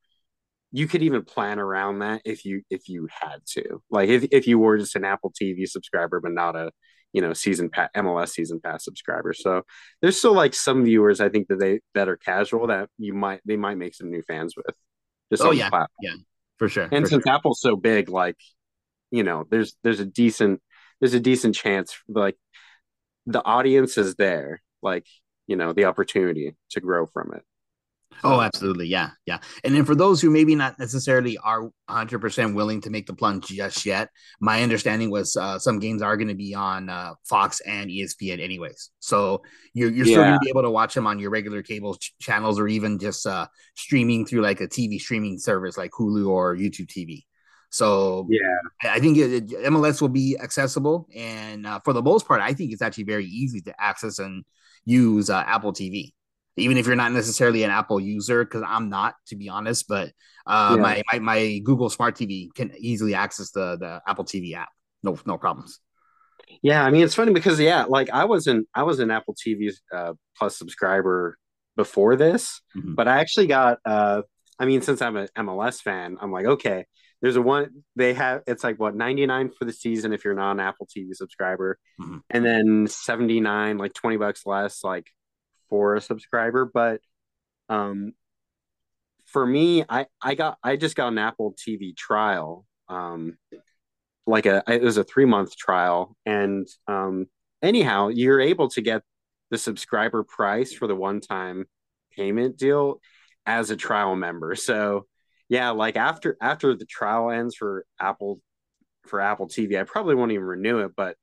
you 0.75 0.87
could 0.87 1.01
even 1.01 1.23
plan 1.23 1.57
around 1.57 1.99
that 1.99 2.21
if 2.25 2.43
you 2.43 2.61
if 2.69 2.89
you 2.89 3.07
had 3.09 3.37
to. 3.45 3.81
Like 3.89 4.09
if 4.09 4.25
if 4.31 4.45
you 4.45 4.59
were 4.59 4.77
just 4.77 4.97
an 4.97 5.05
Apple 5.05 5.31
TV 5.31 5.65
subscriber 5.65 6.19
but 6.19 6.33
not 6.33 6.57
a 6.57 6.69
you 7.13 7.21
know 7.21 7.31
season 7.31 7.69
pass 7.69 7.89
MLS 7.95 8.29
season 8.29 8.59
pass 8.59 8.83
subscriber. 8.83 9.31
So 9.31 9.61
there's 10.01 10.17
still 10.17 10.33
like 10.33 10.53
some 10.53 10.83
viewers 10.83 11.21
I 11.21 11.29
think 11.29 11.47
that 11.47 11.59
they 11.59 11.79
that 11.93 12.09
are 12.09 12.17
casual 12.17 12.67
that 12.67 12.89
you 12.97 13.13
might 13.13 13.39
they 13.45 13.55
might 13.55 13.77
make 13.77 13.95
some 13.95 14.11
new 14.11 14.21
fans 14.23 14.55
with. 14.57 14.75
Just 15.31 15.43
oh 15.43 15.51
yeah, 15.51 15.69
yeah, 16.01 16.15
for 16.57 16.67
sure. 16.67 16.89
And 16.91 17.07
since 17.07 17.23
sure. 17.23 17.33
Apple's 17.33 17.61
so 17.61 17.77
big, 17.77 18.09
like 18.09 18.35
you 19.11 19.23
know, 19.23 19.45
there's 19.49 19.75
there's 19.83 19.99
a 19.99 20.05
decent 20.05 20.61
there's 20.99 21.13
a 21.13 21.19
decent 21.19 21.55
chance 21.55 21.97
like 22.07 22.35
the 23.25 23.43
audience 23.43 23.97
is 23.97 24.15
there, 24.15 24.61
like 24.81 25.05
you 25.47 25.55
know, 25.55 25.73
the 25.73 25.85
opportunity 25.85 26.55
to 26.71 26.81
grow 26.81 27.05
from 27.05 27.33
it. 27.35 27.43
Oh, 28.23 28.41
absolutely. 28.41 28.87
Yeah. 28.87 29.09
Yeah. 29.25 29.39
And 29.63 29.75
then 29.75 29.85
for 29.85 29.95
those 29.95 30.21
who 30.21 30.29
maybe 30.29 30.55
not 30.55 30.79
necessarily 30.79 31.37
are 31.37 31.69
100% 31.89 32.55
willing 32.55 32.81
to 32.81 32.89
make 32.89 33.07
the 33.07 33.13
plunge 33.13 33.47
just 33.47 33.85
yet, 33.85 34.09
my 34.39 34.63
understanding 34.63 35.09
was 35.09 35.35
uh, 35.35 35.59
some 35.59 35.79
games 35.79 36.01
are 36.01 36.17
going 36.17 36.29
to 36.29 36.35
be 36.35 36.55
on 36.55 36.89
uh, 36.89 37.13
Fox 37.25 37.59
and 37.61 37.89
ESPN 37.89 38.39
anyways. 38.41 38.91
So 38.99 39.43
you're, 39.73 39.91
you're 39.91 40.05
yeah. 40.05 40.13
still 40.13 40.23
going 40.23 40.33
to 40.33 40.39
be 40.39 40.49
able 40.49 40.63
to 40.63 40.71
watch 40.71 40.93
them 40.93 41.07
on 41.07 41.19
your 41.19 41.29
regular 41.29 41.61
cable 41.61 41.95
ch- 41.95 42.13
channels 42.19 42.59
or 42.59 42.67
even 42.67 42.99
just 42.99 43.27
uh, 43.27 43.47
streaming 43.75 44.25
through 44.25 44.41
like 44.41 44.61
a 44.61 44.67
TV 44.67 44.99
streaming 44.99 45.37
service 45.37 45.77
like 45.77 45.91
Hulu 45.91 46.27
or 46.27 46.55
YouTube 46.55 46.87
TV. 46.87 47.23
So 47.75 48.25
yeah, 48.29 48.89
I 48.89 49.01
think 49.01 49.17
it, 49.17 49.33
it, 49.33 49.49
MLS 49.65 49.99
will 49.99 50.07
be 50.07 50.37
accessible, 50.39 51.09
and 51.13 51.67
uh, 51.67 51.81
for 51.83 51.91
the 51.91 52.01
most 52.01 52.25
part, 52.25 52.39
I 52.39 52.53
think 52.53 52.71
it's 52.71 52.81
actually 52.81 53.03
very 53.03 53.25
easy 53.25 53.59
to 53.61 53.73
access 53.81 54.19
and 54.19 54.45
use 54.85 55.29
uh, 55.29 55.43
Apple 55.45 55.73
TV 55.73 56.13
even 56.57 56.77
if 56.77 56.87
you're 56.87 56.95
not 56.95 57.11
necessarily 57.11 57.63
an 57.63 57.71
Apple 57.71 57.99
user, 57.99 58.45
because 58.45 58.63
I'm 58.65 58.89
not, 58.89 59.15
to 59.27 59.35
be 59.35 59.49
honest. 59.49 59.87
But 59.87 60.13
uh, 60.47 60.75
yeah. 60.75 60.81
my, 60.81 61.03
my, 61.11 61.19
my 61.19 61.59
Google 61.63 61.89
Smart 61.89 62.15
TV 62.15 62.53
can 62.53 62.71
easily 62.77 63.13
access 63.13 63.51
the 63.51 63.77
the 63.77 64.01
Apple 64.07 64.25
TV 64.25 64.55
app. 64.55 64.69
No 65.03 65.17
no 65.25 65.37
problems. 65.37 65.79
Yeah, 66.61 66.83
I 66.83 66.91
mean 66.91 67.03
it's 67.03 67.15
funny 67.15 67.33
because 67.33 67.59
yeah, 67.59 67.85
like 67.85 68.09
I 68.09 68.25
wasn't 68.25 68.67
I 68.73 68.83
was 68.83 68.99
an 68.99 69.11
Apple 69.11 69.35
TV 69.35 69.73
uh, 69.93 70.13
Plus 70.37 70.57
subscriber 70.57 71.37
before 71.75 72.15
this, 72.15 72.61
mm-hmm. 72.75 72.95
but 72.95 73.07
I 73.07 73.19
actually 73.19 73.47
got. 73.47 73.79
uh 73.85 74.21
I 74.57 74.63
mean, 74.63 74.81
since 74.81 75.01
I'm 75.01 75.17
an 75.17 75.27
MLS 75.37 75.81
fan, 75.81 76.15
I'm 76.21 76.31
like, 76.31 76.45
okay, 76.45 76.85
there's 77.25 77.37
a 77.37 77.41
one 77.41 77.83
they 77.95 78.13
have. 78.13 78.43
It's 78.45 78.63
like 78.63 78.79
what 78.79 78.95
99 78.95 79.49
for 79.57 79.65
the 79.65 79.73
season 79.73 80.13
if 80.13 80.23
you're 80.23 80.35
not 80.35 80.51
an 80.51 80.59
Apple 80.59 80.85
TV 80.85 81.15
subscriber, 81.15 81.79
mm-hmm. 81.99 82.19
and 82.29 82.45
then 82.45 82.85
79, 82.85 83.79
like 83.79 83.93
20 83.93 84.17
bucks 84.17 84.45
less, 84.45 84.83
like 84.83 85.09
for 85.67 85.95
a 85.95 86.01
subscriber, 86.01 86.69
but 86.71 87.01
um, 87.67 88.13
for 89.25 89.43
me, 89.43 89.83
I 89.89 90.05
I 90.21 90.35
got 90.35 90.59
I 90.63 90.75
just 90.75 90.95
got 90.95 91.07
an 91.07 91.17
Apple 91.17 91.55
TV 91.55 91.97
trial, 91.97 92.63
um, 92.89 93.39
like 94.27 94.45
a 94.45 94.61
it 94.67 94.83
was 94.83 94.97
a 94.97 95.03
three 95.03 95.25
month 95.25 95.57
trial, 95.57 96.15
and 96.27 96.67
um, 96.87 97.25
anyhow, 97.59 98.09
you're 98.09 98.39
able 98.39 98.69
to 98.69 98.81
get 98.81 99.01
the 99.49 99.57
subscriber 99.57 100.23
price 100.23 100.73
for 100.73 100.85
the 100.85 100.95
one 100.95 101.21
time 101.21 101.65
payment 102.15 102.55
deal 102.55 103.01
as 103.47 103.71
a 103.71 103.75
trial 103.75 104.15
member. 104.15 104.53
So 104.53 105.07
yeah, 105.49 105.71
like 105.71 105.95
after 105.95 106.37
after 106.41 106.75
the 106.75 106.85
trial 106.85 107.29
ends 107.29 107.55
for 107.55 107.85
Apple 107.99 108.41
for 109.07 109.21
Apple 109.21 109.47
TV, 109.47 109.79
I 109.79 109.83
probably 109.83 110.15
won't 110.15 110.31
even 110.31 110.45
renew 110.45 110.79
it, 110.79 110.91
but 110.95 111.17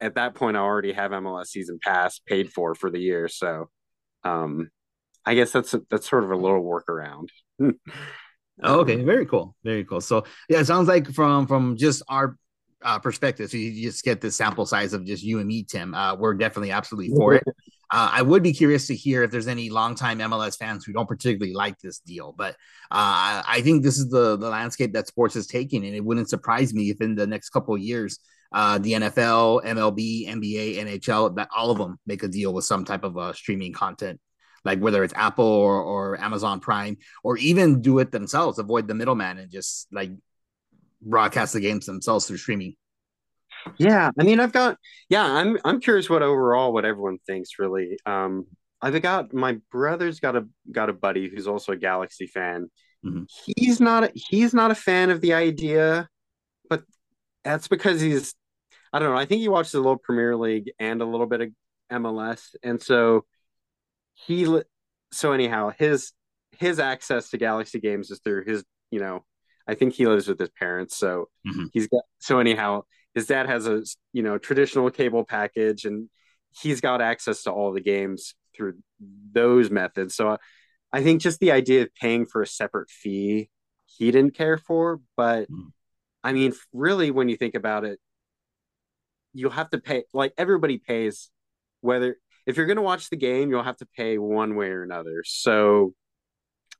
at 0.00 0.14
that 0.14 0.34
point 0.34 0.56
I 0.56 0.60
already 0.60 0.92
have 0.92 1.10
MLS 1.10 1.46
season 1.46 1.78
pass 1.82 2.18
paid 2.18 2.52
for 2.52 2.74
for 2.74 2.90
the 2.90 3.00
year. 3.00 3.28
So 3.28 3.68
um, 4.24 4.70
I 5.24 5.34
guess 5.34 5.52
that's 5.52 5.74
a, 5.74 5.82
that's 5.90 6.08
sort 6.08 6.24
of 6.24 6.30
a 6.30 6.36
little 6.36 6.62
workaround. 6.62 7.28
oh, 8.62 8.80
okay, 8.80 9.02
very 9.02 9.26
cool, 9.26 9.54
very 9.64 9.84
cool. 9.84 10.00
So 10.00 10.24
yeah, 10.48 10.60
it 10.60 10.66
sounds 10.66 10.88
like 10.88 11.12
from 11.12 11.46
from 11.46 11.76
just 11.76 12.02
our 12.08 12.36
uh, 12.82 12.98
perspective, 12.98 13.50
so 13.50 13.56
you 13.56 13.82
just 13.82 14.04
get 14.04 14.20
the 14.20 14.30
sample 14.30 14.64
size 14.64 14.92
of 14.94 15.04
just 15.04 15.22
you 15.22 15.40
and 15.40 15.48
me, 15.48 15.64
Tim. 15.64 15.94
Uh, 15.94 16.14
we're 16.14 16.34
definitely 16.34 16.70
absolutely 16.70 17.14
for 17.14 17.34
it. 17.36 17.44
Uh, 17.90 18.10
I 18.12 18.22
would 18.22 18.42
be 18.42 18.52
curious 18.52 18.86
to 18.88 18.94
hear 18.94 19.22
if 19.22 19.30
there's 19.30 19.48
any 19.48 19.70
longtime 19.70 20.18
MLS 20.18 20.58
fans 20.58 20.84
who 20.84 20.92
don't 20.92 21.08
particularly 21.08 21.54
like 21.54 21.78
this 21.78 22.00
deal, 22.00 22.34
but 22.36 22.52
uh, 22.90 23.42
I 23.46 23.60
think 23.62 23.82
this 23.82 23.98
is 23.98 24.10
the 24.10 24.36
the 24.36 24.50
landscape 24.50 24.92
that 24.92 25.06
sports 25.06 25.36
is 25.36 25.46
taking, 25.46 25.86
and 25.86 25.94
it 25.94 26.04
wouldn't 26.04 26.28
surprise 26.28 26.74
me 26.74 26.90
if 26.90 27.00
in 27.00 27.14
the 27.14 27.26
next 27.26 27.48
couple 27.50 27.74
of 27.74 27.80
years, 27.80 28.18
uh, 28.52 28.78
the 28.78 28.92
NFL, 28.92 29.64
MLB, 29.64 30.28
NBA, 30.28 30.78
NHL, 30.78 31.36
that 31.36 31.48
all 31.54 31.70
of 31.70 31.78
them 31.78 31.98
make 32.06 32.22
a 32.22 32.28
deal 32.28 32.52
with 32.52 32.64
some 32.64 32.84
type 32.84 33.04
of 33.04 33.36
streaming 33.36 33.72
content, 33.72 34.20
like 34.64 34.80
whether 34.80 35.02
it's 35.02 35.14
Apple 35.14 35.46
or, 35.46 35.82
or 35.82 36.20
Amazon 36.20 36.60
Prime, 36.60 36.98
or 37.22 37.36
even 37.38 37.80
do 37.80 37.98
it 37.98 38.12
themselves, 38.12 38.58
avoid 38.58 38.86
the 38.86 38.94
middleman, 38.94 39.38
and 39.38 39.50
just 39.50 39.86
like 39.92 40.10
broadcast 41.00 41.52
the 41.52 41.60
games 41.60 41.86
themselves 41.86 42.26
through 42.26 42.38
streaming. 42.38 42.74
Yeah, 43.76 44.10
I 44.18 44.22
mean, 44.22 44.40
I've 44.40 44.52
got 44.52 44.78
yeah, 45.08 45.24
I'm 45.24 45.58
I'm 45.64 45.80
curious 45.80 46.08
what 46.08 46.22
overall 46.22 46.72
what 46.72 46.84
everyone 46.84 47.18
thinks 47.26 47.58
really. 47.58 47.98
Um, 48.06 48.46
I've 48.80 49.00
got 49.02 49.32
my 49.32 49.58
brother's 49.70 50.20
got 50.20 50.36
a 50.36 50.46
got 50.70 50.88
a 50.88 50.92
buddy 50.92 51.28
who's 51.28 51.46
also 51.46 51.72
a 51.72 51.76
Galaxy 51.76 52.26
fan. 52.26 52.70
Mm-hmm. 53.04 53.24
He's 53.56 53.80
not 53.80 54.04
a, 54.04 54.12
he's 54.14 54.54
not 54.54 54.70
a 54.70 54.74
fan 54.74 55.10
of 55.10 55.20
the 55.20 55.34
idea, 55.34 56.08
but 56.68 56.82
that's 57.44 57.68
because 57.68 58.00
he's 58.00 58.34
I 58.92 58.98
don't 58.98 59.10
know. 59.10 59.18
I 59.18 59.26
think 59.26 59.40
he 59.40 59.48
watches 59.48 59.74
a 59.74 59.78
little 59.78 59.98
Premier 59.98 60.36
League 60.36 60.72
and 60.78 61.02
a 61.02 61.06
little 61.06 61.26
bit 61.26 61.40
of 61.40 61.48
MLS, 61.92 62.54
and 62.62 62.80
so 62.80 63.24
he 64.14 64.62
so 65.12 65.32
anyhow 65.32 65.72
his 65.76 66.12
his 66.52 66.78
access 66.78 67.30
to 67.30 67.38
Galaxy 67.38 67.80
games 67.80 68.10
is 68.10 68.20
through 68.24 68.44
his 68.44 68.64
you 68.90 69.00
know 69.00 69.24
I 69.66 69.74
think 69.74 69.94
he 69.94 70.06
lives 70.06 70.28
with 70.28 70.38
his 70.38 70.50
parents, 70.50 70.96
so 70.96 71.28
mm-hmm. 71.46 71.66
he's 71.72 71.88
got 71.88 72.02
so 72.18 72.38
anyhow 72.38 72.82
his 73.18 73.26
dad 73.26 73.48
has 73.48 73.66
a 73.66 73.82
you 74.12 74.22
know 74.22 74.38
traditional 74.38 74.90
cable 74.90 75.24
package 75.24 75.84
and 75.84 76.08
he's 76.50 76.80
got 76.80 77.02
access 77.02 77.42
to 77.42 77.50
all 77.50 77.72
the 77.72 77.80
games 77.80 78.34
through 78.56 78.74
those 79.32 79.70
methods. 79.70 80.14
So 80.14 80.38
i 80.92 81.02
think 81.02 81.20
just 81.20 81.40
the 81.40 81.52
idea 81.52 81.82
of 81.82 81.94
paying 81.94 82.24
for 82.24 82.40
a 82.40 82.46
separate 82.46 82.88
fee 82.90 83.50
he 83.84 84.10
didn't 84.10 84.34
care 84.34 84.56
for 84.56 85.00
but 85.16 85.50
mm. 85.50 85.70
i 86.24 86.32
mean 86.32 86.54
really 86.72 87.10
when 87.10 87.28
you 87.28 87.36
think 87.36 87.54
about 87.54 87.84
it 87.84 87.98
you'll 89.34 89.50
have 89.50 89.68
to 89.70 89.78
pay 89.78 90.04
like 90.14 90.32
everybody 90.38 90.78
pays 90.78 91.30
whether 91.82 92.16
if 92.46 92.56
you're 92.56 92.66
going 92.66 92.76
to 92.76 92.82
watch 92.82 93.10
the 93.10 93.16
game 93.16 93.50
you'll 93.50 93.62
have 93.62 93.76
to 93.76 93.86
pay 93.96 94.16
one 94.18 94.56
way 94.56 94.68
or 94.68 94.82
another. 94.82 95.22
So 95.24 95.92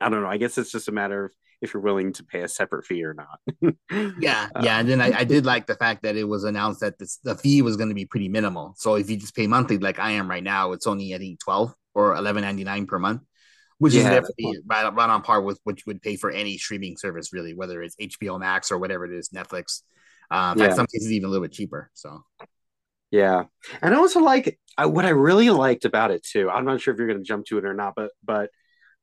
i 0.00 0.08
don't 0.08 0.22
know. 0.22 0.28
I 0.28 0.38
guess 0.38 0.58
it's 0.58 0.72
just 0.72 0.88
a 0.88 0.92
matter 0.92 1.26
of 1.26 1.32
if 1.60 1.74
you're 1.74 1.82
willing 1.82 2.12
to 2.14 2.24
pay 2.24 2.42
a 2.42 2.48
separate 2.48 2.86
fee 2.86 3.04
or 3.04 3.14
not. 3.14 3.74
yeah, 4.20 4.48
yeah, 4.60 4.78
and 4.78 4.88
then 4.88 5.00
I, 5.00 5.20
I, 5.20 5.24
did 5.24 5.44
like 5.44 5.66
the 5.66 5.74
fact 5.74 6.02
that 6.02 6.16
it 6.16 6.24
was 6.24 6.44
announced 6.44 6.80
that 6.80 6.98
this, 6.98 7.18
the 7.24 7.34
fee 7.34 7.62
was 7.62 7.76
going 7.76 7.88
to 7.88 7.94
be 7.94 8.04
pretty 8.04 8.28
minimal. 8.28 8.74
So 8.76 8.94
if 8.94 9.10
you 9.10 9.16
just 9.16 9.34
pay 9.34 9.46
monthly, 9.46 9.78
like 9.78 9.98
I 9.98 10.12
am 10.12 10.30
right 10.30 10.42
now, 10.42 10.72
it's 10.72 10.86
only 10.86 11.14
I 11.14 11.18
think 11.18 11.40
twelve 11.40 11.74
or 11.94 12.14
eleven 12.14 12.42
ninety 12.42 12.64
nine 12.64 12.86
per 12.86 12.98
month, 12.98 13.22
which 13.78 13.94
yeah, 13.94 14.00
is 14.00 14.06
definitely 14.06 14.60
right, 14.66 14.94
right 14.94 15.10
on 15.10 15.22
par 15.22 15.42
with 15.42 15.60
what 15.64 15.78
you 15.78 15.84
would 15.86 16.02
pay 16.02 16.16
for 16.16 16.30
any 16.30 16.58
streaming 16.58 16.96
service, 16.96 17.32
really, 17.32 17.54
whether 17.54 17.82
it's 17.82 17.96
HBO 17.96 18.38
Max 18.38 18.70
or 18.70 18.78
whatever 18.78 19.04
it 19.04 19.12
is, 19.12 19.30
Netflix. 19.30 19.82
Uh, 20.30 20.52
in 20.54 20.60
yeah. 20.60 20.66
fact, 20.66 20.76
some 20.76 20.86
cases 20.86 21.10
even 21.10 21.26
a 21.26 21.30
little 21.30 21.44
bit 21.44 21.52
cheaper. 21.52 21.90
So. 21.94 22.22
Yeah, 23.10 23.44
and 23.80 23.94
I 23.94 23.96
also 23.96 24.20
like 24.20 24.58
I, 24.76 24.84
what 24.84 25.06
I 25.06 25.10
really 25.10 25.48
liked 25.48 25.86
about 25.86 26.10
it 26.10 26.22
too. 26.22 26.50
I'm 26.50 26.66
not 26.66 26.80
sure 26.80 26.92
if 26.92 26.98
you're 26.98 27.08
going 27.08 27.18
to 27.18 27.24
jump 27.24 27.46
to 27.46 27.56
it 27.56 27.64
or 27.64 27.72
not, 27.72 27.94
but 27.96 28.10
but 28.22 28.50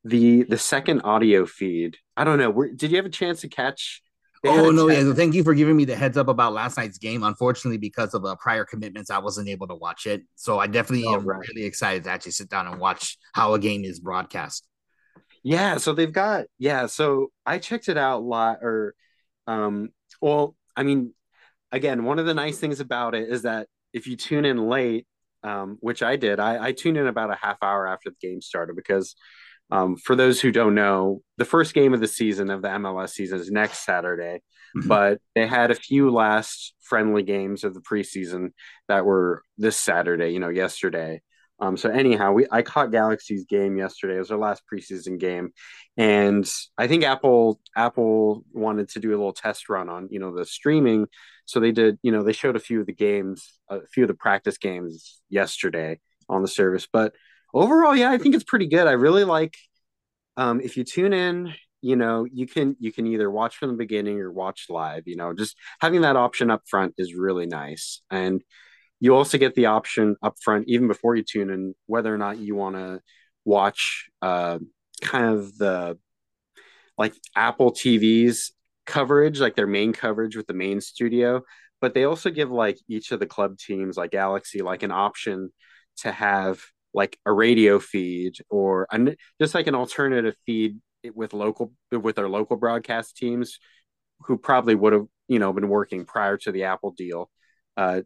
the 0.06 0.44
the 0.44 0.58
second 0.58 1.02
audio 1.02 1.46
feed. 1.46 1.98
I 2.16 2.24
don't 2.24 2.38
know. 2.38 2.52
Were, 2.52 2.70
did 2.72 2.92
you 2.92 2.98
have 2.98 3.06
a 3.06 3.10
chance 3.10 3.42
to 3.42 3.50
catch? 3.50 4.02
Oh 4.46 4.70
no! 4.70 4.88
Yeah, 4.88 5.12
thank 5.14 5.34
you 5.34 5.44
for 5.44 5.56
giving 5.56 5.76
me 5.76 5.86
the 5.86 5.96
heads 5.96 6.16
up 6.16 6.28
about 6.28 6.54
last 6.54 6.78
night's 6.78 7.00
game. 7.00 7.24
Unfortunately, 7.24 7.80
because 7.80 8.14
of 8.14 8.24
uh, 8.24 8.36
prior 8.36 8.64
commitments, 8.64 9.10
I 9.10 9.18
wasn't 9.18 9.50
able 9.50 9.68
to 9.68 9.76
watch 9.76 10.06
it. 10.06 10.22
So 10.36 10.60
I 10.60 10.68
definitely 10.68 11.08
oh, 11.08 11.16
am 11.16 11.26
right. 11.26 11.42
really 11.50 11.66
excited 11.66 12.04
to 12.04 12.12
actually 12.12 12.34
sit 12.34 12.50
down 12.50 12.68
and 12.68 12.80
watch 12.80 13.18
how 13.34 13.56
a 13.56 13.60
game 13.60 13.84
is 13.84 14.00
broadcast. 14.00 14.68
Yeah, 15.42 15.78
so 15.78 15.94
they've 15.94 16.12
got 16.12 16.46
yeah. 16.60 16.86
So 16.86 17.32
I 17.44 17.58
checked 17.58 17.90
it 17.90 17.98
out 17.98 18.20
a 18.20 18.24
lot. 18.24 18.60
Or, 18.62 18.94
um, 19.48 19.90
well, 20.22 20.56
I 20.76 20.84
mean, 20.84 21.16
again, 21.72 22.04
one 22.04 22.20
of 22.20 22.28
the 22.28 22.36
nice 22.36 22.60
things 22.60 22.80
about 22.80 23.16
it 23.16 23.28
is 23.28 23.42
that 23.42 23.68
if 23.92 24.06
you 24.06 24.16
tune 24.16 24.46
in 24.46 24.70
late, 24.70 25.08
um, 25.42 25.78
which 25.80 26.04
I 26.04 26.18
did, 26.18 26.40
I, 26.40 26.68
I 26.68 26.72
tuned 26.74 26.98
in 26.98 27.08
about 27.08 27.32
a 27.32 27.38
half 27.42 27.58
hour 27.64 27.88
after 27.88 28.12
the 28.12 28.28
game 28.28 28.42
started 28.42 28.76
because 28.76 29.16
um, 29.72 29.96
for 29.98 30.16
those 30.16 30.40
who 30.40 30.52
don't 30.52 30.76
know, 30.76 31.22
the 31.38 31.46
first 31.46 31.74
game 31.74 31.94
of 31.94 32.00
the 32.00 32.08
season 32.08 32.50
of 32.50 32.62
the 32.62 32.68
MLS 32.68 33.10
season 33.10 33.40
is 33.40 33.50
next 33.50 33.86
Saturday, 33.86 34.42
mm-hmm. 34.78 34.88
but 34.88 35.20
they 35.34 35.48
had 35.48 35.72
a 35.72 35.76
few 35.76 36.12
last 36.12 36.74
friendly 36.82 37.24
games 37.24 37.64
of 37.64 37.74
the 37.74 37.82
preseason 37.82 38.52
that 38.88 39.06
were 39.06 39.42
this 39.58 39.78
Saturday, 39.78 40.30
you 40.30 40.40
know, 40.40 40.50
yesterday. 40.50 41.22
Um, 41.60 41.78
so 41.78 41.90
anyhow, 41.90 42.34
we 42.34 42.46
I 42.52 42.62
caught 42.62 42.92
Galaxy's 42.92 43.46
game 43.46 43.78
yesterday. 43.78 44.16
It 44.16 44.20
was 44.20 44.28
their 44.28 44.38
last 44.38 44.64
preseason 44.72 45.18
game, 45.18 45.52
and 45.96 46.46
I 46.78 46.88
think 46.88 47.06
Apple 47.06 47.62
Apple 47.78 48.44
wanted 48.52 48.90
to 48.90 49.00
do 49.00 49.12
a 49.12 49.18
little 49.18 49.32
test 49.32 49.70
run 49.70 49.88
on 49.88 50.10
you 50.12 50.20
know 50.20 50.36
the 50.36 50.46
streaming. 50.46 51.08
So 51.46 51.60
they 51.60 51.72
did, 51.72 51.98
you 52.02 52.12
know, 52.12 52.24
they 52.24 52.34
showed 52.34 52.56
a 52.56 52.60
few 52.60 52.82
of 52.82 52.88
the 52.88 52.94
games, 52.94 53.58
a 53.70 53.88
few 53.88 54.04
of 54.04 54.10
the 54.10 54.16
practice 54.16 54.58
games 54.58 55.22
yesterday 55.30 56.00
on 56.28 56.42
the 56.42 56.48
service, 56.48 56.88
but 56.92 57.14
overall, 57.56 57.96
yeah, 57.96 58.12
I 58.12 58.20
think 58.20 58.36
it's 58.36 58.44
pretty 58.44 58.68
good. 58.68 58.88
I 58.88 58.92
really 58.92 59.24
like 59.24 59.56
um, 60.38 60.62
if 60.62 60.78
you 60.78 60.84
tune 60.84 61.14
in, 61.14 61.54
you 61.86 61.96
know 61.96 62.26
you 62.26 62.48
can 62.48 62.76
you 62.80 62.92
can 62.92 63.06
either 63.06 63.30
watch 63.30 63.58
from 63.58 63.70
the 63.70 63.78
beginning 63.78 64.20
or 64.20 64.32
watch 64.32 64.66
live 64.70 65.04
you 65.06 65.16
know 65.16 65.34
just 65.36 65.56
having 65.80 66.02
that 66.02 66.16
option 66.16 66.50
up 66.50 66.64
front 66.68 66.96
is 66.98 67.14
really 67.14 67.46
nice 67.46 68.02
and 68.10 68.44
you 69.00 69.16
also 69.16 69.38
get 69.38 69.54
the 69.54 69.68
option 69.68 70.16
up 70.24 70.36
front 70.44 70.66
even 70.68 70.88
before 70.88 71.16
you 71.16 71.24
tune 71.24 71.52
in 71.52 71.76
whether 71.86 72.12
or 72.12 72.18
not 72.18 72.40
you 72.40 72.56
want 72.56 72.76
to 72.76 73.00
watch 73.44 74.10
uh, 74.24 74.58
kind 75.00 75.26
of 75.26 75.56
the 75.60 75.96
like 76.98 77.14
apple 77.36 77.72
tv's 77.72 78.52
coverage 78.88 79.40
like 79.40 79.56
their 79.56 79.68
main 79.68 79.94
coverage 79.94 80.36
with 80.36 80.48
the 80.48 80.56
main 80.56 80.82
studio 80.82 81.44
but 81.82 81.94
they 81.94 82.06
also 82.06 82.32
give 82.32 82.50
like 82.50 82.80
each 82.88 83.12
of 83.12 83.20
the 83.20 83.28
club 83.28 83.60
teams 83.60 83.96
like 83.96 84.10
galaxy 84.10 84.64
like 84.64 84.82
an 84.82 84.92
option 84.92 85.52
to 85.98 86.12
have 86.12 86.60
like 86.96 87.20
a 87.26 87.32
radio 87.32 87.80
feed 87.80 88.38
or 88.50 88.88
an, 88.92 89.16
just 89.40 89.54
like 89.54 89.68
an 89.68 89.76
alternative 89.76 90.36
feed 90.46 90.80
with 91.14 91.34
local 91.34 91.72
with 91.92 92.18
our 92.18 92.28
local 92.28 92.58
broadcast 92.58 93.16
teams 93.16 93.60
who 94.22 94.38
probably 94.38 94.74
would 94.74 94.94
have 94.94 95.06
you 95.28 95.38
know 95.38 95.54
been 95.54 95.70
working 95.70 96.06
prior 96.06 96.38
to 96.38 96.52
the 96.52 96.64
apple 96.64 96.92
deal 96.98 97.30
uh 97.78 98.02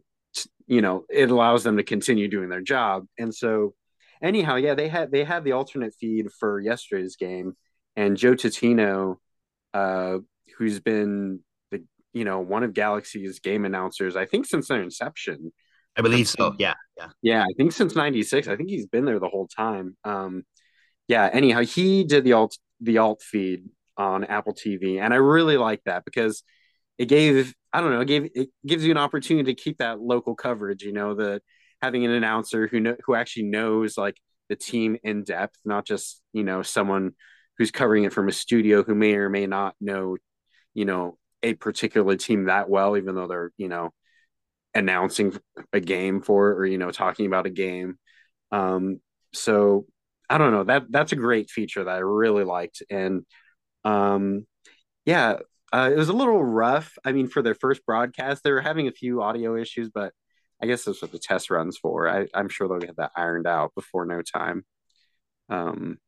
you 0.66 0.80
know 0.80 1.04
it 1.10 1.30
allows 1.30 1.64
them 1.64 1.76
to 1.76 1.82
continue 1.82 2.28
doing 2.28 2.48
their 2.48 2.60
job. 2.60 3.06
And 3.18 3.34
so 3.34 3.74
anyhow 4.22 4.56
yeah 4.56 4.74
they 4.74 4.88
had 4.88 5.10
they 5.10 5.24
had 5.24 5.44
the 5.44 5.52
alternate 5.52 5.94
feed 6.00 6.26
for 6.38 6.60
yesterday's 6.60 7.16
game. 7.16 7.54
And 7.96 8.16
joe 8.16 8.34
Tutino, 8.34 9.16
uh 9.74 10.18
who's 10.56 10.80
been 10.80 11.40
the 11.70 11.84
you 12.12 12.24
know 12.24 12.40
one 12.40 12.62
of 12.62 12.74
galaxy's 12.74 13.38
game 13.38 13.64
announcers 13.64 14.16
i 14.16 14.26
think 14.26 14.46
since 14.46 14.68
their 14.68 14.82
inception 14.82 15.52
i 16.00 16.02
believe 16.02 16.28
so 16.28 16.54
yeah 16.58 16.74
yeah 16.96 17.08
yeah 17.22 17.42
i 17.42 17.52
think 17.56 17.72
since 17.72 17.94
96 17.94 18.48
i 18.48 18.56
think 18.56 18.68
he's 18.68 18.86
been 18.86 19.04
there 19.04 19.20
the 19.20 19.28
whole 19.28 19.46
time 19.46 19.96
um 20.04 20.42
yeah 21.06 21.30
anyhow 21.32 21.60
he 21.60 22.04
did 22.04 22.24
the 22.24 22.32
alt 22.32 22.56
the 22.80 22.98
alt 22.98 23.22
feed 23.22 23.64
on 24.00 24.24
Apple 24.24 24.54
TV, 24.54 24.98
and 24.98 25.12
I 25.12 25.18
really 25.18 25.58
like 25.58 25.82
that 25.84 26.04
because 26.04 26.42
it 26.98 27.06
gave 27.06 27.54
I 27.72 27.80
don't 27.80 27.92
know 27.92 28.00
it 28.00 28.08
gave 28.08 28.30
it 28.34 28.48
gives 28.66 28.84
you 28.84 28.90
an 28.90 28.96
opportunity 28.96 29.54
to 29.54 29.62
keep 29.62 29.78
that 29.78 30.00
local 30.00 30.34
coverage. 30.34 30.82
You 30.82 30.92
know, 30.92 31.14
the 31.14 31.40
having 31.82 32.04
an 32.04 32.10
announcer 32.10 32.66
who 32.66 32.80
know 32.80 32.96
who 33.04 33.14
actually 33.14 33.44
knows 33.44 33.96
like 33.98 34.16
the 34.48 34.56
team 34.56 34.96
in 35.04 35.22
depth, 35.24 35.56
not 35.64 35.86
just 35.86 36.22
you 36.32 36.42
know 36.42 36.62
someone 36.62 37.12
who's 37.58 37.70
covering 37.70 38.04
it 38.04 38.12
from 38.12 38.28
a 38.28 38.32
studio 38.32 38.82
who 38.82 38.94
may 38.94 39.14
or 39.14 39.28
may 39.28 39.46
not 39.46 39.74
know 39.80 40.16
you 40.74 40.86
know 40.86 41.18
a 41.42 41.54
particular 41.54 42.16
team 42.16 42.44
that 42.44 42.70
well, 42.70 42.96
even 42.96 43.14
though 43.14 43.26
they're 43.26 43.52
you 43.58 43.68
know 43.68 43.90
announcing 44.74 45.36
a 45.72 45.80
game 45.80 46.22
for 46.22 46.52
or 46.52 46.66
you 46.66 46.78
know 46.78 46.90
talking 46.90 47.26
about 47.26 47.46
a 47.46 47.50
game. 47.50 47.98
Um, 48.52 49.00
so 49.32 49.86
I 50.28 50.38
don't 50.38 50.52
know 50.52 50.64
that 50.64 50.84
that's 50.90 51.12
a 51.12 51.16
great 51.16 51.50
feature 51.50 51.84
that 51.84 51.94
I 51.94 51.98
really 51.98 52.44
liked, 52.44 52.82
and 52.90 53.24
um, 53.84 54.46
yeah, 55.04 55.38
uh, 55.72 55.90
it 55.92 55.96
was 55.96 56.08
a 56.08 56.14
little 56.14 56.42
rough. 56.42 56.96
I 57.04 57.12
mean, 57.12 57.28
for 57.28 57.42
their 57.42 57.54
first 57.54 57.84
broadcast, 57.86 58.42
they 58.42 58.52
were 58.52 58.60
having 58.60 58.88
a 58.88 58.92
few 58.92 59.22
audio 59.22 59.56
issues, 59.56 59.88
but 59.88 60.12
I 60.62 60.66
guess 60.66 60.84
that's 60.84 61.00
what 61.00 61.12
the 61.12 61.18
test 61.18 61.50
runs 61.50 61.78
for. 61.78 62.08
I, 62.08 62.26
am 62.34 62.48
sure 62.48 62.68
they'll 62.68 62.78
get 62.78 62.96
that 62.96 63.12
ironed 63.16 63.46
out 63.46 63.74
before 63.74 64.04
no 64.04 64.20
time. 64.22 64.64
Um, 65.48 65.98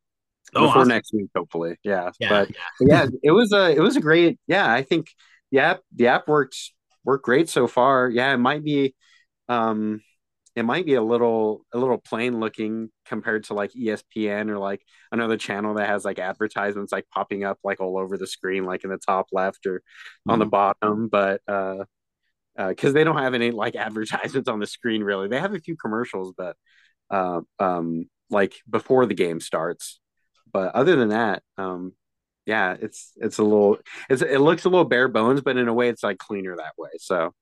oh, 0.55 0.67
before 0.67 0.83
awesome. 0.83 0.89
next 0.89 1.13
week, 1.13 1.31
hopefully. 1.35 1.77
Yeah, 1.83 2.11
yeah 2.19 2.29
but 2.29 2.51
yeah. 2.51 2.57
yeah, 2.81 3.07
it 3.23 3.31
was 3.31 3.53
a 3.53 3.71
it 3.71 3.81
was 3.81 3.97
a 3.97 4.01
great. 4.01 4.39
Yeah, 4.47 4.71
I 4.71 4.83
think 4.83 5.09
the 5.51 5.61
app 5.61 5.81
the 5.95 6.09
app 6.09 6.29
worked 6.29 6.73
worked 7.05 7.25
great 7.25 7.49
so 7.49 7.67
far. 7.67 8.09
Yeah, 8.09 8.33
it 8.35 8.39
might 8.39 8.65
be. 8.65 8.95
Um, 9.49 10.01
it 10.55 10.65
might 10.65 10.85
be 10.85 10.95
a 10.95 11.03
little 11.03 11.65
a 11.73 11.79
little 11.79 11.99
plain 11.99 12.39
looking 12.39 12.91
compared 13.07 13.45
to 13.45 13.55
like 13.55 13.73
ESPN 13.73 14.51
or 14.51 14.59
like 14.59 14.83
another 15.11 15.37
channel 15.37 15.75
that 15.75 15.89
has 15.89 16.05
like 16.05 16.19
advertisements 16.19 16.93
like 16.93 17.07
popping 17.11 17.45
up 17.45 17.59
like 17.65 17.81
all 17.81 17.99
over 17.99 18.19
the 18.19 18.27
screen 18.27 18.65
like 18.65 18.85
in 18.85 18.91
the 18.91 18.99
top 18.99 19.29
left 19.33 19.67
or 19.67 19.79
mm-hmm. 19.79 20.31
on 20.31 20.39
the 20.39 20.45
mm-hmm. 20.45 20.51
bottom 20.51 21.09
but 21.09 21.41
uh 21.49 21.85
because 22.69 22.91
uh, 22.91 22.93
they 22.93 23.05
don't 23.05 23.19
have 23.19 23.35
any 23.35 23.51
like 23.51 23.77
advertisements 23.77 24.49
on 24.49 24.61
the 24.61 24.67
screen 24.67 25.03
really 25.03 25.29
they 25.29 25.41
have 25.41 25.55
a 25.55 25.61
few 25.61 25.77
commercials 25.77 26.35
but 26.37 26.57
uh, 27.11 27.41
um 27.59 28.09
like 28.31 28.55
before 28.69 29.07
the 29.07 29.15
game 29.15 29.41
starts 29.41 30.01
but 30.53 30.75
other 30.75 30.97
than 30.97 31.09
that 31.09 31.43
um 31.57 31.95
yeah 32.47 32.77
it's 32.81 33.13
it's 33.17 33.39
a 33.39 33.43
little 33.43 33.79
it's 34.11 34.23
it 34.23 34.39
looks 34.39 34.65
a 34.65 34.69
little 34.69 34.85
bare 34.85 35.09
bones 35.09 35.41
but 35.41 35.57
in 35.57 35.69
a 35.69 35.75
way 35.75 35.89
it's 35.89 36.03
like 36.03 36.19
cleaner 36.19 36.57
that 36.57 36.73
way 36.77 36.91
so 36.99 37.33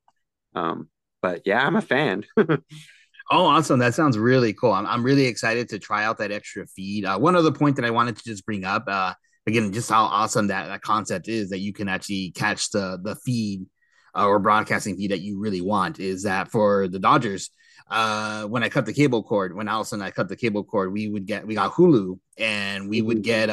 um 0.54 0.88
but 1.22 1.42
yeah 1.46 1.64
i'm 1.64 1.76
a 1.76 1.82
fan 1.82 2.24
Oh, 3.32 3.44
awesome. 3.44 3.78
That 3.78 3.94
sounds 3.94 4.18
really 4.18 4.52
cool. 4.52 4.72
I'm, 4.72 4.86
I'm 4.86 5.04
really 5.04 5.26
excited 5.26 5.68
to 5.68 5.78
try 5.78 6.04
out 6.04 6.18
that 6.18 6.32
extra 6.32 6.66
feed. 6.66 7.04
Uh, 7.04 7.16
one 7.16 7.36
other 7.36 7.52
point 7.52 7.76
that 7.76 7.84
I 7.84 7.90
wanted 7.90 8.16
to 8.16 8.24
just 8.24 8.44
bring 8.44 8.64
up, 8.64 8.84
uh, 8.88 9.14
again, 9.46 9.72
just 9.72 9.88
how 9.88 10.02
awesome 10.02 10.48
that, 10.48 10.66
that 10.66 10.82
concept 10.82 11.28
is 11.28 11.50
that 11.50 11.60
you 11.60 11.72
can 11.72 11.88
actually 11.88 12.32
catch 12.32 12.70
the, 12.70 12.98
the 13.00 13.14
feed 13.14 13.66
uh, 14.16 14.26
or 14.26 14.40
broadcasting 14.40 14.96
feed 14.96 15.12
that 15.12 15.20
you 15.20 15.38
really 15.38 15.60
want 15.60 16.00
is 16.00 16.24
that 16.24 16.50
for 16.50 16.88
the 16.88 16.98
Dodgers, 16.98 17.50
uh, 17.88 18.46
when 18.46 18.64
I 18.64 18.68
cut 18.68 18.84
the 18.84 18.92
cable 18.92 19.22
cord, 19.22 19.54
when 19.54 19.68
Allison 19.68 20.00
and 20.00 20.06
I 20.08 20.10
cut 20.10 20.28
the 20.28 20.36
cable 20.36 20.64
cord, 20.64 20.92
we 20.92 21.08
would 21.08 21.26
get, 21.26 21.46
we 21.46 21.54
got 21.54 21.72
Hulu 21.72 22.18
and 22.36 22.88
we 22.88 23.00
would 23.00 23.18
mm-hmm. 23.18 23.22
get 23.22 23.48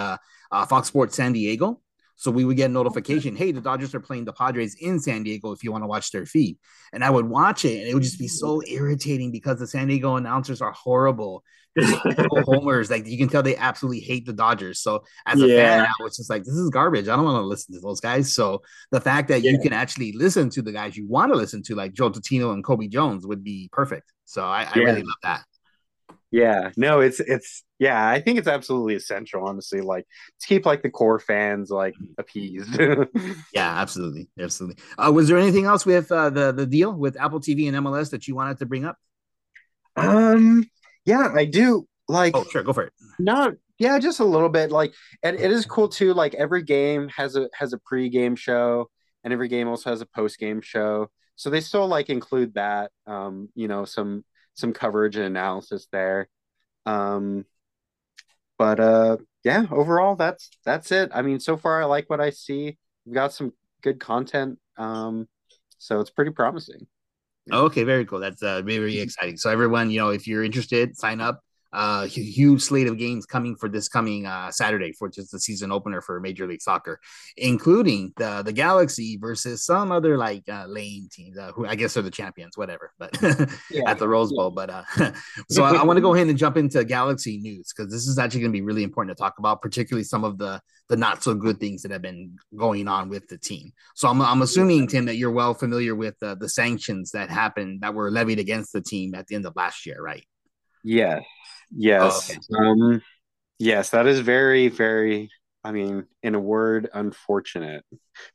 uh, 0.51 0.65
Fox 0.65 0.87
Sports 0.87 1.15
San 1.15 1.33
Diego 1.33 1.81
so 2.17 2.31
we 2.31 2.45
would 2.45 2.57
get 2.57 2.71
notification, 2.71 3.35
hey, 3.35 3.51
the 3.51 3.61
Dodgers 3.61 3.93
are 3.93 3.99
playing 3.99 4.25
the 4.25 4.33
Padres 4.33 4.75
in 4.81 4.99
San 4.99 5.21
Diego 5.21 5.51
if 5.51 5.63
you 5.63 5.71
want 5.71 5.83
to 5.83 5.87
watch 5.87 6.11
their 6.11 6.25
feed. 6.25 6.57
And 6.91 7.03
I 7.03 7.11
would 7.11 7.25
watch 7.29 7.63
it 7.63 7.79
and 7.79 7.87
it 7.87 7.93
would 7.93 8.01
just 8.01 8.17
be 8.17 8.27
so 8.27 8.61
irritating 8.67 9.31
because 9.31 9.59
the 9.59 9.67
San 9.67 9.87
Diego 9.87 10.15
announcers 10.15 10.59
are 10.59 10.71
horrible. 10.75 11.43
homers, 11.79 12.89
like 12.89 13.05
you 13.05 13.19
can 13.19 13.29
tell 13.29 13.43
they 13.43 13.55
absolutely 13.55 13.99
hate 13.99 14.25
the 14.25 14.33
Dodgers. 14.33 14.81
So 14.81 15.03
as 15.27 15.39
a 15.39 15.47
yeah. 15.47 15.83
fan, 15.83 15.85
I 15.85 16.03
was 16.03 16.17
just 16.17 16.27
like, 16.27 16.43
this 16.43 16.55
is 16.55 16.71
garbage. 16.71 17.07
I 17.07 17.15
don't 17.15 17.23
want 17.23 17.39
to 17.39 17.45
listen 17.45 17.75
to 17.75 17.81
those 17.81 17.99
guys. 17.99 18.33
So 18.33 18.63
the 18.89 18.99
fact 18.99 19.27
that 19.27 19.43
yeah. 19.43 19.51
you 19.51 19.59
can 19.59 19.73
actually 19.73 20.11
listen 20.13 20.49
to 20.51 20.63
the 20.63 20.71
guys 20.71 20.97
you 20.97 21.07
want 21.07 21.31
to 21.31 21.37
listen 21.37 21.61
to, 21.63 21.75
like 21.75 21.93
Joe 21.93 22.09
Tutino 22.09 22.51
and 22.51 22.63
Cobi 22.63 22.87
Jones, 22.87 23.27
would 23.27 23.43
be 23.43 23.69
perfect. 23.71 24.11
So 24.25 24.43
I, 24.43 24.63
I 24.63 24.71
yeah. 24.75 24.83
really 24.85 25.03
love 25.03 25.17
that. 25.21 25.43
Yeah, 26.31 26.71
no, 26.75 26.99
it's 26.99 27.19
it's 27.21 27.63
yeah, 27.79 28.09
I 28.09 28.19
think 28.19 28.37
it's 28.37 28.47
absolutely 28.47 28.95
essential, 28.95 29.45
honestly, 29.45 29.79
like 29.79 30.05
to 30.41 30.47
keep 30.47 30.65
like 30.65 30.81
the 30.81 30.89
core 30.89 31.19
fans 31.19 31.69
like 31.69 31.95
appeased. 32.17 32.77
yeah, 33.53 33.79
absolutely, 33.79 34.29
absolutely. 34.37 34.83
Uh, 34.97 35.11
was 35.11 35.29
there 35.29 35.37
anything 35.37 35.65
else 35.65 35.85
with 35.85 36.11
uh, 36.11 36.29
the 36.29 36.51
the 36.51 36.65
deal 36.65 36.91
with 36.91 37.19
Apple 37.19 37.39
TV 37.39 37.67
and 37.67 37.77
MLS 37.77 38.09
that 38.11 38.27
you 38.27 38.35
wanted 38.35 38.57
to 38.57 38.65
bring 38.65 38.83
up? 38.83 38.97
Um, 39.95 40.69
yeah, 41.05 41.31
I 41.33 41.45
do. 41.45 41.87
Like, 42.09 42.35
oh, 42.35 42.45
sure, 42.45 42.63
go 42.63 42.73
for 42.73 42.83
it. 42.83 42.93
Not 43.19 43.53
yeah, 43.79 43.99
just 43.99 44.19
a 44.19 44.25
little 44.25 44.49
bit. 44.49 44.71
Like, 44.71 44.93
and 45.23 45.39
it 45.39 45.51
is 45.51 45.65
cool 45.65 45.87
too. 45.87 46.13
Like 46.13 46.33
every 46.33 46.63
game 46.63 47.09
has 47.09 47.35
a 47.35 47.49
has 47.53 47.73
a 47.73 47.77
pre-game 47.77 48.35
show, 48.35 48.89
and 49.23 49.31
every 49.31 49.47
game 49.47 49.67
also 49.67 49.89
has 49.91 50.01
a 50.01 50.05
post-game 50.05 50.61
show. 50.61 51.09
So 51.35 51.49
they 51.49 51.61
still 51.61 51.87
like 51.87 52.09
include 52.09 52.55
that. 52.55 52.91
Um, 53.05 53.49
you 53.55 53.67
know, 53.67 53.85
some 53.85 54.25
some 54.57 54.73
coverage 54.73 55.15
and 55.15 55.25
analysis 55.25 55.87
there. 55.91 56.27
Um, 56.85 57.45
but 58.57 58.79
uh, 58.79 59.17
yeah, 59.43 59.65
overall, 59.71 60.15
that's 60.15 60.49
that's 60.65 60.91
it. 60.91 61.11
I 61.13 61.21
mean, 61.21 61.39
so 61.39 61.57
far, 61.57 61.81
I 61.81 61.85
like 61.85 62.09
what 62.09 62.19
I 62.19 62.31
see. 62.31 62.77
We've 63.05 63.15
got 63.15 63.33
some 63.33 63.53
good 63.81 63.99
content, 63.99 64.59
um, 64.77 65.27
so 65.77 65.99
it's 65.99 66.09
pretty 66.09 66.31
promising. 66.31 66.87
Okay, 67.51 67.83
very 67.83 68.05
cool. 68.05 68.19
That's 68.19 68.41
uh, 68.43 68.61
very, 68.61 68.77
very 68.79 68.99
exciting. 68.99 69.37
So 69.37 69.49
everyone, 69.49 69.91
you 69.91 69.99
know, 69.99 70.09
if 70.09 70.27
you're 70.27 70.43
interested, 70.43 70.97
sign 70.97 71.21
up 71.21 71.41
uh, 71.73 72.05
huge 72.05 72.61
slate 72.61 72.87
of 72.87 72.97
games 72.97 73.25
coming 73.25 73.55
for 73.55 73.69
this 73.69 73.89
coming 73.89 74.25
uh, 74.25 74.51
Saturday 74.51 74.91
for 74.93 75.09
just 75.09 75.31
the 75.31 75.39
season 75.39 75.71
opener 75.71 76.01
for 76.01 76.19
Major 76.19 76.47
League 76.47 76.61
Soccer, 76.61 76.99
including 77.35 78.13
the 78.17 78.41
the 78.43 78.53
Galaxy 78.53 79.17
versus 79.17 79.65
some 79.65 79.91
other 79.91 80.17
like 80.17 80.43
uh, 80.49 80.65
lame 80.67 81.09
teams 81.11 81.37
uh, 81.37 81.51
who 81.51 81.65
I 81.65 81.75
guess 81.75 81.97
are 81.97 82.01
the 82.01 82.11
champions, 82.11 82.57
whatever. 82.57 82.91
But 82.97 83.17
yeah, 83.71 83.83
at 83.87 83.99
the 83.99 84.07
Rose 84.07 84.31
Bowl, 84.31 84.51
but 84.51 84.69
uh, 84.69 84.83
so 85.49 85.63
I, 85.63 85.75
I 85.75 85.83
want 85.83 85.97
to 85.97 86.01
go 86.01 86.13
ahead 86.13 86.27
and 86.27 86.37
jump 86.37 86.57
into 86.57 86.83
Galaxy 86.83 87.37
news 87.37 87.73
because 87.75 87.91
this 87.91 88.07
is 88.07 88.17
actually 88.17 88.41
going 88.41 88.51
to 88.51 88.57
be 88.57 88.61
really 88.61 88.83
important 88.83 89.17
to 89.17 89.21
talk 89.21 89.39
about, 89.39 89.61
particularly 89.61 90.03
some 90.03 90.23
of 90.23 90.37
the 90.37 90.61
the 90.89 90.95
not 90.95 91.21
so 91.21 91.33
good 91.33 91.59
things 91.59 91.81
that 91.81 91.91
have 91.91 92.01
been 92.01 92.37
going 92.55 92.87
on 92.87 93.09
with 93.09 93.27
the 93.27 93.37
team. 93.37 93.73
So 93.95 94.07
I'm 94.07 94.21
I'm 94.21 94.41
assuming 94.41 94.87
Tim 94.87 95.05
that 95.05 95.17
you're 95.17 95.31
well 95.31 95.53
familiar 95.53 95.95
with 95.95 96.15
uh, 96.21 96.35
the 96.35 96.49
sanctions 96.49 97.11
that 97.11 97.29
happened 97.29 97.81
that 97.81 97.93
were 97.93 98.09
levied 98.09 98.39
against 98.39 98.73
the 98.73 98.81
team 98.81 99.13
at 99.15 99.27
the 99.27 99.35
end 99.35 99.45
of 99.45 99.55
last 99.55 99.85
year, 99.85 100.01
right? 100.01 100.23
Yeah, 100.83 101.19
Yes. 101.75 102.31
Oh, 102.53 102.57
okay. 102.59 102.69
Um, 102.69 103.01
yes, 103.59 103.91
that 103.91 104.07
is 104.07 104.19
very, 104.19 104.69
very. 104.69 105.29
I 105.63 105.71
mean, 105.73 106.05
in 106.23 106.33
a 106.33 106.39
word, 106.39 106.87
unfortunate 106.93 107.83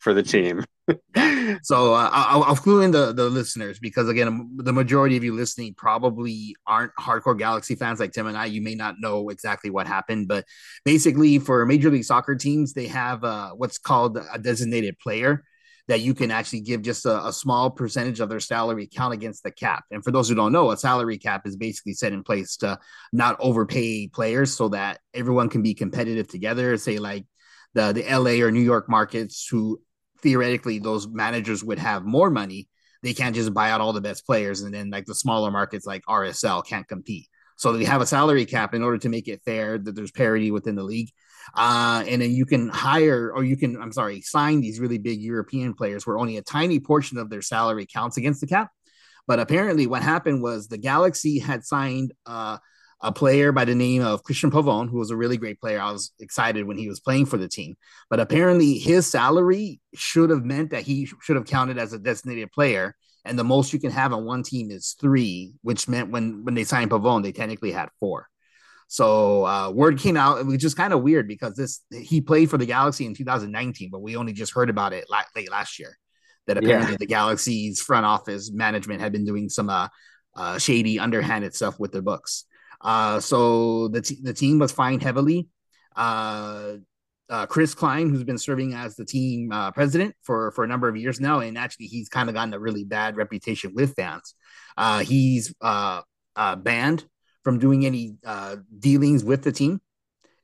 for 0.01 0.13
the 0.13 0.23
team. 0.23 0.65
so 1.63 1.95
uh, 1.95 2.11
I'll, 2.13 2.43
I'll 2.43 2.57
clue 2.57 2.83
in 2.83 2.91
the, 2.91 3.13
the 3.13 3.31
listeners 3.31 3.79
because 3.79 4.09
again, 4.09 4.51
the 4.57 4.73
majority 4.73 5.17
of 5.17 5.25
you 5.25 5.35
listening 5.35 5.73
probably 5.75 6.55
aren't 6.67 6.93
hardcore 7.01 7.39
Galaxy 7.39 7.75
fans 7.75 8.01
like 8.01 8.13
Tim 8.13 8.27
and 8.27 8.37
I. 8.37 8.47
You 8.47 8.61
may 8.61 8.75
not 8.75 8.97
know 8.99 9.31
exactly 9.31 9.71
what 9.71 9.87
happened, 9.87 10.29
but 10.29 10.45
basically, 10.85 11.39
for 11.39 11.65
Major 11.65 11.91
League 11.91 12.05
Soccer 12.05 12.35
teams, 12.35 12.75
they 12.75 12.89
have 12.89 13.25
uh, 13.25 13.51
what's 13.51 13.79
called 13.79 14.19
a 14.19 14.39
designated 14.39 14.99
player 14.99 15.43
that 15.93 16.01
you 16.01 16.15
can 16.15 16.31
actually 16.31 16.63
give 16.63 16.81
just 16.81 17.05
a, 17.05 17.27
a, 17.27 17.31
small 17.31 17.71
percentage 17.71 18.21
of 18.21 18.31
their 18.31 18.41
salary 18.41 18.89
count 18.91 19.13
against 19.13 19.43
the 19.43 19.51
cap. 19.51 19.85
And 19.91 20.03
for 20.03 20.11
those 20.11 20.27
who 20.27 20.35
don't 20.35 20.51
know, 20.51 20.71
a 20.71 20.77
salary 20.79 21.19
cap 21.19 21.47
is 21.47 21.55
basically 21.55 21.93
set 21.93 22.15
in 22.15 22.23
place 22.23 22.57
to 22.59 22.79
not 23.13 23.37
overpay 23.41 24.09
players 24.09 24.57
so 24.57 24.71
that 24.71 25.01
everyone 25.13 25.51
can 25.51 25.61
be 25.61 25.75
competitive 25.75 26.29
together. 26.29 26.79
Say 26.79 26.99
like 26.99 27.27
the 27.75 27.93
the 27.93 28.05
LA 28.05 28.43
or 28.43 28.51
New 28.51 28.63
York 28.63 28.89
markets 28.89 29.47
who 29.51 29.83
theoretically 30.23 30.79
those 30.79 31.07
managers 31.07 31.63
would 31.63 31.79
have 31.79 32.07
more 32.07 32.31
money. 32.31 32.71
They 33.03 33.13
can't 33.13 33.35
just 33.35 33.53
buy 33.53 33.71
out 33.71 33.83
all 33.83 33.93
the 33.93 34.01
best 34.01 34.25
players, 34.25 34.63
and 34.63 34.73
then 34.73 34.89
like 34.89 35.05
the 35.05 35.15
smaller 35.15 35.51
markets 35.51 35.85
like 35.85 36.07
RSL 36.09 36.67
can't 36.67 36.89
compete. 36.89 37.29
So 37.57 37.75
they 37.75 37.85
have 37.85 38.01
a 38.01 38.07
salary 38.07 38.47
cap 38.47 38.73
in 38.73 38.83
order 38.83 38.97
to 38.97 39.11
make 39.11 39.29
it 39.29 39.43
fair 39.45 39.77
that 39.77 39.95
there's 39.95 40.11
parity 40.11 40.51
within 40.51 40.75
the 40.75 40.85
league. 40.85 41.11
Uh, 41.55 42.05
and 42.07 42.23
then 42.23 42.31
you 42.31 42.47
can 42.47 42.69
hire 42.69 43.31
or 43.33 43.45
you 43.45 43.57
can, 43.57 43.81
I'm 43.81 43.93
sorry, 43.93 44.21
sign 44.21 44.61
these 44.61 44.81
really 44.81 44.99
big 44.99 45.21
European 45.21 45.75
players 45.75 46.07
where 46.07 46.19
only 46.19 46.37
a 46.37 46.43
tiny 46.43 46.81
portion 46.81 47.19
of 47.19 47.31
their 47.31 47.43
salary 47.43 47.87
counts 47.87 48.17
against 48.17 48.41
the 48.41 48.47
cap. 48.47 48.71
But 49.27 49.39
apparently, 49.39 49.87
what 49.87 50.03
happened 50.03 50.43
was 50.43 50.67
the 50.67 50.79
Galaxy 50.79 51.39
had 51.39 51.65
signed 51.65 52.13
uh, 52.27 52.59
a 53.01 53.13
player 53.13 53.53
by 53.53 53.65
the 53.65 53.75
name 53.75 54.03
of 54.03 54.23
Cristian 54.23 54.51
Pavón, 54.51 54.89
who 54.89 54.99
was 54.99 55.11
a 55.11 55.17
really 55.17 55.37
great 55.37 55.61
player. 55.61 55.81
I 55.81 55.93
was 55.93 56.13
excited 56.21 56.67
when 56.67 56.79
he 56.79 56.89
was 56.89 57.01
playing 57.01 57.27
for 57.27 57.37
the 57.37 57.49
team. 57.49 57.77
But 58.11 58.21
apparently, 58.21 58.79
his 58.79 59.07
salary 59.07 59.81
should 59.95 60.31
have 60.31 60.45
meant 60.45 60.71
that 60.71 60.83
he 60.83 61.09
should 61.21 61.37
have 61.37 61.47
counted 61.47 61.79
as 61.79 61.93
a 61.93 61.99
designated 61.99 62.53
player. 62.53 62.97
And 63.25 63.39
the 63.39 63.45
most 63.45 63.73
you 63.73 63.79
can 63.79 63.93
have 63.93 64.13
on 64.13 64.25
one 64.25 64.43
team 64.43 64.71
is 64.71 64.97
three, 65.01 65.55
which 65.63 65.89
meant 65.89 66.11
when 66.11 66.45
when 66.45 66.55
they 66.55 66.65
signed 66.65 66.91
Pavón, 66.91 67.23
they 67.23 67.33
technically 67.33 67.71
had 67.71 67.89
four. 68.01 68.29
So 68.93 69.47
uh, 69.47 69.71
word 69.71 69.99
came 69.99 70.19
out, 70.19 70.45
which 70.45 70.63
is 70.65 70.75
kind 70.75 70.93
of 70.93 71.01
weird 71.01 71.27
because 71.27 71.55
this 71.55 71.81
he 71.91 72.21
played 72.21 72.51
for 72.51 72.59
the 72.59 72.67
Galaxy 72.67 73.07
in 73.07 73.15
2019, 73.15 73.89
but 73.91 74.03
we 74.03 74.17
only 74.17 74.35
just 74.35 74.53
heard 74.53 74.69
about 74.69 74.93
it 74.93 75.07
late 75.35 75.51
last 75.51 75.79
year. 75.79 75.97
That 76.47 76.59
apparently 76.59 76.91
yeah. 76.91 76.97
the 77.01 77.07
Galaxy's 77.07 77.81
front 77.81 78.05
office 78.05 78.53
management 78.53 79.01
had 79.01 79.11
been 79.11 79.25
doing 79.25 79.49
some 79.49 79.71
uh, 79.71 79.89
uh, 80.37 80.59
shady, 80.59 80.99
underhanded 80.99 81.55
stuff 81.55 81.81
with 81.81 81.91
their 81.91 82.03
books. 82.03 82.45
Uh, 82.83 83.19
so 83.19 83.89
the 83.89 84.03
t- 84.03 84.21
the 84.23 84.35
team 84.35 84.59
was 84.59 84.73
fined 84.73 85.03
heavily. 85.03 85.49
Uh, 85.97 86.75
uh, 87.31 87.47
Chris 87.47 87.73
Klein, 87.73 88.11
who's 88.11 88.25
been 88.25 88.37
serving 88.37 88.75
as 88.75 88.95
the 88.95 89.07
team 89.07 89.53
uh, 89.53 89.71
president 89.71 90.15
for, 90.21 90.51
for 90.51 90.65
a 90.65 90.69
number 90.69 90.87
of 90.87 90.99
years 90.99 91.19
now, 91.19 91.41
and 91.41 91.57
actually 91.57 91.87
he's 91.87 92.11
kind 92.11 92.29
of 92.29 92.35
gotten 92.35 92.53
a 92.53 92.59
really 92.59 92.85
bad 92.85 93.17
reputation 93.17 93.73
with 93.75 93.95
fans. 93.95 94.35
Uh, 94.77 94.99
he's 94.99 95.55
uh, 95.63 96.03
uh, 96.37 96.57
banned 96.57 97.07
from 97.45 97.59
doing 97.59 97.87
any 97.87 98.17
uh, 98.25 98.57
dealings 98.79 99.25
with 99.25 99.43
the 99.43 99.53
team, 99.53 99.81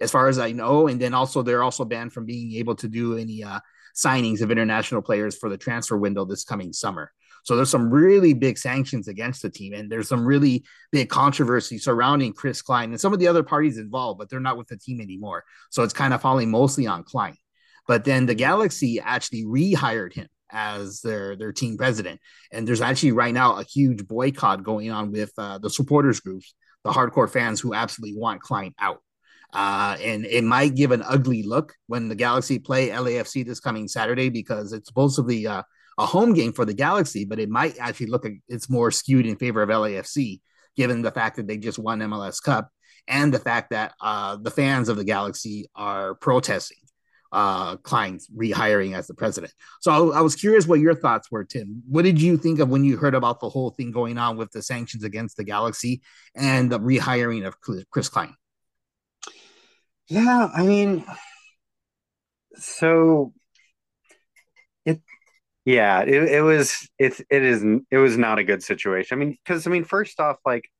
as 0.00 0.10
far 0.10 0.28
as 0.28 0.38
I 0.38 0.52
know, 0.52 0.88
and 0.88 1.00
then 1.00 1.14
also 1.14 1.42
they're 1.42 1.62
also 1.62 1.84
banned 1.84 2.12
from 2.12 2.24
being 2.24 2.54
able 2.54 2.76
to 2.76 2.88
do 2.88 3.16
any 3.16 3.44
signings 3.94 4.40
of 4.42 4.50
international 4.50 5.02
players 5.02 5.36
for 5.36 5.48
the 5.48 5.58
transfer 5.58 5.96
window 5.96 6.24
this 6.24 6.44
coming 6.44 6.72
summer. 6.72 7.10
So 7.44 7.56
there's 7.56 7.70
some 7.70 7.90
really 7.90 8.34
big 8.34 8.58
sanctions 8.58 9.08
against 9.08 9.42
the 9.42 9.50
team, 9.50 9.72
and 9.72 9.90
there's 9.90 10.08
some 10.08 10.24
really 10.24 10.64
big 10.92 11.08
controversy 11.08 11.78
surrounding 11.78 12.32
Chris 12.32 12.62
Klein 12.62 12.90
and 12.90 13.00
some 13.00 13.12
of 13.12 13.18
the 13.18 13.28
other 13.28 13.42
parties 13.42 13.78
involved, 13.78 14.18
but 14.18 14.28
they're 14.28 14.40
not 14.40 14.58
with 14.58 14.68
the 14.68 14.76
team 14.76 15.00
anymore. 15.00 15.44
So 15.70 15.82
it's 15.82 15.94
kind 15.94 16.12
of 16.12 16.20
falling 16.20 16.50
mostly 16.50 16.86
on 16.86 17.04
Klein. 17.04 17.36
But 17.86 18.04
then 18.04 18.26
the 18.26 18.34
Galaxy 18.34 19.00
actually 19.00 19.44
rehired 19.44 20.12
him 20.12 20.28
as 20.50 21.00
their 21.00 21.36
their 21.36 21.52
team 21.52 21.76
president, 21.76 22.20
and 22.52 22.66
there's 22.66 22.82
actually 22.82 23.12
right 23.12 23.32
now 23.32 23.56
a 23.56 23.64
huge 23.64 24.06
boycott 24.06 24.62
going 24.62 24.90
on 24.90 25.10
with 25.10 25.32
uh, 25.38 25.58
the 25.58 25.70
supporters 25.70 26.20
groups, 26.20 26.54
the 26.84 26.90
hardcore 26.90 27.30
fans 27.30 27.60
who 27.60 27.74
absolutely 27.74 28.18
want 28.18 28.40
Klein 28.40 28.74
out. 28.78 29.02
Uh, 29.52 29.96
and 30.02 30.26
it 30.26 30.44
might 30.44 30.74
give 30.74 30.90
an 30.90 31.02
ugly 31.02 31.42
look 31.42 31.74
when 31.86 32.08
the 32.08 32.14
Galaxy 32.14 32.58
play 32.58 32.88
LAFC 32.88 33.46
this 33.46 33.60
coming 33.60 33.88
Saturday 33.88 34.28
because 34.28 34.72
it's 34.72 34.88
supposedly 34.88 35.46
uh, 35.46 35.62
a 35.96 36.06
home 36.06 36.34
game 36.34 36.52
for 36.52 36.64
the 36.64 36.74
Galaxy, 36.74 37.24
but 37.24 37.38
it 37.38 37.48
might 37.48 37.78
actually 37.78 38.06
look 38.06 38.24
like 38.24 38.40
it's 38.48 38.68
more 38.68 38.90
skewed 38.90 39.26
in 39.26 39.36
favor 39.36 39.62
of 39.62 39.70
LAFC, 39.70 40.40
given 40.76 41.02
the 41.02 41.10
fact 41.10 41.36
that 41.36 41.46
they 41.46 41.56
just 41.56 41.78
won 41.78 42.00
MLS 42.00 42.42
Cup 42.42 42.70
and 43.06 43.32
the 43.32 43.38
fact 43.38 43.70
that 43.70 43.94
uh, 44.02 44.36
the 44.36 44.50
fans 44.50 44.88
of 44.88 44.96
the 44.96 45.04
Galaxy 45.04 45.66
are 45.74 46.14
protesting 46.14 46.78
uh, 47.32 47.76
Klein's 47.78 48.28
rehiring 48.28 48.96
as 48.96 49.06
the 49.06 49.14
president. 49.14 49.52
So 49.80 50.12
I, 50.12 50.18
I, 50.18 50.20
was 50.22 50.34
curious 50.34 50.66
what 50.66 50.80
your 50.80 50.94
thoughts 50.94 51.30
were, 51.30 51.44
Tim. 51.44 51.82
What 51.88 52.02
did 52.02 52.20
you 52.20 52.36
think 52.36 52.58
of 52.58 52.68
when 52.68 52.84
you 52.84 52.96
heard 52.96 53.14
about 53.14 53.40
the 53.40 53.50
whole 53.50 53.70
thing 53.70 53.90
going 53.90 54.16
on 54.16 54.36
with 54.36 54.50
the 54.52 54.62
sanctions 54.62 55.04
against 55.04 55.36
the 55.36 55.44
Galaxy 55.44 56.00
and 56.34 56.72
the 56.72 56.80
rehiring 56.80 57.46
of 57.46 57.56
Chris 57.90 58.08
Klein? 58.08 58.34
Yeah, 60.08 60.48
I 60.54 60.62
mean, 60.62 61.04
so 62.54 63.34
it, 64.86 65.00
yeah, 65.66 66.00
it, 66.02 66.22
it 66.30 66.42
was 66.42 66.88
it 66.98 67.20
it 67.30 67.42
is 67.42 67.62
it 67.90 67.98
was 67.98 68.16
not 68.16 68.38
a 68.38 68.44
good 68.44 68.62
situation. 68.62 69.18
I 69.18 69.24
mean, 69.24 69.36
because 69.44 69.66
I 69.66 69.70
mean, 69.70 69.84
first 69.84 70.18
off, 70.18 70.38
like, 70.46 70.70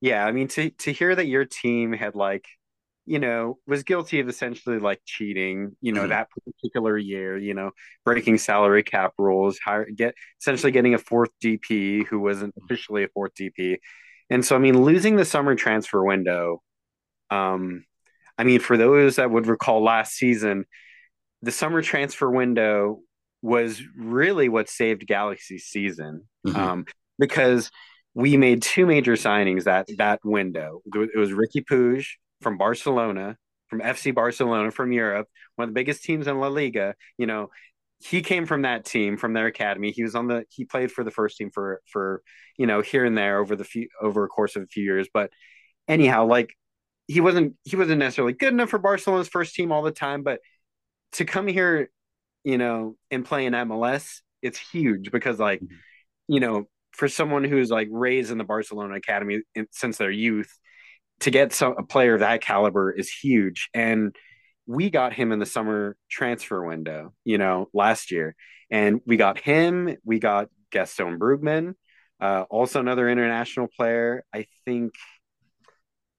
yeah, 0.00 0.24
I 0.26 0.32
mean, 0.32 0.48
to 0.48 0.70
to 0.70 0.92
hear 0.92 1.14
that 1.14 1.26
your 1.26 1.44
team 1.44 1.92
had 1.92 2.16
like, 2.16 2.46
you 3.08 3.18
know, 3.18 3.58
was 3.66 3.84
guilty 3.84 4.20
of 4.20 4.28
essentially 4.28 4.78
like 4.78 5.00
cheating, 5.06 5.74
you 5.80 5.92
know, 5.92 6.02
mm-hmm. 6.02 6.10
that 6.10 6.28
particular 6.30 6.98
year, 6.98 7.38
you 7.38 7.54
know, 7.54 7.70
breaking 8.04 8.36
salary 8.36 8.82
cap 8.82 9.14
rules, 9.16 9.58
hire 9.64 9.88
get 9.90 10.14
essentially 10.40 10.72
getting 10.72 10.92
a 10.92 10.98
fourth 10.98 11.30
DP 11.42 12.06
who 12.06 12.20
wasn't 12.20 12.54
officially 12.62 13.04
a 13.04 13.08
fourth 13.08 13.32
DP, 13.34 13.78
and 14.28 14.44
so 14.44 14.54
I 14.54 14.58
mean, 14.58 14.82
losing 14.82 15.16
the 15.16 15.24
summer 15.24 15.54
transfer 15.54 16.04
window, 16.04 16.62
um, 17.30 17.84
I 18.36 18.44
mean, 18.44 18.60
for 18.60 18.76
those 18.76 19.16
that 19.16 19.30
would 19.30 19.46
recall 19.46 19.82
last 19.82 20.12
season, 20.12 20.66
the 21.40 21.50
summer 21.50 21.80
transfer 21.80 22.30
window 22.30 23.00
was 23.40 23.82
really 23.96 24.50
what 24.50 24.68
saved 24.68 25.06
Galaxy's 25.06 25.64
season 25.64 26.26
mm-hmm. 26.46 26.60
um, 26.60 26.84
because 27.18 27.70
we 28.12 28.36
made 28.36 28.60
two 28.60 28.84
major 28.84 29.14
signings 29.14 29.64
that 29.64 29.86
that 29.96 30.20
window. 30.24 30.82
It 30.94 31.16
was 31.16 31.30
Riqui 31.30 31.64
Puig 31.64 32.04
from 32.40 32.58
Barcelona, 32.58 33.36
from 33.68 33.80
FC 33.80 34.14
Barcelona 34.14 34.70
from 34.70 34.92
Europe, 34.92 35.28
one 35.56 35.68
of 35.68 35.74
the 35.74 35.78
biggest 35.78 36.04
teams 36.04 36.26
in 36.26 36.38
La 36.38 36.48
Liga. 36.48 36.94
You 37.16 37.26
know, 37.26 37.50
he 37.98 38.22
came 38.22 38.46
from 38.46 38.62
that 38.62 38.84
team 38.84 39.16
from 39.16 39.32
their 39.32 39.46
academy. 39.46 39.90
He 39.90 40.02
was 40.02 40.14
on 40.14 40.28
the 40.28 40.44
he 40.50 40.64
played 40.64 40.92
for 40.92 41.04
the 41.04 41.10
first 41.10 41.36
team 41.36 41.50
for 41.52 41.80
for 41.90 42.22
you 42.56 42.66
know 42.66 42.80
here 42.80 43.04
and 43.04 43.16
there 43.16 43.38
over 43.38 43.56
the 43.56 43.64
few 43.64 43.88
over 44.00 44.24
a 44.24 44.28
course 44.28 44.56
of 44.56 44.62
a 44.62 44.66
few 44.66 44.84
years. 44.84 45.08
But 45.12 45.30
anyhow, 45.86 46.26
like 46.26 46.54
he 47.06 47.20
wasn't 47.20 47.56
he 47.64 47.76
wasn't 47.76 47.98
necessarily 47.98 48.34
good 48.34 48.52
enough 48.52 48.70
for 48.70 48.78
Barcelona's 48.78 49.28
first 49.28 49.54
team 49.54 49.72
all 49.72 49.82
the 49.82 49.90
time, 49.90 50.22
but 50.22 50.40
to 51.12 51.24
come 51.24 51.46
here 51.46 51.90
you 52.44 52.56
know, 52.56 52.96
and 53.10 53.24
playing 53.24 53.52
MLS, 53.52 54.22
it's 54.40 54.58
huge 54.58 55.10
because 55.10 55.38
like, 55.38 55.60
mm-hmm. 55.60 55.74
you 56.28 56.40
know, 56.40 56.64
for 56.92 57.06
someone 57.06 57.44
who's 57.44 57.70
like 57.70 57.88
raised 57.90 58.30
in 58.30 58.38
the 58.38 58.44
Barcelona 58.44 58.94
academy 58.94 59.42
since 59.70 59.98
their 59.98 60.10
youth, 60.10 60.50
to 61.20 61.30
get 61.30 61.52
some 61.52 61.74
a 61.78 61.82
player 61.82 62.14
of 62.14 62.20
that 62.20 62.40
caliber 62.40 62.90
is 62.90 63.10
huge. 63.10 63.68
And 63.74 64.14
we 64.66 64.90
got 64.90 65.12
him 65.12 65.32
in 65.32 65.38
the 65.38 65.46
summer 65.46 65.96
transfer 66.10 66.64
window, 66.64 67.14
you 67.24 67.38
know, 67.38 67.68
last 67.72 68.10
year, 68.10 68.36
and 68.70 69.00
we 69.06 69.16
got 69.16 69.38
him. 69.38 69.96
We 70.04 70.18
got 70.18 70.48
Gaston 70.70 71.18
Brugman, 71.18 71.74
uh, 72.20 72.44
also 72.50 72.80
another 72.80 73.08
international 73.08 73.68
player. 73.74 74.24
I 74.34 74.46
think. 74.64 74.94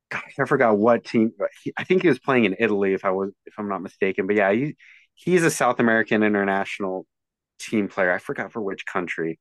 God, 0.10 0.24
I 0.40 0.46
forgot 0.46 0.76
what 0.76 1.04
team. 1.04 1.34
He, 1.64 1.72
I 1.78 1.84
think 1.84 2.02
he 2.02 2.08
was 2.08 2.18
playing 2.18 2.46
in 2.46 2.56
Italy, 2.60 2.94
if 2.94 3.06
I 3.06 3.12
was, 3.12 3.32
if 3.46 3.54
I'm 3.60 3.70
not 3.70 3.84
mistaken. 3.84 4.26
But 4.26 4.38
yeah, 4.38 4.52
he 4.52 4.76
he's 5.14 5.44
a 5.44 5.52
South 5.52 5.80
American 5.80 6.24
international 6.24 7.06
team 7.60 7.88
player. 7.88 8.12
I 8.12 8.18
forgot 8.18 8.52
for 8.52 8.62
which 8.62 8.88
country, 8.88 9.40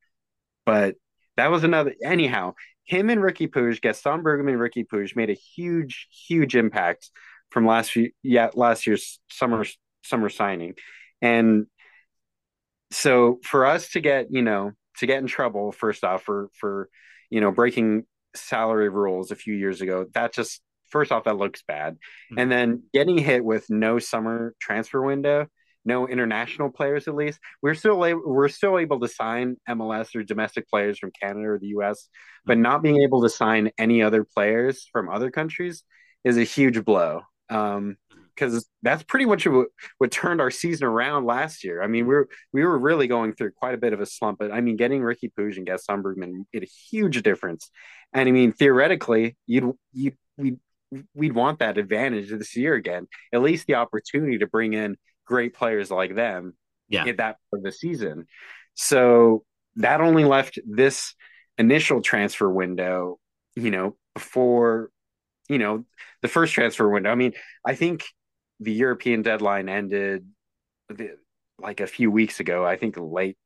but 0.66 0.97
that 1.38 1.51
was 1.51 1.64
another. 1.64 1.94
Anyhow, 2.05 2.53
him 2.88 3.11
and 3.11 3.20
Riqui 3.20 3.48
Puig, 3.48 3.83
Gaston 3.83 4.22
Brugman 4.22 4.48
and 4.48 4.59
Riqui 4.59 4.87
Puig 4.87 5.14
made 5.14 5.29
a 5.29 5.35
huge, 5.35 6.09
huge 6.27 6.57
impact 6.57 7.11
from 7.51 7.66
last 7.66 7.90
few, 7.90 8.11
yeah, 8.22 8.48
last 8.55 8.87
year's 8.87 9.20
summer 9.31 9.66
summer 10.03 10.31
signing, 10.31 10.75
and 11.21 11.67
so 12.90 13.40
for 13.44 13.67
us 13.67 13.90
to 13.90 14.00
get, 14.00 14.29
you 14.31 14.40
know, 14.40 14.73
to 14.98 15.06
get 15.06 15.19
in 15.19 15.27
trouble 15.27 15.71
first 15.71 16.02
off 16.02 16.23
for 16.23 16.48
for 16.54 16.88
you 17.29 17.42
know 17.42 17.52
breaking 17.52 18.04
salary 18.35 18.88
rules 18.88 19.31
a 19.31 19.37
few 19.37 19.54
years 19.54 19.83
ago, 19.83 20.06
that 20.15 20.33
just 20.33 20.62
first 20.88 21.12
off 21.12 21.25
that 21.25 21.37
looks 21.37 21.62
bad, 21.69 21.94
mm-hmm. 21.94 22.38
and 22.38 22.50
then 22.50 22.83
getting 22.94 23.19
hit 23.19 23.44
with 23.44 23.69
no 23.69 23.98
summer 23.98 24.54
transfer 24.60 25.02
window 25.02 25.46
no 25.88 26.06
international 26.06 26.70
players 26.70 27.08
at 27.08 27.16
least. 27.16 27.40
We're 27.62 27.74
still 27.74 28.04
able, 28.04 28.22
we're 28.24 28.48
still 28.48 28.78
able 28.78 29.00
to 29.00 29.08
sign 29.08 29.56
MLS 29.68 30.14
or 30.14 30.22
domestic 30.22 30.68
players 30.68 30.98
from 30.98 31.10
Canada 31.20 31.48
or 31.48 31.58
the 31.58 31.68
US, 31.78 32.08
but 32.44 32.58
not 32.58 32.82
being 32.82 33.02
able 33.02 33.22
to 33.22 33.28
sign 33.28 33.72
any 33.78 34.02
other 34.02 34.22
players 34.22 34.88
from 34.92 35.08
other 35.08 35.32
countries 35.32 35.82
is 36.22 36.36
a 36.36 36.44
huge 36.44 36.84
blow. 36.84 37.22
Um, 37.50 37.96
because 38.34 38.68
that's 38.82 39.02
pretty 39.02 39.24
much 39.24 39.48
what, 39.48 39.66
what 39.98 40.12
turned 40.12 40.40
our 40.40 40.52
season 40.52 40.86
around 40.86 41.26
last 41.26 41.64
year. 41.64 41.82
I 41.82 41.88
mean, 41.88 42.06
we 42.06 42.14
were 42.14 42.28
we 42.52 42.64
were 42.64 42.78
really 42.78 43.08
going 43.08 43.32
through 43.32 43.50
quite 43.50 43.74
a 43.74 43.78
bit 43.78 43.92
of 43.92 44.00
a 44.00 44.06
slump, 44.06 44.38
but 44.38 44.52
I 44.52 44.60
mean, 44.60 44.76
getting 44.76 45.00
Riqui 45.00 45.32
Puig 45.36 45.56
and 45.56 45.66
Gaston 45.66 46.04
Brugman 46.04 46.44
made 46.52 46.62
a 46.62 46.68
huge 46.88 47.20
difference. 47.24 47.68
And 48.12 48.28
I 48.28 48.30
mean, 48.32 48.52
theoretically, 48.52 49.36
you'd 49.46 49.72
you 49.92 50.12
we 50.36 50.58
we'd 51.14 51.34
want 51.34 51.58
that 51.58 51.78
advantage 51.78 52.30
this 52.30 52.56
year 52.56 52.74
again, 52.74 53.06
at 53.32 53.42
least 53.42 53.66
the 53.66 53.74
opportunity 53.74 54.38
to 54.38 54.46
bring 54.46 54.72
in 54.72 54.96
great 55.29 55.54
players 55.54 55.90
like 55.90 56.14
them 56.14 56.54
yeah. 56.88 57.04
at 57.04 57.18
that 57.18 57.37
part 57.50 57.60
of 57.60 57.62
the 57.62 57.70
season. 57.70 58.26
So 58.74 59.44
that 59.76 60.00
only 60.00 60.24
left 60.24 60.58
this 60.66 61.14
initial 61.58 62.00
transfer 62.00 62.50
window, 62.50 63.18
you 63.54 63.70
know, 63.70 63.96
before, 64.14 64.90
you 65.48 65.58
know, 65.58 65.85
the 66.22 66.29
first 66.29 66.54
transfer 66.54 66.88
window. 66.88 67.10
I 67.10 67.14
mean, 67.14 67.35
I 67.64 67.74
think 67.74 68.04
the 68.58 68.72
European 68.72 69.22
deadline 69.22 69.68
ended 69.68 70.26
the, 70.88 71.16
like 71.60 71.81
a 71.81 71.87
few 71.87 72.10
weeks 72.10 72.40
ago. 72.40 72.64
I 72.64 72.76
think 72.76 72.96
late. 72.98 73.37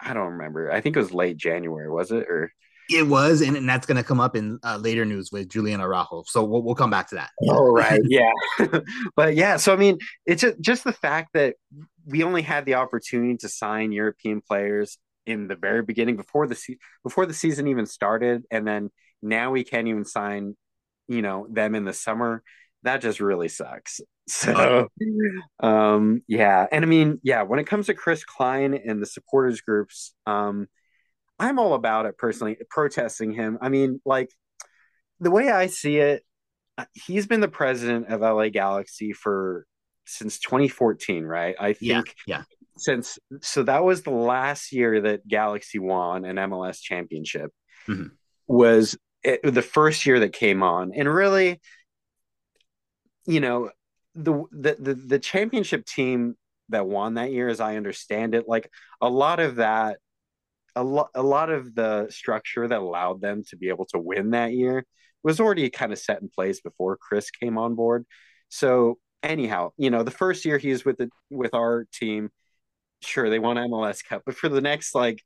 I 0.00 0.14
don't 0.14 0.32
remember. 0.32 0.70
I 0.72 0.80
think 0.80 0.96
it 0.96 0.98
was 0.98 1.14
late 1.14 1.36
January. 1.36 1.88
Was 1.88 2.10
it 2.10 2.26
or? 2.28 2.52
It 2.90 3.06
was, 3.06 3.40
and, 3.40 3.56
and 3.56 3.68
that's 3.68 3.86
going 3.86 3.96
to 3.96 4.02
come 4.02 4.20
up 4.20 4.36
in 4.36 4.58
uh, 4.62 4.76
later 4.76 5.04
news 5.04 5.30
with 5.32 5.48
Julian 5.48 5.80
Araujo. 5.80 6.24
So 6.26 6.44
we'll, 6.44 6.62
we'll 6.62 6.74
come 6.74 6.90
back 6.90 7.08
to 7.08 7.14
that. 7.16 7.30
All 7.48 7.72
right. 7.72 8.00
Yeah. 8.04 8.32
but 9.16 9.34
yeah, 9.34 9.56
so 9.56 9.72
I 9.72 9.76
mean, 9.76 9.98
it's 10.26 10.42
just, 10.42 10.60
just 10.60 10.84
the 10.84 10.92
fact 10.92 11.30
that 11.34 11.56
we 12.06 12.22
only 12.22 12.42
had 12.42 12.64
the 12.64 12.74
opportunity 12.74 13.36
to 13.38 13.48
sign 13.48 13.92
European 13.92 14.40
players 14.40 14.98
in 15.26 15.48
the 15.48 15.56
very 15.56 15.82
beginning 15.82 16.16
before 16.16 16.46
the 16.46 16.54
se- 16.54 16.78
before 17.02 17.26
the 17.26 17.34
season 17.34 17.68
even 17.68 17.86
started, 17.86 18.44
and 18.50 18.66
then 18.66 18.90
now 19.22 19.52
we 19.52 19.64
can't 19.64 19.88
even 19.88 20.04
sign, 20.04 20.56
you 21.08 21.22
know, 21.22 21.46
them 21.50 21.74
in 21.74 21.84
the 21.84 21.92
summer. 21.92 22.42
That 22.82 23.00
just 23.00 23.20
really 23.20 23.48
sucks. 23.48 24.00
So, 24.28 24.88
um, 25.58 26.22
yeah, 26.28 26.64
and 26.70 26.84
I 26.84 26.88
mean, 26.88 27.18
yeah, 27.24 27.42
when 27.42 27.58
it 27.58 27.66
comes 27.66 27.86
to 27.86 27.94
Chris 27.94 28.24
Klein 28.24 28.72
and 28.72 29.02
the 29.02 29.06
supporters 29.06 29.60
groups, 29.62 30.14
um, 30.26 30.68
I'm 31.42 31.58
all 31.58 31.74
about 31.74 32.06
it 32.06 32.16
personally, 32.16 32.56
protesting 32.70 33.32
him. 33.32 33.58
I 33.60 33.68
mean, 33.68 34.00
like 34.04 34.30
the 35.18 35.32
way 35.32 35.50
I 35.50 35.66
see 35.66 35.96
it, 35.96 36.22
uh, 36.78 36.84
he's 36.92 37.26
been 37.26 37.40
the 37.40 37.48
president 37.48 38.06
of 38.06 38.20
LA 38.20 38.48
Galaxy 38.48 39.12
for 39.12 39.66
since 40.06 40.38
2014, 40.38 41.24
right? 41.24 41.56
I 41.58 41.72
think 41.72 42.14
yeah, 42.26 42.38
yeah. 42.38 42.42
Since 42.76 43.18
so 43.40 43.64
that 43.64 43.82
was 43.84 44.02
the 44.02 44.10
last 44.10 44.72
year 44.72 45.00
that 45.00 45.26
Galaxy 45.26 45.80
won 45.80 46.24
an 46.24 46.36
MLS 46.36 46.80
championship. 46.80 47.50
Mm-hmm. 47.88 48.14
Was 48.46 48.96
it, 49.24 49.40
the 49.42 49.62
first 49.62 50.06
year 50.06 50.20
that 50.20 50.32
came 50.32 50.62
on, 50.62 50.92
and 50.94 51.12
really, 51.12 51.60
you 53.26 53.40
know, 53.40 53.70
the 54.14 54.44
the 54.52 54.76
the, 54.78 54.94
the 54.94 55.18
championship 55.18 55.84
team 55.86 56.36
that 56.68 56.86
won 56.86 57.14
that 57.14 57.32
year, 57.32 57.48
as 57.48 57.58
I 57.58 57.76
understand 57.76 58.36
it, 58.36 58.44
like 58.46 58.70
a 59.00 59.08
lot 59.08 59.40
of 59.40 59.56
that 59.56 59.98
a 60.74 60.82
lot 60.82 61.10
a 61.14 61.22
lot 61.22 61.50
of 61.50 61.74
the 61.74 62.06
structure 62.10 62.66
that 62.66 62.80
allowed 62.80 63.20
them 63.20 63.42
to 63.50 63.56
be 63.56 63.68
able 63.68 63.86
to 63.86 63.98
win 63.98 64.30
that 64.30 64.52
year 64.52 64.86
was 65.22 65.40
already 65.40 65.70
kind 65.70 65.92
of 65.92 65.98
set 65.98 66.20
in 66.20 66.28
place 66.28 66.60
before 66.60 66.96
Chris 66.96 67.30
came 67.30 67.58
on 67.58 67.74
board. 67.74 68.04
So 68.48 68.98
anyhow, 69.22 69.70
you 69.76 69.90
know, 69.90 70.02
the 70.02 70.10
first 70.10 70.44
year 70.44 70.58
he 70.58 70.70
was 70.70 70.84
with 70.84 70.98
the 70.98 71.10
with 71.30 71.54
our 71.54 71.86
team, 71.92 72.30
sure 73.02 73.30
they 73.30 73.38
won 73.38 73.56
MLS 73.56 74.04
Cup, 74.04 74.22
but 74.26 74.36
for 74.36 74.48
the 74.48 74.60
next 74.60 74.94
like 74.94 75.22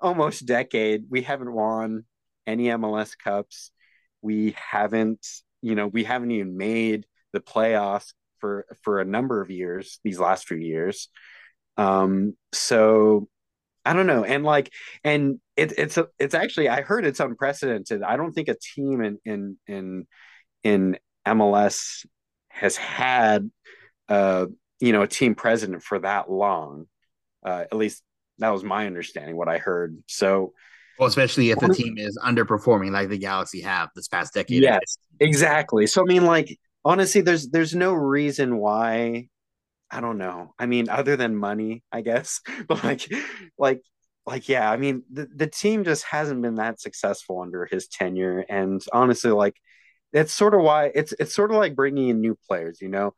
almost 0.00 0.46
decade, 0.46 1.04
we 1.08 1.22
haven't 1.22 1.52
won 1.52 2.04
any 2.46 2.64
MLS 2.64 3.16
Cups. 3.16 3.70
We 4.22 4.54
haven't, 4.70 5.26
you 5.62 5.74
know, 5.74 5.86
we 5.86 6.04
haven't 6.04 6.30
even 6.30 6.56
made 6.56 7.06
the 7.32 7.40
playoffs 7.40 8.12
for 8.38 8.66
for 8.82 9.00
a 9.00 9.04
number 9.04 9.40
of 9.40 9.50
years 9.50 10.00
these 10.04 10.18
last 10.18 10.46
few 10.48 10.56
years. 10.56 11.08
Um, 11.76 12.34
so 12.52 13.28
I 13.88 13.94
don't 13.94 14.06
know, 14.06 14.22
and 14.22 14.44
like, 14.44 14.70
and 15.02 15.40
it, 15.56 15.72
it's 15.78 15.96
a, 15.96 16.08
it's 16.18 16.34
actually 16.34 16.68
I 16.68 16.82
heard 16.82 17.06
it's 17.06 17.20
unprecedented. 17.20 18.02
I 18.02 18.18
don't 18.18 18.32
think 18.32 18.48
a 18.48 18.54
team 18.54 19.02
in 19.02 19.18
in 19.24 19.56
in 19.66 20.06
in 20.62 20.98
MLS 21.26 22.04
has 22.50 22.76
had 22.76 23.50
uh 24.10 24.46
you 24.78 24.92
know 24.92 25.00
a 25.00 25.08
team 25.08 25.34
president 25.34 25.82
for 25.82 25.98
that 26.00 26.30
long. 26.30 26.84
Uh, 27.42 27.64
at 27.70 27.74
least 27.74 28.02
that 28.40 28.50
was 28.50 28.62
my 28.62 28.86
understanding. 28.86 29.36
What 29.38 29.48
I 29.48 29.56
heard. 29.56 29.96
So, 30.06 30.52
well, 30.98 31.08
especially 31.08 31.50
if 31.50 31.58
the 31.58 31.68
team 31.68 31.96
is 31.96 32.18
underperforming 32.22 32.90
like 32.90 33.08
the 33.08 33.16
Galaxy 33.16 33.62
have 33.62 33.88
this 33.96 34.08
past 34.08 34.34
decade. 34.34 34.62
Yes, 34.62 34.98
exactly. 35.18 35.86
So 35.86 36.02
I 36.02 36.04
mean, 36.04 36.26
like 36.26 36.58
honestly, 36.84 37.22
there's 37.22 37.48
there's 37.48 37.74
no 37.74 37.94
reason 37.94 38.58
why 38.58 39.28
I 39.90 40.00
don't 40.00 40.18
know. 40.18 40.54
I 40.58 40.66
mean, 40.66 40.88
other 40.88 41.16
than 41.16 41.36
money, 41.36 41.82
I 41.92 42.02
guess. 42.02 42.40
But 42.68 42.84
like, 42.84 43.10
like, 43.58 43.82
like, 44.26 44.48
yeah. 44.48 44.70
I 44.70 44.76
mean, 44.76 45.02
the 45.10 45.26
the 45.34 45.46
team 45.46 45.84
just 45.84 46.04
hasn't 46.04 46.42
been 46.42 46.56
that 46.56 46.80
successful 46.80 47.40
under 47.40 47.66
his 47.66 47.88
tenure, 47.88 48.44
and 48.48 48.82
honestly, 48.92 49.30
like, 49.30 49.56
that's 50.12 50.32
sort 50.32 50.54
of 50.54 50.62
why 50.62 50.90
it's 50.94 51.12
it's 51.18 51.34
sort 51.34 51.50
of 51.50 51.56
like 51.58 51.74
bringing 51.76 52.08
in 52.10 52.20
new 52.20 52.36
players. 52.48 52.80
You 52.82 52.88
know, 52.88 53.14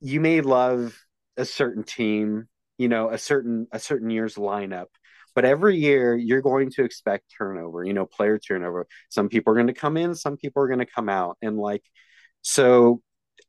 you 0.00 0.20
may 0.20 0.40
love 0.40 0.96
a 1.36 1.44
certain 1.44 1.84
team, 1.84 2.48
you 2.78 2.88
know, 2.88 3.10
a 3.10 3.18
certain 3.18 3.66
a 3.72 3.78
certain 3.80 4.10
year's 4.10 4.36
lineup, 4.36 4.86
but 5.34 5.44
every 5.44 5.76
year 5.78 6.16
you're 6.16 6.42
going 6.42 6.70
to 6.72 6.84
expect 6.84 7.32
turnover. 7.36 7.84
You 7.84 7.94
know, 7.94 8.06
player 8.06 8.38
turnover. 8.38 8.86
Some 9.10 9.28
people 9.28 9.52
are 9.52 9.56
going 9.56 9.68
to 9.68 9.72
come 9.74 9.96
in, 9.96 10.14
some 10.14 10.36
people 10.36 10.62
are 10.62 10.68
going 10.68 10.80
to 10.80 10.86
come 10.86 11.08
out, 11.08 11.36
and 11.42 11.56
like, 11.58 11.82
so 12.42 13.02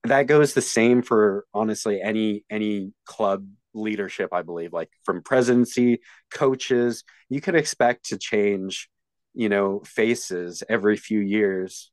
that 0.03 0.27
goes 0.27 0.53
the 0.53 0.61
same 0.61 1.01
for 1.01 1.45
honestly 1.53 2.01
any 2.01 2.43
any 2.49 2.91
club 3.05 3.47
leadership 3.73 4.33
i 4.33 4.41
believe 4.41 4.73
like 4.73 4.89
from 5.05 5.21
presidency 5.21 5.99
coaches 6.33 7.03
you 7.29 7.39
could 7.39 7.55
expect 7.55 8.05
to 8.05 8.17
change 8.17 8.89
you 9.33 9.49
know 9.49 9.81
faces 9.85 10.63
every 10.67 10.97
few 10.97 11.19
years. 11.19 11.91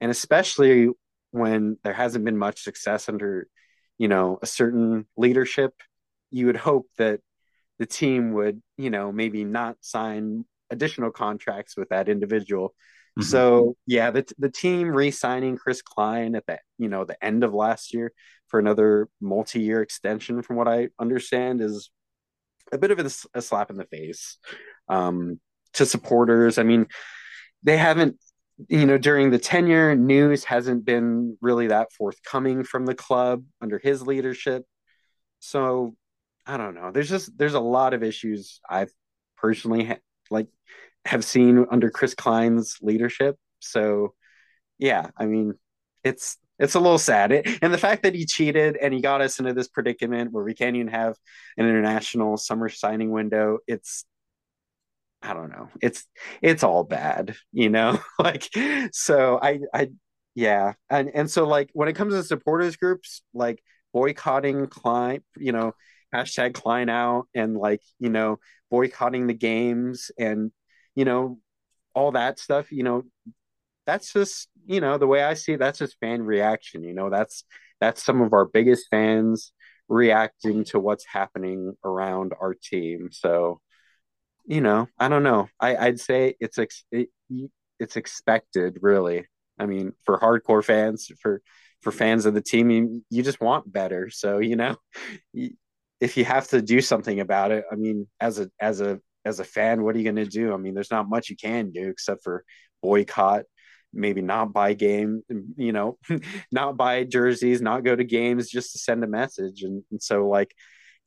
And 0.00 0.10
especially 0.10 0.88
when 1.30 1.76
there 1.82 1.92
hasn't 1.92 2.24
been 2.24 2.38
much 2.38 2.62
success 2.62 3.08
under 3.08 3.48
you 3.98 4.08
know 4.08 4.38
a 4.42 4.46
certain 4.46 5.06
leadership 5.16 5.74
you 6.30 6.46
would 6.46 6.56
hope 6.56 6.86
that 6.98 7.20
the 7.78 7.86
team 7.86 8.32
would 8.32 8.62
you 8.76 8.90
know 8.90 9.12
maybe 9.12 9.44
not 9.44 9.76
sign 9.80 10.44
additional 10.70 11.10
contracts 11.10 11.76
with 11.76 11.88
that 11.90 12.08
individual 12.08 12.74
Mm-hmm. 13.18 13.22
So 13.22 13.76
yeah, 13.86 14.10
the 14.10 14.24
the 14.38 14.50
team 14.50 14.88
re-signing 14.88 15.56
Chris 15.56 15.82
Klein 15.82 16.36
at 16.36 16.46
the 16.46 16.58
you 16.78 16.88
know 16.88 17.04
the 17.04 17.22
end 17.24 17.42
of 17.42 17.52
last 17.52 17.92
year 17.92 18.12
for 18.46 18.60
another 18.60 19.08
multi-year 19.20 19.82
extension, 19.82 20.42
from 20.42 20.56
what 20.56 20.68
I 20.68 20.88
understand, 20.98 21.60
is 21.60 21.90
a 22.72 22.78
bit 22.78 22.90
of 22.90 22.98
a, 22.98 23.10
a 23.34 23.42
slap 23.42 23.70
in 23.70 23.76
the 23.76 23.84
face 23.86 24.38
um, 24.88 25.40
to 25.74 25.84
supporters. 25.84 26.58
I 26.58 26.62
mean, 26.62 26.86
they 27.62 27.76
haven't 27.76 28.16
you 28.68 28.86
know 28.86 28.98
during 28.98 29.30
the 29.30 29.38
tenure 29.38 29.94
news 29.94 30.44
hasn't 30.44 30.84
been 30.84 31.36
really 31.40 31.68
that 31.68 31.92
forthcoming 31.92 32.64
from 32.64 32.86
the 32.86 32.94
club 32.94 33.44
under 33.60 33.78
his 33.78 34.02
leadership 34.02 34.64
so 35.38 35.94
i 36.44 36.56
don't 36.56 36.74
know 36.74 36.90
there's 36.90 37.08
just 37.08 37.36
there's 37.38 37.54
a 37.54 37.60
lot 37.60 37.94
of 37.94 38.02
issues 38.02 38.60
i've 38.68 38.90
personally 39.36 39.84
ha- 39.84 39.98
like 40.30 40.48
have 41.08 41.24
seen 41.24 41.66
under 41.70 41.90
Chris 41.90 42.14
Klein's 42.14 42.76
leadership. 42.82 43.36
So, 43.60 44.14
yeah, 44.78 45.10
I 45.16 45.26
mean, 45.26 45.54
it's 46.04 46.36
it's 46.58 46.74
a 46.74 46.80
little 46.80 46.98
sad, 46.98 47.32
it, 47.32 47.46
and 47.62 47.72
the 47.72 47.78
fact 47.78 48.02
that 48.02 48.14
he 48.14 48.26
cheated 48.26 48.76
and 48.76 48.92
he 48.92 49.00
got 49.00 49.20
us 49.20 49.38
into 49.38 49.54
this 49.54 49.68
predicament 49.68 50.32
where 50.32 50.44
we 50.44 50.54
can't 50.54 50.76
even 50.76 50.88
have 50.88 51.16
an 51.56 51.66
international 51.66 52.36
summer 52.36 52.68
signing 52.68 53.10
window. 53.10 53.58
It's 53.66 54.04
I 55.22 55.34
don't 55.34 55.50
know. 55.50 55.68
It's 55.82 56.04
it's 56.42 56.62
all 56.62 56.84
bad, 56.84 57.36
you 57.52 57.70
know. 57.70 58.00
like 58.18 58.48
so, 58.92 59.38
I 59.42 59.60
I 59.74 59.88
yeah, 60.34 60.74
and 60.90 61.10
and 61.14 61.30
so 61.30 61.46
like 61.46 61.70
when 61.72 61.88
it 61.88 61.94
comes 61.94 62.14
to 62.14 62.22
supporters 62.22 62.76
groups, 62.76 63.22
like 63.34 63.62
boycotting 63.92 64.66
Klein, 64.68 65.22
you 65.36 65.52
know, 65.52 65.72
hashtag 66.14 66.54
Klein 66.54 66.88
out, 66.88 67.28
and 67.34 67.56
like 67.56 67.82
you 67.98 68.10
know 68.10 68.38
boycotting 68.70 69.26
the 69.26 69.34
games 69.34 70.10
and 70.18 70.52
you 70.98 71.04
know, 71.04 71.38
all 71.94 72.10
that 72.10 72.40
stuff, 72.40 72.72
you 72.72 72.82
know, 72.82 73.04
that's 73.86 74.12
just, 74.12 74.48
you 74.66 74.80
know, 74.80 74.98
the 74.98 75.06
way 75.06 75.22
I 75.22 75.34
see 75.34 75.52
it, 75.52 75.60
that's 75.60 75.78
just 75.78 75.96
fan 76.00 76.22
reaction. 76.22 76.82
You 76.82 76.92
know, 76.92 77.08
that's 77.08 77.44
that's 77.80 78.02
some 78.02 78.20
of 78.20 78.32
our 78.32 78.46
biggest 78.46 78.88
fans 78.90 79.52
reacting 79.88 80.64
to 80.64 80.80
what's 80.80 81.06
happening 81.06 81.74
around 81.84 82.34
our 82.40 82.52
team. 82.52 83.10
So, 83.12 83.60
you 84.44 84.60
know, 84.60 84.88
I 84.98 85.08
don't 85.08 85.22
know. 85.22 85.48
I, 85.60 85.76
I'd 85.76 86.00
say 86.00 86.34
it's 86.40 86.58
ex- 86.58 86.84
it, 86.90 87.10
it's 87.78 87.96
expected, 87.96 88.78
really. 88.82 89.28
I 89.56 89.66
mean, 89.66 89.92
for 90.04 90.18
hardcore 90.18 90.64
fans, 90.64 91.12
for 91.22 91.42
for 91.82 91.92
fans 91.92 92.26
of 92.26 92.34
the 92.34 92.42
team, 92.42 92.70
you, 92.70 93.04
you 93.08 93.22
just 93.22 93.40
want 93.40 93.72
better. 93.72 94.10
So, 94.10 94.38
you 94.38 94.56
know, 94.56 94.74
if 96.00 96.16
you 96.16 96.24
have 96.24 96.48
to 96.48 96.60
do 96.60 96.80
something 96.80 97.20
about 97.20 97.52
it, 97.52 97.64
I 97.70 97.76
mean, 97.76 98.08
as 98.18 98.40
a 98.40 98.50
as 98.58 98.80
a 98.80 98.98
as 99.24 99.40
a 99.40 99.44
fan, 99.44 99.82
what 99.82 99.94
are 99.94 99.98
you 99.98 100.04
going 100.04 100.16
to 100.16 100.26
do? 100.26 100.52
I 100.52 100.56
mean, 100.56 100.74
there's 100.74 100.90
not 100.90 101.08
much 101.08 101.30
you 101.30 101.36
can 101.36 101.70
do 101.70 101.88
except 101.88 102.22
for 102.22 102.44
boycott, 102.82 103.44
maybe 103.92 104.22
not 104.22 104.52
buy 104.52 104.74
game, 104.74 105.22
you 105.56 105.72
know, 105.72 105.98
not 106.52 106.76
buy 106.76 107.04
jerseys, 107.04 107.60
not 107.60 107.84
go 107.84 107.94
to 107.94 108.04
games 108.04 108.48
just 108.48 108.72
to 108.72 108.78
send 108.78 109.04
a 109.04 109.08
message. 109.08 109.62
And, 109.62 109.82
and 109.90 110.02
so, 110.02 110.28
like, 110.28 110.54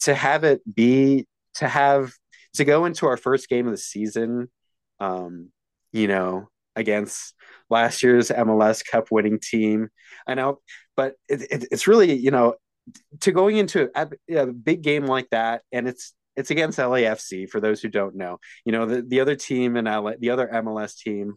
to 0.02 0.14
have 0.14 0.44
it 0.44 0.62
be 0.72 1.28
to 1.56 1.68
have 1.68 2.14
to 2.56 2.66
go 2.66 2.86
into 2.86 3.08
our 3.08 3.18
first 3.18 3.50
game 3.50 3.66
of 3.68 3.72
the 3.72 3.78
season, 3.78 4.50
um, 5.00 5.50
you 5.92 6.08
know, 6.08 6.50
against 6.76 7.34
last 7.70 8.04
year's 8.04 8.30
MLS 8.30 8.86
Cup 8.86 9.08
winning 9.12 9.40
team. 9.40 9.90
I 10.28 10.34
know, 10.34 10.60
but 10.96 11.16
it, 11.30 11.42
it, 11.50 11.68
it's 11.72 11.88
really, 11.88 12.14
you 12.14 12.32
know, 12.32 12.56
to 13.22 13.32
going 13.32 13.58
into 13.58 13.90
a, 13.96 14.10
a, 14.36 14.48
big 14.48 14.82
game 14.82 15.06
like 15.06 15.30
that, 15.30 15.62
and 15.72 15.88
it's 15.88 16.14
it's 16.36 16.52
against 16.52 16.80
LAFC 16.80 17.50
for 17.50 17.60
those 17.60 17.82
who 17.82 17.90
don't 17.90 18.16
know. 18.16 18.40
You 18.66 18.72
know, 18.72 18.86
the, 18.86 19.02
the 19.02 19.20
other 19.20 19.36
team 19.36 19.76
in 19.76 19.86
LA, 19.86 20.14
the 20.20 20.30
other 20.30 20.48
MLS 20.48 20.98
team 20.98 21.36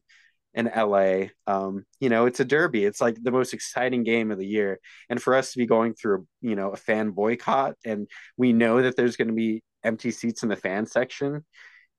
in 0.55 0.70
LA. 0.74 1.26
Um, 1.47 1.84
you 2.01 2.09
know, 2.09 2.26
it's 2.26 2.40
a 2.40 2.45
derby. 2.45 2.84
It's 2.84 3.01
like 3.01 3.16
the 3.20 3.32
most 3.32 3.53
exciting 3.53 4.05
game 4.05 4.30
of 4.30 4.38
the 4.38 4.47
year. 4.47 4.78
And 5.11 5.20
for 5.20 5.34
us 5.34 5.53
to 5.53 5.59
be 5.59 5.66
going 5.66 5.95
through, 5.95 6.26
you 6.40 6.55
know, 6.55 6.70
a 6.70 6.76
fan 6.76 7.11
boycott 7.11 7.74
and 7.84 8.09
we 8.36 8.53
know 8.53 8.82
that 8.82 8.97
there's 8.97 9.16
going 9.16 9.28
to 9.28 9.34
be 9.34 9.62
empty 9.82 10.12
seats 10.12 10.42
in 10.42 10.49
the 10.49 10.57
fan 10.57 10.86
section, 10.86 11.45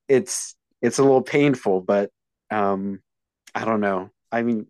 it's 0.08 0.56
it's 0.82 1.00
a 1.00 1.04
little 1.04 1.22
painful, 1.22 1.82
but 1.82 2.10
um 2.52 3.02
I 3.54 3.66
don't 3.66 3.82
know. 3.82 4.10
I 4.32 4.42
mean, 4.42 4.68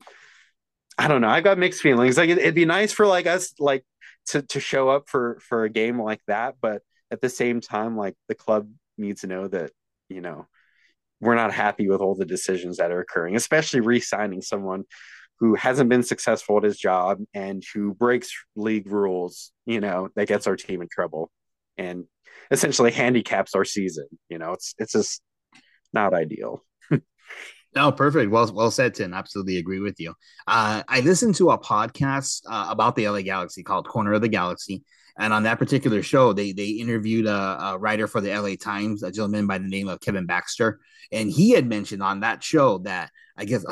I 0.98 1.08
don't 1.08 1.22
know. 1.22 1.28
I 1.30 1.42
got 1.42 1.58
mixed 1.58 1.82
feelings. 1.82 2.18
Like 2.18 2.30
it, 2.30 2.44
would 2.44 2.56
be 2.56 2.66
nice 2.66 2.92
for 2.92 3.08
like 3.08 3.28
us 3.28 3.54
like 3.60 3.84
to 4.28 4.42
to 4.44 4.60
show 4.60 4.90
up 4.90 5.10
for 5.10 5.40
for 5.42 5.64
a 5.64 5.70
game 5.70 6.02
like 6.02 6.22
that, 6.28 6.56
but 6.62 6.82
at 7.12 7.22
the 7.22 7.30
same 7.30 7.62
time 7.62 7.98
like 7.98 8.16
the 8.28 8.36
club 8.36 8.70
needs 8.98 9.22
to 9.22 9.28
know 9.28 9.48
that, 9.48 9.72
you 10.10 10.22
know, 10.22 10.48
we're 11.22 11.36
not 11.36 11.54
happy 11.54 11.88
with 11.88 12.02
all 12.02 12.16
the 12.16 12.26
decisions 12.26 12.78
that 12.78 12.92
are 12.92 13.00
occurring, 13.00 13.36
especially 13.36 13.80
re-signing 13.80 14.42
someone 14.42 14.84
who 15.40 15.56
hasn't 15.56 15.90
been 15.90 16.04
successful 16.04 16.58
at 16.58 16.64
his 16.64 16.78
job 16.78 17.20
and 17.34 17.64
who 17.74 17.94
breaks 17.94 18.32
league 18.56 18.88
rules, 18.88 19.52
you 19.66 19.82
know, 19.82 20.10
that 20.16 20.28
gets 20.28 20.48
our 20.48 20.56
team 20.56 20.82
in 20.82 20.88
trouble 20.90 21.30
and 21.78 22.06
essentially 22.52 22.92
handicaps 22.92 23.56
our 23.56 23.66
season. 23.66 24.08
You 24.30 24.38
know, 24.38 24.54
it's 24.54 24.74
it's 24.78 24.94
just 24.94 25.22
not 25.94 26.14
ideal. 26.14 26.64
No, 27.76 27.92
perfect. 27.92 28.32
Well, 28.32 28.50
well 28.54 28.72
said, 28.72 28.94
Tim. 28.94 29.14
Absolutely 29.14 29.58
agree 29.58 29.82
with 29.82 30.00
you. 30.00 30.14
Uh, 30.48 30.82
I 30.88 31.02
listened 31.02 31.36
to 31.36 31.50
a 31.50 31.60
podcast 31.60 32.44
uh, 32.50 32.68
about 32.70 32.96
the 32.96 33.10
LA 33.10 33.22
Galaxy 33.22 33.64
called 33.64 33.86
Corner 33.86 34.14
of 34.14 34.22
the 34.22 34.30
Galaxy, 34.30 34.84
and 35.18 35.32
on 35.32 35.44
that 35.44 35.60
particular 35.60 36.04
show, 36.04 36.34
they 36.34 36.52
they 36.52 36.70
interviewed 36.70 37.26
a, 37.26 37.32
a, 37.32 37.78
writer 37.78 38.08
for 38.08 38.22
the 38.22 38.38
LA 38.38 38.56
Times, 38.56 39.02
a 39.02 39.12
gentleman 39.12 39.48
by 39.48 39.58
the 39.58 39.68
name 39.68 39.88
of 39.88 40.02
Kevin 40.02 40.26
Baxter, 40.26 40.80
and 41.12 41.32
he 41.32 41.52
had 41.52 41.68
mentioned 41.68 42.04
on 42.04 42.20
that 42.22 42.44
show 42.44 42.80
that 42.80 43.12
I 43.38 43.46
guess 43.46 43.66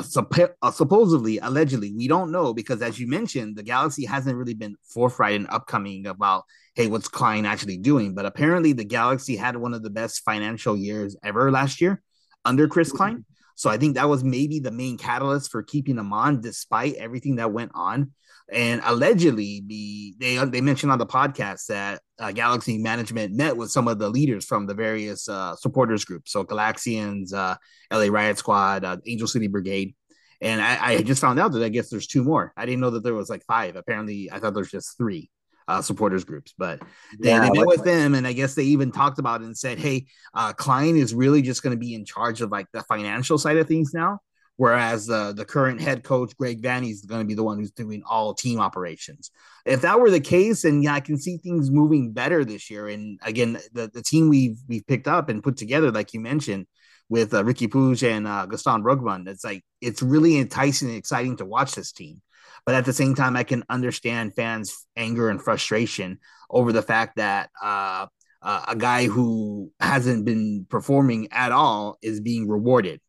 supposedly, 0.72 1.38
allegedly, 1.38 1.92
we 1.94 2.08
don't 2.08 2.32
know 2.32 2.54
because 2.54 2.82
as 2.82 2.98
you 2.98 3.06
mentioned, 3.06 3.56
the 3.56 3.62
Galaxy 3.62 4.04
hasn't 4.04 4.36
really 4.36 4.54
been 4.54 4.76
forthright 4.82 5.36
and 5.36 5.48
upcoming 5.50 6.06
about 6.06 6.44
hey, 6.74 6.88
what's 6.88 7.08
Klein 7.08 7.46
actually 7.46 7.76
doing? 7.76 8.14
But 8.14 8.26
apparently, 8.26 8.72
the 8.72 8.84
Galaxy 8.84 9.36
had 9.36 9.56
one 9.56 9.74
of 9.74 9.82
the 9.82 9.90
best 9.90 10.22
financial 10.24 10.76
years 10.76 11.16
ever 11.22 11.50
last 11.50 11.80
year 11.80 12.02
under 12.44 12.68
Chris 12.68 12.88
mm-hmm. 12.88 12.96
Klein. 12.96 13.24
So 13.54 13.70
I 13.70 13.76
think 13.76 13.94
that 13.94 14.08
was 14.08 14.24
maybe 14.24 14.58
the 14.58 14.72
main 14.72 14.98
catalyst 14.98 15.50
for 15.50 15.62
keeping 15.62 15.96
them 15.96 16.12
on, 16.12 16.40
despite 16.40 16.94
everything 16.94 17.36
that 17.36 17.52
went 17.52 17.72
on. 17.74 18.12
And 18.52 18.82
allegedly, 18.84 19.62
the 19.66 20.14
they 20.18 20.44
they 20.44 20.60
mentioned 20.60 20.92
on 20.92 20.98
the 20.98 21.06
podcast 21.06 21.66
that 21.68 22.02
uh, 22.18 22.30
Galaxy 22.32 22.78
management 22.78 23.34
met 23.34 23.56
with 23.56 23.70
some 23.70 23.88
of 23.88 23.98
the 23.98 24.10
leaders 24.10 24.44
from 24.44 24.66
the 24.66 24.74
various 24.74 25.28
uh, 25.28 25.56
supporters 25.56 26.04
groups, 26.04 26.32
so 26.32 26.44
Galaxians, 26.44 27.32
uh, 27.32 27.56
LA 27.90 28.06
Riot 28.10 28.38
Squad, 28.38 28.84
uh, 28.84 28.98
Angel 29.06 29.26
City 29.26 29.48
Brigade. 29.48 29.94
And 30.40 30.60
I, 30.60 30.86
I, 30.86 31.02
just 31.02 31.22
found 31.22 31.40
out 31.40 31.52
that 31.52 31.62
I 31.62 31.70
guess 31.70 31.88
there's 31.88 32.06
two 32.06 32.22
more. 32.22 32.52
I 32.54 32.66
didn't 32.66 32.80
know 32.80 32.90
that 32.90 33.02
there 33.02 33.14
was 33.14 33.30
like 33.30 33.44
five. 33.46 33.76
Apparently, 33.76 34.30
I 34.30 34.40
thought 34.40 34.52
there's 34.52 34.70
just 34.70 34.98
three 34.98 35.30
uh, 35.68 35.80
supporters 35.80 36.24
groups. 36.24 36.52
But 36.56 36.80
they, 37.18 37.30
yeah, 37.30 37.40
they 37.40 37.50
met 37.50 37.66
with 37.66 37.84
them, 37.84 38.14
and 38.14 38.26
I 38.26 38.32
guess 38.32 38.54
they 38.54 38.64
even 38.64 38.92
talked 38.92 39.18
about 39.18 39.40
it 39.40 39.46
and 39.46 39.56
said, 39.56 39.78
"Hey, 39.78 40.06
uh, 40.34 40.52
Klein 40.52 40.96
is 40.96 41.14
really 41.14 41.42
just 41.42 41.62
going 41.62 41.74
to 41.74 41.80
be 41.80 41.94
in 41.94 42.04
charge 42.04 42.40
of 42.40 42.50
like 42.50 42.66
the 42.72 42.82
financial 42.82 43.38
side 43.38 43.56
of 43.56 43.66
things 43.66 43.94
now." 43.94 44.18
Whereas 44.56 45.10
uh, 45.10 45.32
the 45.32 45.44
current 45.44 45.80
head 45.80 46.04
coach 46.04 46.36
Greg 46.36 46.62
Vanney 46.62 46.90
is 46.90 47.04
going 47.04 47.20
to 47.20 47.26
be 47.26 47.34
the 47.34 47.42
one 47.42 47.58
who's 47.58 47.72
doing 47.72 48.02
all 48.08 48.34
team 48.34 48.60
operations. 48.60 49.30
If 49.64 49.82
that 49.82 50.00
were 50.00 50.10
the 50.10 50.20
case, 50.20 50.64
and 50.64 50.82
yeah, 50.82 50.94
I 50.94 51.00
can 51.00 51.18
see 51.18 51.38
things 51.38 51.70
moving 51.70 52.12
better 52.12 52.44
this 52.44 52.70
year. 52.70 52.88
And 52.88 53.18
again, 53.22 53.58
the, 53.72 53.90
the 53.92 54.02
team 54.02 54.28
we've 54.28 54.58
we've 54.68 54.86
picked 54.86 55.08
up 55.08 55.28
and 55.28 55.42
put 55.42 55.56
together, 55.56 55.90
like 55.90 56.14
you 56.14 56.20
mentioned, 56.20 56.66
with 57.08 57.34
uh, 57.34 57.42
Riqui 57.42 57.68
Puig 57.68 58.08
and 58.08 58.26
uh, 58.26 58.46
Gaston 58.46 58.82
Brugman, 58.82 59.28
it's 59.28 59.44
like 59.44 59.64
it's 59.80 60.02
really 60.02 60.38
enticing 60.38 60.88
and 60.88 60.96
exciting 60.96 61.36
to 61.38 61.44
watch 61.44 61.74
this 61.74 61.92
team. 61.92 62.20
But 62.66 62.74
at 62.74 62.84
the 62.84 62.92
same 62.92 63.14
time, 63.14 63.36
I 63.36 63.42
can 63.42 63.62
understand 63.68 64.34
fans' 64.34 64.86
anger 64.96 65.28
and 65.28 65.42
frustration 65.42 66.18
over 66.48 66.72
the 66.72 66.82
fact 66.82 67.16
that 67.16 67.50
uh, 67.62 68.06
uh, 68.40 68.64
a 68.68 68.76
guy 68.76 69.06
who 69.06 69.70
hasn't 69.80 70.24
been 70.24 70.66
performing 70.68 71.28
at 71.30 71.52
all 71.52 71.98
is 72.00 72.20
being 72.20 72.48
rewarded 72.48 73.00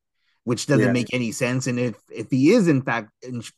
which 0.46 0.68
doesn't 0.68 0.86
yeah. 0.86 0.91
make 0.91 1.14
any 1.14 1.32
sense. 1.32 1.68
And 1.68 1.78
if 1.78 1.96
if 2.10 2.32
he 2.32 2.52
is 2.52 2.68
in 2.68 2.82
fact 2.82 3.12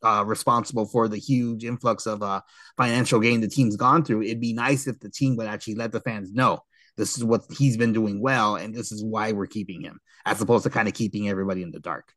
uh, 0.04 0.24
responsible 0.26 0.86
for 0.86 1.08
the 1.08 1.18
huge 1.18 1.64
influx 1.64 2.08
of 2.08 2.24
uh, 2.24 2.42
financial 2.76 3.20
gain 3.20 3.42
the 3.42 3.48
team's 3.48 3.76
gone 3.76 4.04
through, 4.04 4.24
it'd 4.24 4.42
be 4.42 4.54
nice 4.54 4.88
if 4.88 5.00
the 5.00 5.10
team 5.10 5.36
would 5.38 5.48
actually 5.48 5.76
let 5.76 5.92
the 5.92 6.02
fans 6.02 6.34
know 6.34 6.64
this 6.98 7.16
is 7.16 7.24
what 7.24 7.44
he's 7.56 7.78
been 7.78 7.94
doing 7.94 8.20
well, 8.20 8.56
and 8.56 8.74
this 8.74 8.92
is 8.92 9.04
why 9.04 9.32
we're 9.32 9.46
keeping 9.46 9.82
him, 9.82 10.00
as 10.26 10.42
opposed 10.42 10.64
to 10.64 10.70
kind 10.70 10.88
of 10.88 10.96
keeping 10.96 11.30
everybody 11.30 11.62
in 11.62 11.72
the 11.72 11.80
dark. 11.80 12.12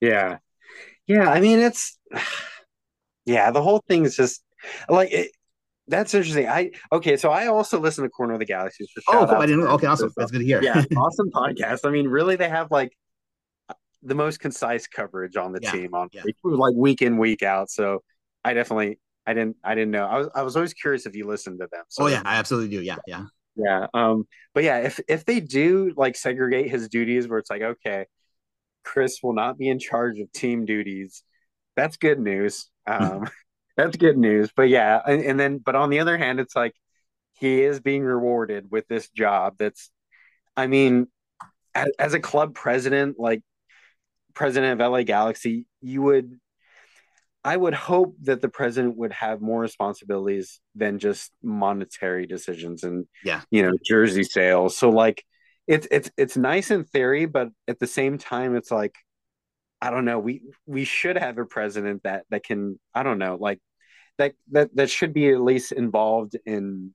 Yeah, 0.00 0.38
yeah. 1.06 1.28
I 1.28 1.40
mean, 1.40 1.58
it's 1.58 1.98
yeah. 3.26 3.50
The 3.50 3.62
whole 3.62 3.82
thing 3.88 4.04
is 4.04 4.16
just 4.16 4.42
like 4.88 5.12
it, 5.12 5.32
that's 5.88 6.14
interesting. 6.14 6.48
I 6.48 6.70
okay, 6.92 7.16
so 7.16 7.30
I 7.30 7.48
also 7.48 7.80
listen 7.80 8.04
to 8.04 8.10
Corner 8.10 8.34
of 8.34 8.38
the 8.38 8.46
Galaxy. 8.46 8.86
So 8.86 9.02
oh, 9.08 9.26
cool. 9.26 9.36
I 9.36 9.46
didn't. 9.46 9.66
Okay, 9.66 9.88
awesome. 9.88 10.12
That's 10.16 10.30
good 10.30 10.38
to 10.38 10.44
hear. 10.44 10.62
Yeah, 10.62 10.84
awesome 10.96 11.30
podcast. 11.32 11.80
I 11.84 11.90
mean, 11.90 12.06
really, 12.06 12.36
they 12.36 12.48
have 12.48 12.70
like 12.70 12.96
the 14.06 14.14
most 14.14 14.40
concise 14.40 14.86
coverage 14.86 15.36
on 15.36 15.52
the 15.52 15.60
yeah, 15.62 15.72
team 15.72 15.94
on 15.94 16.08
yeah. 16.12 16.22
like 16.44 16.74
week 16.74 17.02
in 17.02 17.18
week 17.18 17.42
out. 17.42 17.70
So 17.70 18.02
I 18.44 18.54
definitely 18.54 18.98
I 19.26 19.34
didn't 19.34 19.56
I 19.64 19.74
didn't 19.74 19.90
know. 19.90 20.06
I 20.06 20.18
was 20.18 20.28
I 20.34 20.42
was 20.42 20.56
always 20.56 20.74
curious 20.74 21.06
if 21.06 21.16
you 21.16 21.26
listened 21.26 21.60
to 21.60 21.68
them. 21.70 21.84
So 21.88 22.04
oh 22.04 22.06
yeah, 22.06 22.22
I 22.24 22.36
absolutely 22.36 22.76
do. 22.76 22.82
Yeah, 22.82 22.96
yeah. 23.06 23.24
Yeah. 23.56 23.86
Um, 23.94 24.24
but 24.54 24.64
yeah, 24.64 24.78
if 24.78 25.00
if 25.08 25.24
they 25.24 25.40
do 25.40 25.92
like 25.96 26.16
segregate 26.16 26.70
his 26.70 26.88
duties 26.88 27.26
where 27.26 27.38
it's 27.38 27.50
like, 27.50 27.62
okay, 27.62 28.06
Chris 28.84 29.18
will 29.22 29.34
not 29.34 29.58
be 29.58 29.68
in 29.68 29.78
charge 29.78 30.18
of 30.20 30.30
team 30.32 30.64
duties, 30.64 31.22
that's 31.74 31.96
good 31.96 32.20
news. 32.20 32.68
Um 32.86 33.28
that's 33.76 33.96
good 33.96 34.16
news. 34.16 34.50
But 34.54 34.68
yeah, 34.68 35.00
and, 35.06 35.22
and 35.22 35.40
then 35.40 35.58
but 35.58 35.74
on 35.74 35.90
the 35.90 36.00
other 36.00 36.16
hand, 36.16 36.40
it's 36.40 36.56
like 36.56 36.74
he 37.34 37.62
is 37.62 37.80
being 37.80 38.02
rewarded 38.02 38.70
with 38.70 38.86
this 38.88 39.08
job 39.10 39.56
that's 39.58 39.90
I 40.56 40.66
mean, 40.68 41.08
as, 41.74 41.88
as 41.98 42.14
a 42.14 42.20
club 42.20 42.54
president, 42.54 43.18
like 43.18 43.42
president 44.36 44.80
of 44.80 44.92
LA 44.92 45.02
Galaxy, 45.02 45.66
you 45.80 46.02
would 46.02 46.38
I 47.46 47.56
would 47.56 47.74
hope 47.74 48.16
that 48.22 48.42
the 48.42 48.48
president 48.48 48.96
would 48.96 49.12
have 49.12 49.40
more 49.40 49.60
responsibilities 49.60 50.60
than 50.74 50.98
just 50.98 51.30
monetary 51.44 52.26
decisions 52.26 52.82
and 52.82 53.06
yeah, 53.24 53.42
you 53.50 53.62
know, 53.62 53.72
jersey 53.84 54.24
sales. 54.24 54.76
So 54.76 54.90
like 54.90 55.24
it's 55.66 55.86
it's 55.90 56.10
it's 56.16 56.36
nice 56.36 56.70
in 56.70 56.84
theory, 56.84 57.26
but 57.26 57.48
at 57.68 57.78
the 57.78 57.86
same 57.86 58.18
time 58.18 58.56
it's 58.56 58.70
like 58.70 58.94
I 59.80 59.90
don't 59.90 60.04
know, 60.04 60.18
we 60.18 60.42
we 60.66 60.84
should 60.84 61.16
have 61.16 61.38
a 61.38 61.44
president 61.44 62.02
that 62.02 62.24
that 62.30 62.44
can 62.44 62.80
I 62.94 63.02
don't 63.02 63.18
know, 63.18 63.36
like 63.40 63.60
that 64.18 64.34
that 64.50 64.74
that 64.74 64.90
should 64.90 65.12
be 65.12 65.28
at 65.30 65.40
least 65.40 65.72
involved 65.72 66.36
in 66.46 66.94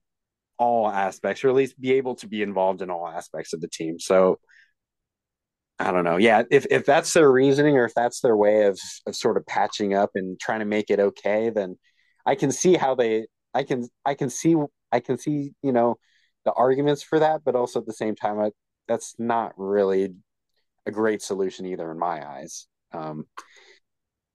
all 0.58 0.86
aspects 0.86 1.44
or 1.44 1.48
at 1.48 1.54
least 1.54 1.80
be 1.80 1.94
able 1.94 2.14
to 2.16 2.28
be 2.28 2.42
involved 2.42 2.82
in 2.82 2.90
all 2.90 3.08
aspects 3.08 3.54
of 3.54 3.60
the 3.62 3.68
team. 3.68 3.98
So 3.98 4.38
I 5.78 5.90
don't 5.90 6.04
know. 6.04 6.16
Yeah, 6.16 6.42
if 6.50 6.66
if 6.70 6.86
that's 6.86 7.12
their 7.12 7.30
reasoning 7.30 7.76
or 7.76 7.84
if 7.84 7.94
that's 7.94 8.20
their 8.20 8.36
way 8.36 8.66
of 8.66 8.78
of 9.06 9.16
sort 9.16 9.36
of 9.36 9.46
patching 9.46 9.94
up 9.94 10.10
and 10.14 10.38
trying 10.38 10.60
to 10.60 10.66
make 10.66 10.90
it 10.90 11.00
okay, 11.00 11.50
then 11.50 11.76
I 12.24 12.34
can 12.34 12.52
see 12.52 12.74
how 12.74 12.94
they 12.94 13.26
I 13.54 13.64
can 13.64 13.88
I 14.04 14.14
can 14.14 14.30
see 14.30 14.56
I 14.92 15.00
can 15.00 15.18
see, 15.18 15.52
you 15.62 15.72
know, 15.72 15.96
the 16.44 16.52
arguments 16.52 17.02
for 17.02 17.18
that, 17.18 17.42
but 17.44 17.56
also 17.56 17.80
at 17.80 17.86
the 17.86 17.92
same 17.92 18.14
time 18.14 18.38
I, 18.38 18.50
that's 18.86 19.14
not 19.18 19.52
really 19.56 20.14
a 20.86 20.90
great 20.90 21.22
solution 21.22 21.66
either 21.66 21.90
in 21.90 21.98
my 21.98 22.26
eyes. 22.26 22.66
Um, 22.92 23.26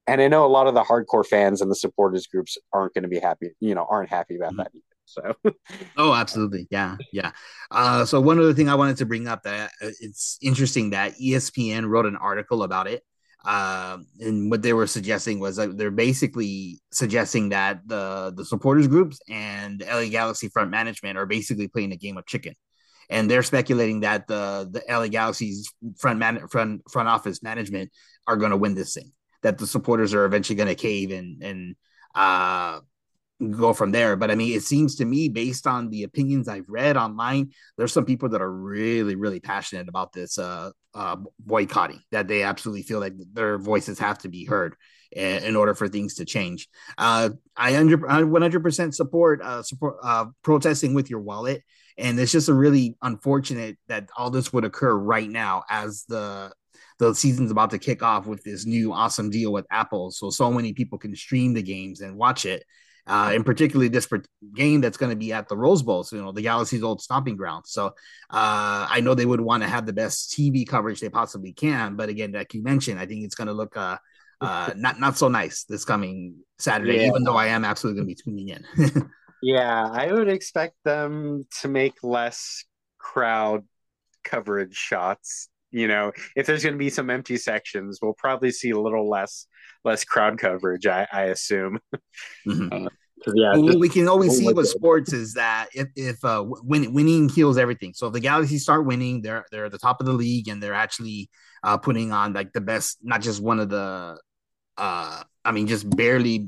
and 0.07 0.21
I 0.21 0.29
know 0.29 0.45
a 0.45 0.47
lot 0.47 0.67
of 0.67 0.73
the 0.73 0.83
hardcore 0.83 1.25
fans 1.25 1.61
and 1.61 1.69
the 1.69 1.75
supporters 1.75 2.27
groups 2.27 2.57
aren't 2.73 2.93
going 2.93 3.03
to 3.03 3.09
be 3.09 3.19
happy, 3.19 3.49
you 3.59 3.75
know, 3.75 3.85
aren't 3.87 4.09
happy 4.09 4.35
about 4.35 4.53
mm-hmm. 4.53 4.63
that. 4.63 4.71
So, 5.07 5.33
oh, 5.97 6.13
absolutely, 6.13 6.67
yeah, 6.69 6.97
yeah. 7.13 7.31
Uh, 7.71 8.03
so 8.05 8.19
one 8.19 8.39
other 8.39 8.53
thing 8.53 8.67
I 8.67 8.75
wanted 8.75 8.97
to 8.97 9.05
bring 9.05 9.27
up 9.27 9.43
that 9.43 9.71
uh, 9.81 9.89
it's 10.01 10.37
interesting 10.41 10.89
that 10.89 11.13
ESPN 11.15 11.87
wrote 11.87 12.05
an 12.05 12.17
article 12.17 12.61
about 12.63 12.87
it, 12.87 13.03
uh, 13.45 13.99
and 14.19 14.51
what 14.51 14.61
they 14.61 14.73
were 14.73 14.85
suggesting 14.85 15.39
was 15.39 15.55
they're 15.55 15.91
basically 15.91 16.81
suggesting 16.91 17.49
that 17.49 17.87
the 17.87 18.33
the 18.35 18.43
supporters 18.43 18.87
groups 18.87 19.19
and 19.29 19.81
LA 19.81 20.05
Galaxy 20.05 20.49
front 20.49 20.71
management 20.71 21.17
are 21.17 21.25
basically 21.25 21.69
playing 21.69 21.93
a 21.93 21.97
game 21.97 22.17
of 22.17 22.25
chicken, 22.25 22.53
and 23.09 23.31
they're 23.31 23.43
speculating 23.43 24.01
that 24.01 24.27
the 24.27 24.67
the 24.69 24.83
LA 24.93 25.07
Galaxy's 25.07 25.71
front 25.97 26.19
man 26.19 26.49
front 26.49 26.81
front 26.91 27.07
office 27.07 27.41
management 27.41 27.91
are 28.27 28.35
going 28.35 28.51
to 28.51 28.57
win 28.57 28.75
this 28.75 28.93
thing, 28.93 29.13
that 29.41 29.57
the 29.57 29.67
supporters 29.67 30.13
are 30.13 30.25
eventually 30.25 30.57
going 30.57 30.67
to 30.67 30.75
cave 30.75 31.11
and 31.11 31.41
and 31.41 31.75
uh 32.13 32.81
go 33.51 33.73
from 33.73 33.91
there. 33.91 34.15
But 34.15 34.31
I 34.31 34.35
mean, 34.35 34.55
it 34.55 34.63
seems 34.63 34.95
to 34.95 35.05
me, 35.05 35.29
based 35.29 35.67
on 35.67 35.89
the 35.89 36.03
opinions 36.03 36.47
I've 36.47 36.69
read 36.69 36.97
online, 36.97 37.51
there's 37.77 37.93
some 37.93 38.05
people 38.05 38.29
that 38.29 38.41
are 38.41 38.51
really, 38.51 39.15
really 39.15 39.39
passionate 39.39 39.89
about 39.89 40.13
this 40.13 40.37
uh, 40.37 40.71
uh, 40.93 41.17
boycotting. 41.39 42.01
That 42.11 42.27
they 42.27 42.43
absolutely 42.43 42.83
feel 42.83 42.99
like 42.99 43.13
their 43.33 43.57
voices 43.57 43.99
have 43.99 44.17
to 44.19 44.29
be 44.29 44.45
heard 44.45 44.75
in, 45.11 45.55
order 45.55 45.73
for 45.73 45.87
things 45.87 46.15
to 46.15 46.25
change. 46.25 46.67
Uh, 46.97 47.29
I 47.55 47.77
under 47.77 47.97
100% 47.97 48.93
support 48.93 49.41
uh, 49.41 49.63
support 49.63 49.97
uh, 50.03 50.25
protesting 50.43 50.93
with 50.93 51.09
your 51.09 51.21
wallet, 51.21 51.63
and 51.97 52.19
it's 52.19 52.31
just 52.31 52.49
a 52.49 52.53
really 52.53 52.95
unfortunate 53.01 53.77
that 53.87 54.09
all 54.17 54.29
this 54.29 54.51
would 54.51 54.65
occur 54.65 54.93
right 54.93 55.29
now 55.29 55.63
as 55.69 56.05
the 56.07 56.51
the 56.99 57.13
season's 57.13 57.51
about 57.51 57.69
to 57.69 57.77
kick 57.77 58.01
off 58.01 58.25
with 58.25 58.43
this 58.43 58.65
new 58.65 58.91
awesome 58.91 59.29
deal 59.29 59.53
with 59.53 59.67
Apple. 59.69 60.11
So 60.11 60.29
so 60.29 60.51
many 60.51 60.73
people 60.73 60.97
can 60.97 61.15
stream 61.15 61.53
the 61.53 61.61
games 61.61 62.01
and 62.01 62.15
watch 62.15 62.45
it. 62.45 62.63
Uh, 63.07 63.31
and 63.33 63.45
particularly 63.45 63.87
this 63.87 64.07
game 64.53 64.81
that's 64.81 64.97
going 64.97 65.09
to 65.09 65.15
be 65.15 65.31
at 65.31 65.47
the 65.47 65.55
Rose 65.57 65.81
Bowl, 65.81 66.03
so, 66.03 66.15
you 66.15 66.21
know, 66.21 66.31
the 66.31 66.41
Galaxy's 66.41 66.83
old 66.83 67.01
stomping 67.01 67.37
ground. 67.37 67.65
So 67.65 67.87
uh, 67.87 68.87
I 68.89 68.99
know 69.01 69.15
they 69.15 69.25
would 69.25 69.39
want 69.39 69.63
to 69.63 69.69
have 69.69 69.85
the 69.85 69.93
best 69.93 70.31
TV 70.31 70.67
coverage 70.67 70.99
they 70.99 71.09
possibly 71.09 71.53
can, 71.53 71.95
but 71.95 72.09
again, 72.09 72.33
like 72.33 72.53
you 72.53 72.61
mentioned, 72.63 72.99
I 72.99 73.05
think 73.05 73.23
it's 73.23 73.35
going 73.35 73.47
to 73.47 73.53
look 73.53 73.77
uh, 73.77 73.97
uh, 74.41 74.71
not 74.75 74.99
not 74.99 75.17
so 75.17 75.29
nice 75.29 75.63
this 75.63 75.85
coming 75.85 76.35
Saturday. 76.59 76.97
Yeah. 76.97 77.07
Even 77.07 77.23
though 77.23 77.37
I 77.37 77.47
am 77.47 77.65
absolutely 77.65 78.01
going 78.01 78.15
to 78.15 78.15
be 78.15 78.21
tuning 78.23 78.49
in. 78.49 79.11
yeah, 79.41 79.89
I 79.89 80.11
would 80.11 80.29
expect 80.29 80.75
them 80.83 81.45
to 81.61 81.67
make 81.67 82.03
less 82.03 82.65
crowd 82.99 83.63
coverage 84.23 84.75
shots 84.75 85.47
you 85.71 85.87
know 85.87 86.11
if 86.35 86.45
there's 86.45 86.63
going 86.63 86.73
to 86.73 86.79
be 86.79 86.89
some 86.89 87.09
empty 87.09 87.37
sections 87.37 87.99
we'll 88.01 88.13
probably 88.13 88.51
see 88.51 88.71
a 88.71 88.79
little 88.79 89.09
less 89.09 89.47
less 89.87 90.03
crowd 90.03 90.37
coverage 90.37 90.85
i, 90.85 91.07
I 91.11 91.23
assume 91.23 91.79
mm-hmm. 92.47 92.85
uh, 92.85 92.89
yeah 93.33 93.57
what 93.57 93.79
we 93.79 93.89
can 93.89 94.07
always 94.07 94.37
see 94.37 94.51
with 94.53 94.67
sports 94.67 95.11
is 95.13 95.33
that 95.33 95.67
if, 95.73 95.87
if 95.95 96.23
uh, 96.23 96.43
win, 96.45 96.93
winning 96.93 97.29
heals 97.29 97.57
everything 97.57 97.93
so 97.93 98.07
if 98.07 98.13
the 98.13 98.19
galaxy 98.19 98.57
start 98.57 98.85
winning 98.85 99.21
they're 99.21 99.45
they're 99.51 99.65
at 99.65 99.71
the 99.71 99.77
top 99.77 99.99
of 99.99 100.05
the 100.05 100.13
league 100.13 100.47
and 100.47 100.61
they're 100.61 100.73
actually 100.73 101.29
uh, 101.63 101.77
putting 101.77 102.11
on 102.11 102.33
like 102.33 102.53
the 102.53 102.61
best 102.61 102.99
not 103.01 103.21
just 103.21 103.41
one 103.41 103.59
of 103.59 103.69
the 103.69 104.17
uh 104.77 105.23
i 105.43 105.51
mean 105.51 105.67
just 105.67 105.89
barely 105.95 106.47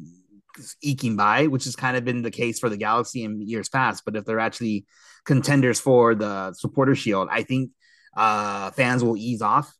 eking 0.81 1.15
by 1.15 1.47
which 1.47 1.63
has 1.63 1.75
kind 1.75 1.97
of 1.97 2.05
been 2.05 2.21
the 2.21 2.31
case 2.31 2.59
for 2.59 2.69
the 2.69 2.77
galaxy 2.77 3.23
in 3.23 3.41
years 3.41 3.69
past 3.69 4.03
but 4.05 4.15
if 4.15 4.25
they're 4.25 4.39
actually 4.39 4.85
contenders 5.25 5.79
for 5.79 6.13
the 6.13 6.53
supporter 6.53 6.95
shield 6.95 7.27
i 7.31 7.41
think 7.41 7.71
uh, 8.15 8.71
fans 8.71 9.03
will 9.03 9.17
ease 9.17 9.41
off. 9.41 9.73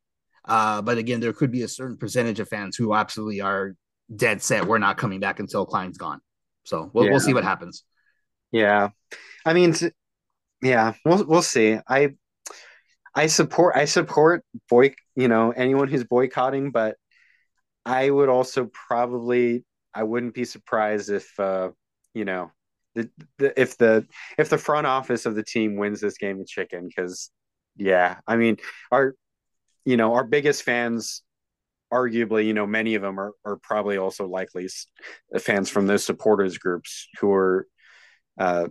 Uh, 0.50 0.82
but 0.82 0.98
again, 0.98 1.20
there 1.20 1.32
could 1.32 1.52
be 1.52 1.62
a 1.62 1.68
certain 1.68 1.96
percentage 1.96 2.40
of 2.40 2.50
fans 2.50 2.76
who 2.76 2.94
absolutely 2.94 3.40
are 3.40 3.76
dead 4.14 4.42
set. 4.42 4.66
We're 4.66 4.80
not 4.80 4.98
coming 4.98 5.20
back 5.20 5.40
until 5.40 5.66
Klein's 5.66 5.98
gone. 5.98 6.20
So 6.64 6.90
we'll, 6.92 7.06
yeah. 7.06 7.12
we'll 7.12 7.20
see 7.20 7.34
what 7.34 7.44
happens. 7.44 7.84
Yeah. 8.52 8.90
I 9.46 9.54
mean, 9.54 9.76
yeah, 10.62 10.94
we'll, 11.06 11.24
we'll 11.26 11.42
see. 11.44 11.78
I, 11.88 12.16
I 13.14 13.28
support, 13.28 13.76
I 13.78 13.86
support 13.86 14.44
boy, 14.70 14.96
you 15.16 15.28
know, 15.28 15.52
anyone 15.52 15.88
who's 15.88 16.04
boycotting, 16.04 16.72
but 16.72 16.96
I 17.86 18.10
would 18.10 18.30
also 18.30 18.70
probably, 18.88 19.66
I 19.94 20.04
wouldn't 20.04 20.34
be 20.34 20.46
surprised 20.46 21.12
if, 21.12 21.40
uh, 21.40 21.70
you 22.14 22.26
know, 22.26 22.52
the, 22.96 23.10
the, 23.38 23.60
if 23.60 23.78
the 23.78 24.08
if 24.38 24.50
the 24.50 24.58
front 24.58 24.88
office 24.88 25.28
of 25.28 25.36
the 25.36 25.44
team 25.44 25.78
wins 25.78 26.02
this 26.02 26.18
game 26.18 26.40
of 26.40 26.48
chicken 26.48 26.88
because 26.88 27.30
yeah, 27.78 28.18
I 28.28 28.36
mean, 28.36 28.58
our 28.92 29.16
you 29.86 29.98
know 29.98 30.14
our 30.14 30.24
biggest 30.24 30.64
fans, 30.64 31.24
arguably, 31.92 32.46
you 32.46 32.54
know, 32.54 32.68
many 32.68 32.96
of 32.96 33.02
them 33.02 33.20
are 33.20 33.34
are 33.46 33.58
probably 33.58 33.98
also 33.98 34.28
likely 34.28 34.68
fans 35.40 35.70
from 35.70 35.88
those 35.88 36.06
supporters 36.06 36.58
groups 36.58 37.08
who 37.20 37.32
are, 37.32 37.68
uh, 38.38 38.68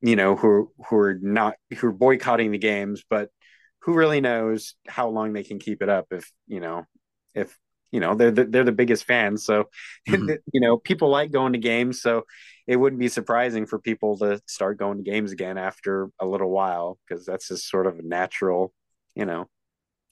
you 0.00 0.16
know, 0.16 0.36
who 0.36 0.72
who 0.88 0.96
are 0.96 1.18
not 1.20 1.54
who 1.76 1.88
are 1.88 1.92
boycotting 1.92 2.50
the 2.52 2.58
games, 2.58 3.04
but 3.08 3.30
who 3.82 3.94
really 3.94 4.20
knows 4.20 4.74
how 4.86 5.08
long 5.08 5.32
they 5.32 5.42
can 5.42 5.58
keep 5.58 5.82
it 5.82 5.88
up 5.88 6.06
if 6.10 6.30
you 6.46 6.60
know 6.60 6.84
if 7.34 7.56
you 7.90 8.00
know 8.00 8.14
they're 8.14 8.30
the, 8.30 8.44
they're 8.44 8.64
the 8.64 8.72
biggest 8.72 9.04
fans 9.04 9.44
so 9.44 9.64
mm-hmm. 10.08 10.30
you 10.52 10.60
know 10.60 10.76
people 10.76 11.08
like 11.08 11.30
going 11.30 11.52
to 11.52 11.58
games 11.58 12.00
so 12.00 12.22
it 12.66 12.76
wouldn't 12.76 13.00
be 13.00 13.08
surprising 13.08 13.66
for 13.66 13.78
people 13.78 14.16
to 14.18 14.40
start 14.46 14.78
going 14.78 14.98
to 14.98 15.10
games 15.10 15.32
again 15.32 15.58
after 15.58 16.08
a 16.20 16.26
little 16.26 16.50
while 16.50 16.98
because 17.06 17.26
that's 17.26 17.48
just 17.48 17.68
sort 17.68 17.86
of 17.86 17.98
a 17.98 18.02
natural 18.02 18.72
you 19.14 19.26
know 19.26 19.48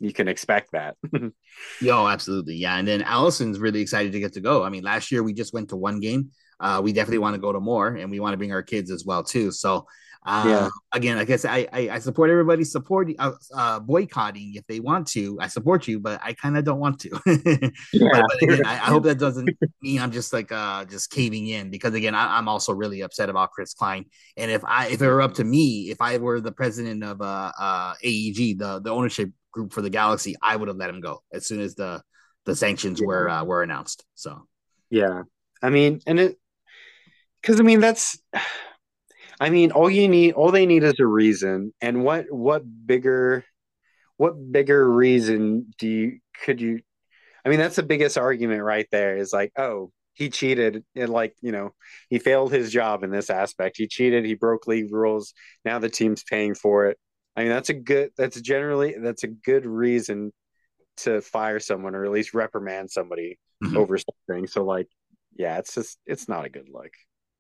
you 0.01 0.13
can 0.13 0.29
expect 0.29 0.73
that 0.73 0.97
yo 1.81 2.09
absolutely 2.09 2.55
yeah 2.55 2.77
and 2.77 2.89
then 2.89 3.03
allison's 3.03 3.59
really 3.59 3.81
excited 3.81 4.13
to 4.13 4.21
get 4.21 4.33
to 4.33 4.41
go 4.41 4.65
i 4.65 4.69
mean 4.69 4.83
last 4.83 5.13
year 5.13 5.23
we 5.23 5.33
just 5.33 5.53
went 5.53 5.69
to 5.69 5.77
one 5.77 6.01
game 6.01 6.31
uh, 6.59 6.79
we 6.83 6.93
definitely 6.93 7.19
want 7.19 7.35
to 7.35 7.41
go 7.41 7.53
to 7.53 7.61
more 7.61 7.89
and 7.89 8.11
we 8.11 8.21
want 8.21 8.35
to 8.35 8.37
bring 8.37 8.53
our 8.53 8.63
kids 8.63 8.91
as 8.91 9.05
well 9.05 9.23
too 9.23 9.51
so 9.51 9.87
uh, 10.27 10.45
yeah. 10.47 10.69
Again, 10.93 11.17
I 11.17 11.25
guess 11.25 11.45
I, 11.45 11.67
I, 11.73 11.89
I 11.93 11.99
support 11.99 12.31
everybody 12.31 12.63
support 12.65 13.11
uh, 13.19 13.33
uh, 13.55 13.81
boycotting 13.81 14.53
if 14.55 14.67
they 14.67 14.79
want 14.79 15.07
to. 15.09 15.39
I 15.41 15.47
support 15.47 15.89
you, 15.89 15.99
but 15.99 16.21
I 16.23 16.35
kind 16.35 16.59
of 16.59 16.65
don't 16.65 16.79
want 16.79 17.01
to. 17.01 17.09
yeah. 17.93 18.09
but, 18.13 18.25
but, 18.29 18.43
again, 18.43 18.67
I, 18.67 18.75
I, 18.75 18.91
hope 18.91 19.05
that 19.05 19.19
doesn't 19.19 19.49
mean 19.81 20.01
I'm 20.01 20.11
just 20.11 20.33
like 20.33 20.53
uh 20.53 20.85
just 20.85 21.11
caving 21.11 21.47
in 21.47 21.71
because 21.71 21.95
again, 21.95 22.15
I, 22.15 22.39
am 22.39 22.49
also 22.49 22.75
really 22.75 23.01
upset 23.01 23.31
about 23.31 23.53
Chris 23.53 23.73
Klein. 23.73 24.05
And 24.37 24.51
if 24.51 24.63
I 24.65 24.89
if 24.89 25.01
it 25.01 25.07
were 25.07 25.23
up 25.23 25.35
to 25.35 25.45
me, 25.45 25.91
if 25.91 26.03
I 26.03 26.19
were 26.19 26.41
the 26.41 26.53
president 26.53 27.03
of 27.03 27.23
uh, 27.23 27.53
uh 27.59 27.95
AEG, 28.03 28.59
the 28.59 28.81
the 28.83 28.91
ownership 28.91 29.31
group 29.53 29.73
for 29.73 29.83
the 29.83 29.91
Galaxy, 29.91 30.37
I 30.43 30.57
would 30.57 30.69
have 30.69 30.77
let 30.77 30.91
him 30.91 31.01
go 31.01 31.23
as 31.33 31.47
soon 31.47 31.61
as 31.61 31.75
the 31.75 32.03
the 32.47 32.57
sanctions 32.57 33.01
yeah. 33.01 33.07
were 33.07 33.29
uh, 33.29 33.45
were 33.45 33.63
announced. 33.63 34.05
So 34.15 34.47
yeah, 34.91 35.23
I 35.63 35.71
mean, 35.71 36.01
and 36.07 36.19
it 36.19 36.39
because 37.41 37.61
I 37.61 37.63
mean 37.63 37.81
that's 37.81 38.19
I 39.41 39.49
mean, 39.49 39.73
all 39.73 39.89
you 39.89 40.07
need, 40.07 40.35
all 40.35 40.53
they 40.53 40.67
need 40.67 40.85
is 40.85 41.01
a 41.01 41.07
reason. 41.07 41.73
And 41.81 42.05
what, 42.05 42.27
what 42.31 42.63
bigger, 42.87 43.43
what 44.19 44.35
bigger 44.53 44.89
reason 44.89 45.73
do 45.79 45.89
you, 45.89 46.19
could 46.45 46.61
you, 46.61 46.81
I 47.43 47.49
mean, 47.49 47.59
that's 47.59 47.77
the 47.77 47.83
biggest 47.83 48.19
argument 48.19 48.63
right 48.63 48.87
there 48.93 49.17
is 49.17 49.33
like, 49.33 49.53
oh, 49.57 49.93
he 50.13 50.29
cheated 50.29 50.85
and 50.95 51.09
like, 51.09 51.35
you 51.41 51.53
know, 51.53 51.73
he 52.11 52.19
failed 52.19 52.53
his 52.53 52.71
job 52.71 53.03
in 53.03 53.11
this 53.11 53.31
aspect. 53.31 53.79
He 53.79 53.89
cheated, 53.89 54.27
he 54.27 54.35
broke 54.35 54.67
league 54.67 54.93
rules. 54.93 55.33
Now 55.65 55.79
the 55.79 55.89
team's 55.89 56.23
paying 56.23 56.55
for 56.55 56.89
it. 56.89 56.99
I 57.37 57.43
mean, 57.43 57.51
that's 57.51 57.69
a 57.69 57.75
good, 57.75 58.11
that's 58.17 58.41
generally, 58.41 58.97
that's 58.99 59.25
a 59.25 59.29
good 59.29 59.67
reason 59.67 60.33
to 60.99 61.21
fire 61.21 61.61
someone 61.61 61.95
or 61.95 62.05
at 62.05 62.11
least 62.11 62.35
reprimand 62.35 62.91
somebody 62.91 63.39
mm-hmm. 63.63 63.77
over 63.77 63.99
something. 63.99 64.47
So 64.47 64.65
like, 64.65 64.89
yeah, 65.37 65.59
it's 65.59 65.75
just, 65.75 65.99
it's 66.07 66.29
not 66.29 66.45
a 66.45 66.51
good 66.51 66.69
look. 66.71 66.93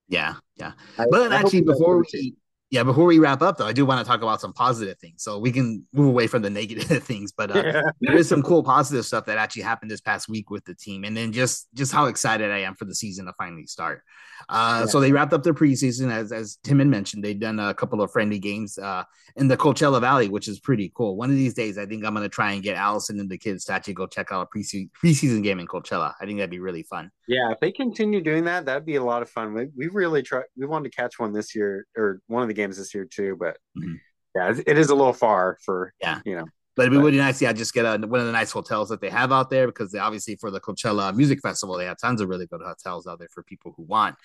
Yeah, 0.09 0.35
yeah. 0.57 0.73
I, 0.99 1.07
but 1.11 1.33
I 1.33 1.37
actually, 1.37 1.63
before 1.63 1.99
we 1.99 2.35
yeah, 2.71 2.85
before 2.85 3.05
we 3.05 3.19
wrap 3.19 3.43
up 3.43 3.57
though, 3.57 3.67
I 3.67 3.73
do 3.73 3.85
want 3.85 3.99
to 3.99 4.09
talk 4.09 4.23
about 4.23 4.41
some 4.41 4.53
positive 4.53 4.97
things. 4.99 5.25
So 5.25 5.39
we 5.39 5.51
can 5.51 5.85
move 5.93 6.07
away 6.07 6.29
from 6.29 6.43
the 6.43 6.51
negative 6.51 7.03
things, 7.05 7.33
but 7.33 7.51
uh, 7.55 7.63
yeah. 7.65 7.83
there 8.01 8.17
is 8.17 8.29
some 8.29 8.43
cool 8.43 8.63
positive 8.63 9.05
stuff 9.05 9.27
that 9.27 9.39
actually 9.39 9.63
happened 9.63 9.91
this 9.91 10.01
past 10.01 10.29
week 10.29 10.51
with 10.51 10.65
the 10.65 10.75
team, 10.75 11.03
and 11.03 11.17
then 11.17 11.33
just 11.33 11.69
just 11.75 11.93
how 11.93 12.07
excited 12.07 12.51
I 12.51 12.59
am 12.59 12.77
for 12.77 12.85
the 12.85 12.95
season 12.95 13.27
to 13.27 13.33
finally 13.33 13.67
start. 13.67 14.03
Uh, 14.49 14.79
yeah. 14.81 14.87
So 14.87 15.01
they 15.01 15.11
wrapped 15.11 15.33
up 15.33 15.43
their 15.43 15.53
preseason, 15.53 16.13
as 16.13 16.31
as 16.31 16.59
Tim 16.63 16.79
had 16.79 16.87
mentioned. 16.87 17.25
They've 17.25 17.39
done 17.39 17.59
a 17.59 17.75
couple 17.75 18.01
of 18.03 18.13
friendly 18.13 18.39
games 18.39 18.79
uh, 18.79 19.03
in 19.35 19.49
the 19.49 19.57
Coachella 19.57 20.01
Valley, 20.01 20.29
which 20.29 20.47
is 20.47 20.61
pretty 20.61 20.93
cool. 20.95 21.17
One 21.17 21.31
of 21.31 21.37
these 21.37 21.55
days, 21.55 21.77
I 21.77 21.87
think 21.87 22.05
I'm 22.05 22.15
going 22.15 22.25
to 22.25 22.29
try 22.29 22.53
and 22.53 22.63
get 22.63 22.77
Allison 22.77 23.19
and 23.19 23.29
the 23.29 23.39
kids 23.39 23.65
to 23.65 23.73
actually 23.73 23.95
go 23.95 24.07
check 24.07 24.31
out 24.31 24.49
a 24.49 24.59
preseason 24.59 24.91
preseason 24.93 25.43
game 25.43 25.59
in 25.59 25.67
Coachella. 25.67 26.15
I 26.21 26.25
think 26.25 26.39
that'd 26.39 26.51
be 26.51 26.61
really 26.61 26.85
fun. 26.85 27.11
Yeah, 27.27 27.51
if 27.51 27.59
they 27.61 27.73
continue 27.73 28.21
doing 28.21 28.45
that, 28.45 28.65
that'd 28.65 28.87
be 28.87 28.97
a 28.97 29.05
lot 29.05 29.23
of 29.23 29.31
fun. 29.31 29.55
We, 29.55 29.69
we 29.77 29.89
really 29.89 30.23
try. 30.23 30.43
We 30.57 30.67
wanted 30.67 30.93
to 30.93 30.97
catch 30.97 31.19
one 31.19 31.33
this 31.33 31.55
year, 31.55 31.87
or 31.97 32.21
one 32.29 32.43
of 32.43 32.49
the 32.49 32.60
games 32.61 32.77
this 32.77 32.95
year 32.95 33.05
too. 33.05 33.37
But 33.39 33.57
mm-hmm. 33.77 33.95
yeah, 34.35 34.55
it 34.67 34.79
is 34.79 34.91
a 34.91 34.95
little 34.95 35.13
far 35.13 35.59
for 35.65 35.93
yeah, 36.01 36.21
you 36.25 36.37
know. 36.37 36.47
But 36.77 36.87
it'd 36.87 36.99
be 36.99 37.05
really 37.05 37.19
nice. 37.19 37.43
Yeah, 37.43 37.53
just 37.53 37.75
get 37.75 37.85
a, 37.85 37.99
one 38.07 38.21
of 38.21 38.27
the 38.27 38.33
nice 38.33 38.53
hotels 38.53 38.89
that 38.89 39.01
they 39.01 39.11
have 39.11 39.33
out 39.33 39.51
there 39.51 39.67
because 39.67 39.91
they 39.91 39.99
obviously 39.99 40.37
for 40.37 40.51
the 40.51 40.61
Coachella 40.61 41.15
Music 41.15 41.41
Festival 41.43 41.77
they 41.77 41.85
have 41.85 41.99
tons 41.99 42.21
of 42.21 42.29
really 42.29 42.47
good 42.47 42.63
hotels 42.65 43.07
out 43.07 43.19
there 43.19 43.29
for 43.33 43.43
people 43.43 43.75
who 43.77 43.83
want. 43.83 44.17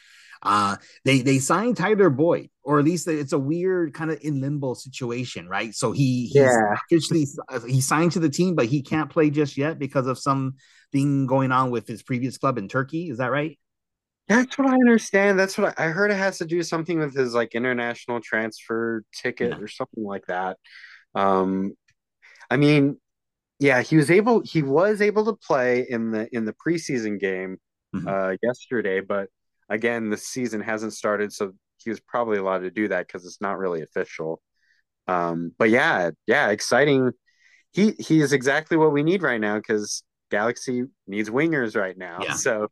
Uh, 0.41 0.75
they 1.03 1.21
they 1.21 1.39
signed 1.39 1.75
Tyler 1.75 2.09
Boyd, 2.09 2.49
or 2.63 2.79
at 2.79 2.85
least 2.85 3.07
it's 3.07 3.33
a 3.33 3.39
weird 3.39 3.93
kind 3.93 4.11
of 4.11 4.19
in 4.21 4.41
limbo 4.41 4.73
situation, 4.75 5.49
right? 5.49 5.73
So 5.73 5.91
he 5.91 6.27
he's 6.27 6.35
yeah. 6.35 6.75
officially 6.89 7.25
he 7.67 7.81
signed 7.81 8.11
to 8.13 8.19
the 8.19 8.29
team, 8.29 8.55
but 8.55 8.67
he 8.67 8.81
can't 8.81 9.09
play 9.09 9.29
just 9.31 9.57
yet 9.57 9.79
because 9.79 10.07
of 10.07 10.19
something 10.19 11.25
going 11.25 11.51
on 11.51 11.71
with 11.71 11.87
his 11.87 12.03
previous 12.03 12.37
club 12.37 12.57
in 12.57 12.67
Turkey. 12.67 13.09
Is 13.09 13.17
that 13.17 13.31
right? 13.31 13.57
That's 14.27 14.57
what 14.57 14.67
I 14.67 14.73
understand. 14.73 15.37
That's 15.37 15.57
what 15.57 15.79
I, 15.79 15.85
I 15.85 15.89
heard. 15.89 16.11
It 16.11 16.17
has 16.17 16.39
to 16.39 16.45
do 16.45 16.63
something 16.63 16.99
with 16.99 17.15
his 17.15 17.33
like 17.33 17.53
international 17.53 18.21
transfer 18.21 19.03
ticket 19.13 19.51
yeah. 19.51 19.57
or 19.57 19.67
something 19.67 20.03
like 20.03 20.25
that. 20.27 20.57
Um, 21.13 21.73
I 22.49 22.57
mean, 22.57 22.97
yeah, 23.59 23.81
he 23.81 23.97
was 23.97 24.11
able. 24.11 24.41
He 24.41 24.61
was 24.61 25.01
able 25.01 25.25
to 25.25 25.33
play 25.33 25.85
in 25.87 26.11
the 26.11 26.27
in 26.35 26.45
the 26.45 26.53
preseason 26.53 27.19
game 27.19 27.57
mm-hmm. 27.95 28.07
uh, 28.07 28.35
yesterday, 28.41 28.99
but 28.99 29.29
again, 29.69 30.09
the 30.09 30.17
season 30.17 30.61
hasn't 30.61 30.93
started, 30.93 31.31
so 31.31 31.53
he 31.83 31.89
was 31.89 31.99
probably 31.99 32.37
allowed 32.37 32.59
to 32.59 32.71
do 32.71 32.87
that 32.87 33.07
because 33.07 33.25
it's 33.25 33.41
not 33.41 33.57
really 33.57 33.81
official. 33.81 34.41
Um, 35.07 35.53
but 35.57 35.69
yeah, 35.69 36.11
yeah, 36.27 36.49
exciting. 36.49 37.11
He 37.71 37.91
he 37.91 38.21
is 38.21 38.33
exactly 38.33 38.77
what 38.77 38.91
we 38.91 39.03
need 39.03 39.21
right 39.21 39.39
now 39.39 39.57
because 39.57 40.03
Galaxy 40.31 40.83
needs 41.07 41.29
wingers 41.29 41.79
right 41.79 41.97
now. 41.97 42.19
Yeah. 42.21 42.33
So, 42.33 42.67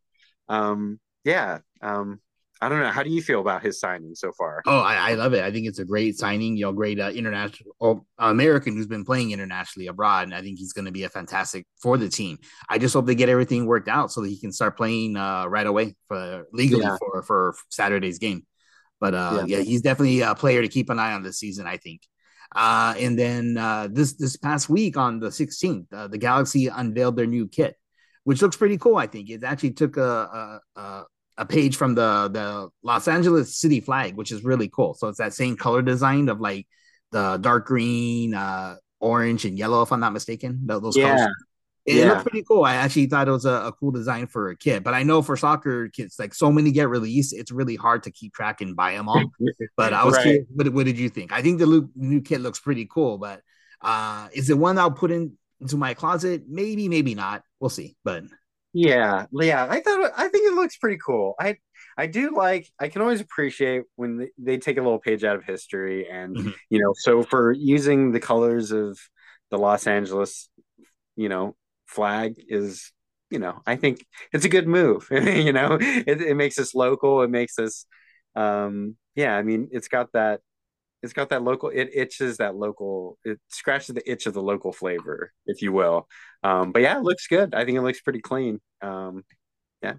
um, 0.49 0.99
yeah, 1.23 1.59
um, 1.81 2.19
I 2.63 2.69
don't 2.69 2.79
know. 2.79 2.91
How 2.91 3.03
do 3.03 3.09
you 3.09 3.21
feel 3.21 3.41
about 3.41 3.61
his 3.61 3.77
signing 3.77 4.15
so 4.15 4.31
far? 4.31 4.61
Oh, 4.65 4.79
I, 4.79 5.11
I 5.11 5.13
love 5.15 5.33
it. 5.33 5.43
I 5.43 5.51
think 5.51 5.67
it's 5.67 5.79
a 5.79 5.85
great 5.85 6.17
signing. 6.17 6.55
You 6.55 6.65
know, 6.65 6.71
great 6.71 6.97
uh, 6.97 7.09
international 7.09 7.75
uh, 7.81 7.95
American 8.17 8.75
who's 8.75 8.87
been 8.87 9.03
playing 9.03 9.31
internationally 9.31 9.87
abroad, 9.87 10.23
and 10.23 10.33
I 10.33 10.41
think 10.41 10.59
he's 10.59 10.71
going 10.71 10.85
to 10.85 10.91
be 10.91 11.03
a 11.03 11.09
fantastic 11.09 11.67
for 11.81 11.97
the 11.97 12.07
team. 12.07 12.37
I 12.69 12.77
just 12.77 12.93
hope 12.93 13.05
they 13.05 13.15
get 13.15 13.27
everything 13.27 13.65
worked 13.65 13.89
out 13.89 14.13
so 14.13 14.21
that 14.21 14.29
he 14.29 14.39
can 14.39 14.53
start 14.53 14.77
playing 14.77 15.17
uh, 15.17 15.45
right 15.47 15.67
away 15.67 15.95
for 16.07 16.47
legally 16.53 16.83
yeah. 16.83 16.95
for 16.97 17.21
for 17.23 17.55
Saturday's 17.69 18.17
game. 18.17 18.45
But 19.01 19.13
uh, 19.13 19.43
yeah. 19.45 19.57
yeah. 19.57 19.63
he's 19.63 19.81
definitely 19.81 20.21
a 20.21 20.33
player 20.33 20.61
to 20.61 20.69
keep 20.69 20.89
an 20.89 20.99
eye 20.99 21.11
on 21.11 21.23
this 21.23 21.39
season. 21.39 21.67
I 21.67 21.77
think. 21.77 22.01
Uh, 22.55 22.93
and 22.97 23.17
then 23.17 23.57
uh, 23.57 23.87
this 23.91 24.13
this 24.13 24.37
past 24.37 24.69
week 24.69 24.95
on 24.95 25.19
the 25.19 25.29
16th, 25.29 25.91
uh, 25.91 26.07
the 26.07 26.17
Galaxy 26.17 26.67
unveiled 26.67 27.17
their 27.17 27.25
new 27.25 27.47
kit, 27.47 27.75
which 28.23 28.41
looks 28.41 28.55
pretty 28.55 28.77
cool. 28.77 28.95
I 28.95 29.07
think 29.07 29.29
it 29.29 29.43
actually 29.43 29.71
took 29.71 29.97
a, 29.97 30.61
a, 30.75 30.79
a 30.79 31.03
page 31.47 31.75
from 31.75 31.95
the 31.95 32.29
the 32.31 32.69
Los 32.83 33.07
Angeles 33.07 33.57
city 33.57 33.79
flag, 33.79 34.15
which 34.15 34.31
is 34.31 34.43
really 34.43 34.69
cool. 34.69 34.93
So 34.93 35.07
it's 35.07 35.17
that 35.17 35.33
same 35.33 35.57
color 35.57 35.81
design 35.81 36.29
of 36.29 36.39
like 36.39 36.67
the 37.11 37.37
dark 37.37 37.65
green, 37.65 38.33
uh, 38.33 38.75
orange, 38.99 39.45
and 39.45 39.57
yellow, 39.57 39.81
if 39.81 39.91
I'm 39.91 39.99
not 39.99 40.13
mistaken. 40.13 40.61
Those 40.65 40.97
yeah. 40.97 41.15
colors. 41.15 41.35
It 41.85 41.95
yeah. 41.95 42.05
looked 42.05 42.21
pretty 42.21 42.43
cool. 42.47 42.63
I 42.63 42.75
actually 42.75 43.07
thought 43.07 43.27
it 43.27 43.31
was 43.31 43.45
a, 43.45 43.51
a, 43.51 43.71
cool 43.73 43.91
design 43.91 44.27
for 44.27 44.49
a 44.49 44.55
kid, 44.55 44.85
but 44.85 44.93
I 44.93 45.03
know 45.03 45.21
for 45.21 45.35
soccer 45.35 45.89
kids, 45.89 46.15
like 46.17 46.33
so 46.33 46.49
many 46.49 46.71
get 46.71 46.87
released, 46.87 47.33
it's 47.33 47.51
really 47.51 47.75
hard 47.75 48.03
to 48.03 48.11
keep 48.11 48.33
track 48.33 48.61
and 48.61 48.73
buy 48.73 48.93
them 48.93 49.09
all. 49.09 49.21
but 49.75 49.91
I 49.91 50.05
was 50.05 50.15
right. 50.15 50.23
curious, 50.23 50.45
what, 50.53 50.69
what, 50.69 50.85
did 50.85 50.97
you 50.97 51.09
think? 51.09 51.33
I 51.33 51.41
think 51.41 51.59
the 51.59 51.89
new 51.93 52.21
kit 52.21 52.39
looks 52.39 52.61
pretty 52.61 52.87
cool, 52.89 53.17
but 53.17 53.41
uh, 53.81 54.29
is 54.31 54.49
it 54.49 54.57
one 54.57 54.77
I'll 54.77 54.91
put 54.91 55.11
in 55.11 55.33
into 55.59 55.75
my 55.75 55.93
closet? 55.93 56.43
Maybe, 56.47 56.87
maybe 56.87 57.15
not. 57.15 57.43
We'll 57.59 57.69
see. 57.69 57.97
But 58.05 58.23
yeah, 58.73 59.25
yeah, 59.31 59.67
I 59.69 59.79
thought 59.81 60.11
I 60.17 60.27
think 60.27 60.47
it 60.47 60.55
looks 60.55 60.77
pretty 60.77 60.97
cool. 61.05 61.35
I 61.39 61.57
I 61.97 62.07
do 62.07 62.35
like 62.35 62.67
I 62.79 62.89
can 62.89 63.01
always 63.01 63.21
appreciate 63.21 63.83
when 63.95 64.29
they, 64.37 64.57
take 64.57 64.77
a 64.77 64.81
little 64.81 64.99
page 64.99 65.23
out 65.23 65.35
of 65.35 65.43
history 65.43 66.07
and 66.09 66.35
mm-hmm. 66.35 66.49
you 66.69 66.79
know 66.79 66.93
so 66.95 67.23
for 67.23 67.51
using 67.51 68.11
the 68.11 68.19
colors 68.19 68.71
of 68.71 68.97
the 69.51 69.57
Los 69.57 69.87
Angeles 69.87 70.49
you 71.15 71.29
know 71.29 71.55
flag 71.85 72.35
is 72.47 72.91
you 73.29 73.39
know 73.39 73.61
I 73.65 73.75
think 73.75 74.05
it's 74.31 74.45
a 74.45 74.49
good 74.49 74.67
move 74.67 75.07
you 75.11 75.53
know 75.53 75.77
it, 75.79 76.21
it 76.21 76.35
makes 76.35 76.57
us 76.57 76.73
local 76.73 77.21
it 77.21 77.29
makes 77.29 77.59
us 77.59 77.85
um 78.35 78.95
yeah 79.15 79.35
I 79.35 79.43
mean 79.43 79.69
it's 79.71 79.87
got 79.87 80.11
that 80.13 80.41
it's 81.03 81.13
got 81.13 81.29
that 81.29 81.43
local 81.43 81.69
it 81.69 81.89
itches 81.93 82.37
that 82.37 82.55
local 82.55 83.17
it 83.23 83.39
scratches 83.49 83.93
the 83.93 84.11
itch 84.11 84.25
of 84.25 84.33
the 84.33 84.41
local 84.41 84.71
flavor 84.71 85.31
if 85.45 85.61
you 85.61 85.71
will 85.71 86.07
um 86.43 86.71
but 86.71 86.81
yeah 86.81 86.97
it 86.97 87.03
looks 87.03 87.27
good 87.27 87.53
i 87.53 87.63
think 87.65 87.77
it 87.77 87.81
looks 87.81 88.01
pretty 88.01 88.21
clean 88.21 88.59
um 88.81 89.23
yeah 89.81 89.93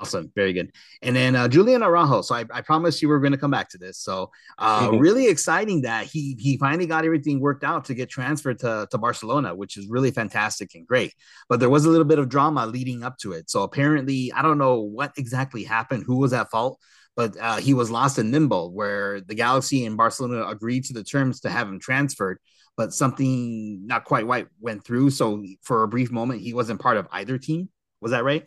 Awesome, 0.00 0.30
very 0.36 0.52
good. 0.52 0.70
And 1.02 1.16
then 1.16 1.34
uh, 1.34 1.48
Julian 1.48 1.82
Araujo. 1.82 2.22
So 2.22 2.34
I, 2.34 2.44
I 2.52 2.60
promised 2.60 3.02
you 3.02 3.08
we 3.08 3.14
are 3.14 3.20
going 3.20 3.32
to 3.32 3.38
come 3.38 3.50
back 3.50 3.68
to 3.70 3.78
this. 3.78 3.98
So 3.98 4.30
uh, 4.58 4.88
mm-hmm. 4.88 4.98
really 5.00 5.28
exciting 5.28 5.82
that 5.82 6.06
he 6.06 6.36
he 6.38 6.56
finally 6.58 6.86
got 6.86 7.04
everything 7.04 7.40
worked 7.40 7.64
out 7.64 7.86
to 7.86 7.94
get 7.94 8.08
transferred 8.08 8.60
to, 8.60 8.86
to 8.90 8.98
Barcelona, 8.98 9.54
which 9.54 9.76
is 9.76 9.88
really 9.88 10.12
fantastic 10.12 10.74
and 10.74 10.86
great. 10.86 11.12
But 11.48 11.58
there 11.58 11.70
was 11.70 11.86
a 11.86 11.90
little 11.90 12.04
bit 12.04 12.18
of 12.20 12.28
drama 12.28 12.66
leading 12.66 13.02
up 13.02 13.18
to 13.18 13.32
it. 13.32 13.50
So 13.50 13.62
apparently, 13.62 14.32
I 14.32 14.42
don't 14.42 14.58
know 14.58 14.80
what 14.80 15.12
exactly 15.16 15.64
happened, 15.64 16.04
who 16.06 16.18
was 16.18 16.32
at 16.32 16.50
fault, 16.50 16.78
but 17.16 17.36
uh, 17.40 17.56
he 17.56 17.74
was 17.74 17.90
lost 17.90 18.18
in 18.18 18.32
limbo 18.32 18.68
where 18.68 19.20
the 19.20 19.34
Galaxy 19.34 19.86
and 19.86 19.96
Barcelona 19.96 20.46
agreed 20.46 20.84
to 20.84 20.92
the 20.92 21.04
terms 21.04 21.40
to 21.40 21.50
have 21.50 21.68
him 21.68 21.78
transferred, 21.78 22.38
but 22.76 22.92
something 22.92 23.86
not 23.86 24.04
quite 24.04 24.26
right 24.26 24.48
went 24.60 24.84
through. 24.84 25.10
So 25.10 25.42
for 25.62 25.82
a 25.82 25.88
brief 25.88 26.10
moment, 26.10 26.40
he 26.40 26.54
wasn't 26.54 26.80
part 26.80 26.96
of 26.96 27.08
either 27.12 27.38
team. 27.38 27.68
Was 28.00 28.10
that 28.10 28.24
right? 28.24 28.46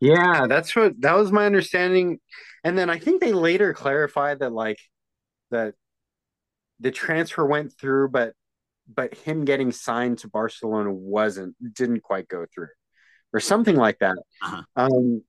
Yeah, 0.00 0.46
that's 0.46 0.76
what 0.76 1.00
that 1.00 1.16
was 1.16 1.32
my 1.32 1.46
understanding. 1.46 2.20
And 2.62 2.76
then 2.76 2.90
I 2.90 2.98
think 2.98 3.20
they 3.20 3.32
later 3.32 3.72
clarified 3.72 4.40
that 4.40 4.52
like 4.52 4.78
that 5.50 5.74
the 6.80 6.90
transfer 6.90 7.44
went 7.44 7.72
through, 7.78 8.10
but 8.10 8.34
but 8.92 9.14
him 9.14 9.44
getting 9.44 9.72
signed 9.72 10.18
to 10.18 10.28
Barcelona 10.28 10.92
wasn't 10.92 11.56
didn't 11.74 12.02
quite 12.02 12.28
go 12.28 12.46
through 12.54 12.68
or 13.32 13.40
something 13.40 13.76
like 13.76 13.98
that. 13.98 14.16
Uh-huh. 14.42 14.62
Um, 14.76 15.22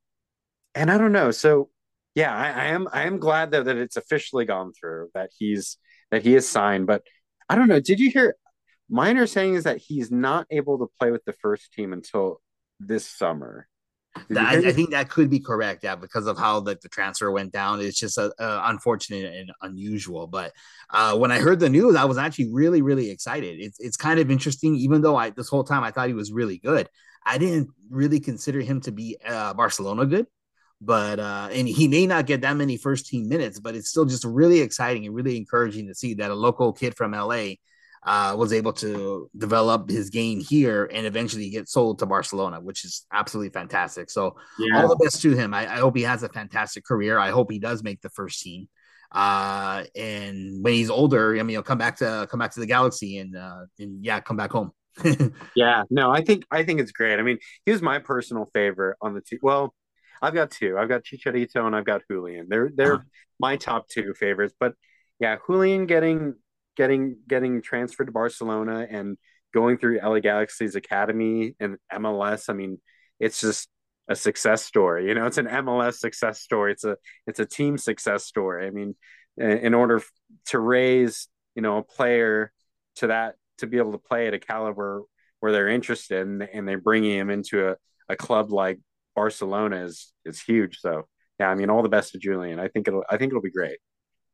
and 0.76 0.92
I 0.92 0.98
don't 0.98 1.12
know. 1.12 1.32
So 1.32 1.70
yeah, 2.16 2.36
I, 2.36 2.48
I, 2.50 2.66
am 2.68 2.88
I 2.92 3.04
am 3.04 3.20
glad 3.20 3.52
though 3.52 3.64
that 3.64 3.78
it's 3.78 3.98
officially 3.98 4.46
gone 4.46 4.72
through 4.74 5.10
that 5.14 5.30
he's 5.38 5.78
that 6.12 6.24
he 6.24 6.36
is 6.36 6.48
signed. 6.48 6.88
But 6.88 7.04
I 7.48 7.56
don't 7.56 7.68
know. 7.68 7.80
Did 7.80 8.00
you 8.00 8.10
hear? 8.10 8.36
My 8.90 9.10
understanding 9.10 9.54
is 9.54 9.66
that 9.66 9.78
he's 9.78 10.12
not 10.12 10.48
able 10.50 10.80
to 10.80 10.88
play 11.00 11.12
with 11.12 11.24
the 11.26 11.34
first 11.34 11.72
team 11.74 11.94
until 11.94 12.42
this 12.80 13.06
summer. 13.06 13.68
I, 14.36 14.58
I, 14.58 14.72
think 14.74 14.90
that 14.90 15.10
could 15.10 15.30
be 15.30 15.40
correct, 15.40 15.84
yeah, 15.84 15.96
because 15.96 16.26
of 16.26 16.38
how 16.38 16.60
the, 16.62 16.78
the 16.82 16.90
transfer 16.90 17.32
went 17.32 17.54
down. 17.54 17.80
It's 17.80 18.00
just 18.00 18.18
a, 18.18 18.34
a 18.40 18.64
unfortunate 18.66 19.32
and 19.34 19.52
unusual. 19.62 20.26
But 20.26 20.52
uh, 20.90 21.16
when 21.18 21.32
I 21.32 21.40
heard 21.40 21.60
the 21.60 21.70
news, 21.70 21.96
I 21.96 22.06
was 22.06 22.18
actually 22.18 22.52
really, 22.52 22.82
really 22.82 23.12
excited. 23.12 23.60
It's 23.60 23.80
it's 23.80 23.96
kind 23.96 24.20
of 24.20 24.32
interesting, 24.32 24.76
even 24.76 25.02
though 25.04 25.16
I 25.16 25.30
this 25.30 25.48
whole 25.48 25.64
time 25.64 25.84
I 25.84 25.92
thought 25.92 26.08
he 26.08 26.16
was 26.16 26.32
really 26.32 26.58
good. 26.58 26.90
I 27.24 27.38
didn't 27.38 27.70
really 27.90 28.20
consider 28.20 28.62
him 28.62 28.82
to 28.82 28.92
be 28.92 29.18
uh, 29.24 29.54
Barcelona 29.54 30.08
good 30.08 30.26
but 30.82 31.20
uh 31.20 31.50
and 31.52 31.68
he 31.68 31.88
may 31.88 32.08
not 32.08 32.26
get 32.26 32.42
that 32.42 32.56
many 32.56 32.78
first 32.78 33.08
team 33.08 33.28
minutes 33.28 33.60
but 33.60 33.76
it's 33.76 33.90
still 33.90 34.06
just 34.06 34.24
really 34.24 34.62
exciting 34.62 35.06
and 35.06 35.14
really 35.14 35.36
encouraging 35.36 35.88
to 35.88 35.96
see 35.96 36.14
that 36.14 36.32
a 36.32 36.36
local 36.36 36.72
kid 36.72 36.96
from 36.96 37.12
la 37.12 37.50
uh 38.04 38.34
was 38.38 38.54
able 38.54 38.72
to 38.72 39.30
develop 39.38 39.90
his 39.90 40.10
game 40.10 40.40
here 40.40 40.90
and 40.94 41.06
eventually 41.06 41.50
get 41.50 41.68
sold 41.68 42.00
to 42.00 42.06
barcelona 42.06 42.60
which 42.62 42.86
is 42.86 43.06
absolutely 43.12 43.50
fantastic. 43.50 44.10
So 44.10 44.38
yeah. 44.58 44.82
all 44.82 44.88
the 44.88 44.96
best 44.96 45.22
to 45.22 45.36
him. 45.36 45.54
I, 45.54 45.74
I 45.74 45.78
hope 45.80 45.96
he 45.96 46.04
has 46.04 46.24
a 46.24 46.30
fantastic 46.30 46.86
career. 46.86 47.20
I 47.20 47.32
hope 47.32 47.52
he 47.52 47.60
does 47.60 47.84
make 47.84 48.02
the 48.02 48.10
first 48.10 48.42
team. 48.42 48.70
Uh 49.12 49.84
and 49.96 50.64
when 50.64 50.74
he's 50.74 50.92
older 50.92 51.32
i 51.34 51.38
mean 51.38 51.50
he'll 51.50 51.64
come 51.64 51.80
back 51.80 51.98
to 51.98 52.28
come 52.30 52.40
back 52.40 52.54
to 52.54 52.60
the 52.60 52.68
galaxy 52.68 53.18
and 53.18 53.36
uh 53.36 53.66
and 53.80 54.06
yeah 54.06 54.20
come 54.20 54.38
back 54.38 54.52
home. 54.52 54.72
Yeah. 55.56 55.84
No 55.90 56.12
i 56.12 56.22
think 56.22 56.46
i 56.52 56.64
think 56.64 56.80
it's 56.80 56.92
great. 56.92 57.20
I 57.20 57.24
mean 57.24 57.40
he 57.66 57.72
was 57.72 57.82
my 57.82 58.00
personal 58.00 58.46
favorite 58.54 58.98
on 59.02 59.14
the 59.14 59.22
team 59.22 59.40
well 59.42 59.74
I've 60.22 60.34
got 60.34 60.52
two. 60.52 60.78
I've 60.78 60.90
got 60.90 61.04
Chicharito 61.04 61.66
and 61.66 61.76
I've 61.76 61.86
got 61.86 62.02
Julian. 62.10 62.48
They're 62.50 62.70
they're 62.74 62.96
uh-huh. 62.96 63.04
my 63.40 63.56
top 63.58 63.88
two 63.88 64.14
favorites. 64.14 64.54
But 64.60 64.74
yeah, 65.20 65.38
Julian 65.48 65.86
getting 65.86 66.36
getting 66.76 67.18
getting 67.28 67.62
transferred 67.62 68.06
to 68.06 68.12
Barcelona 68.12 68.88
and 68.90 69.18
going 69.54 69.78
through 69.78 70.00
LA 70.00 70.20
Galaxy's 70.20 70.76
academy 70.76 71.56
and 71.60 71.78
MLS. 71.94 72.50
I 72.50 72.54
mean, 72.54 72.80
it's 73.20 73.42
just 73.42 73.70
a 74.08 74.16
success 74.16 74.64
story. 74.64 75.08
You 75.08 75.16
know, 75.16 75.26
it's 75.26 75.38
an 75.38 75.48
MLS 75.48 75.96
success 75.96 76.42
story. 76.42 76.72
It's 76.72 76.84
a 76.84 76.98
it's 77.28 77.40
a 77.40 77.46
team 77.46 77.78
success 77.78 78.26
story. 78.26 78.68
I 78.68 78.72
mean, 78.72 78.96
in 79.38 79.74
order 79.74 80.02
to 80.48 80.60
raise 80.60 81.28
you 81.56 81.62
know 81.62 81.78
a 81.78 81.84
player 81.84 82.52
to 82.96 83.08
that 83.08 83.36
to 83.60 83.68
be 83.68 83.78
able 83.78 83.92
to 83.92 83.98
play 83.98 84.28
at 84.28 84.34
a 84.34 84.40
caliber 84.40 85.04
where 85.40 85.52
they're 85.52 85.68
interested 85.68 86.28
and, 86.28 86.42
and 86.42 86.68
they're 86.68 86.80
bringing 86.80 87.18
him 87.18 87.30
into 87.30 87.70
a, 87.70 87.76
a 88.10 88.16
club 88.16 88.52
like 88.52 88.80
Barcelona 89.20 89.84
is 89.84 90.14
is 90.24 90.42
huge. 90.42 90.80
So 90.80 91.08
yeah, 91.40 91.50
I 91.50 91.56
mean, 91.56 91.70
all 91.70 91.84
the 91.84 91.90
best 91.90 92.14
to 92.14 92.18
Julian. 92.18 92.58
I 92.58 92.70
think 92.70 92.88
it'll 92.88 93.04
I 93.10 93.18
think 93.18 93.32
it'll 93.32 93.42
be 93.42 93.52
great. 93.52 93.80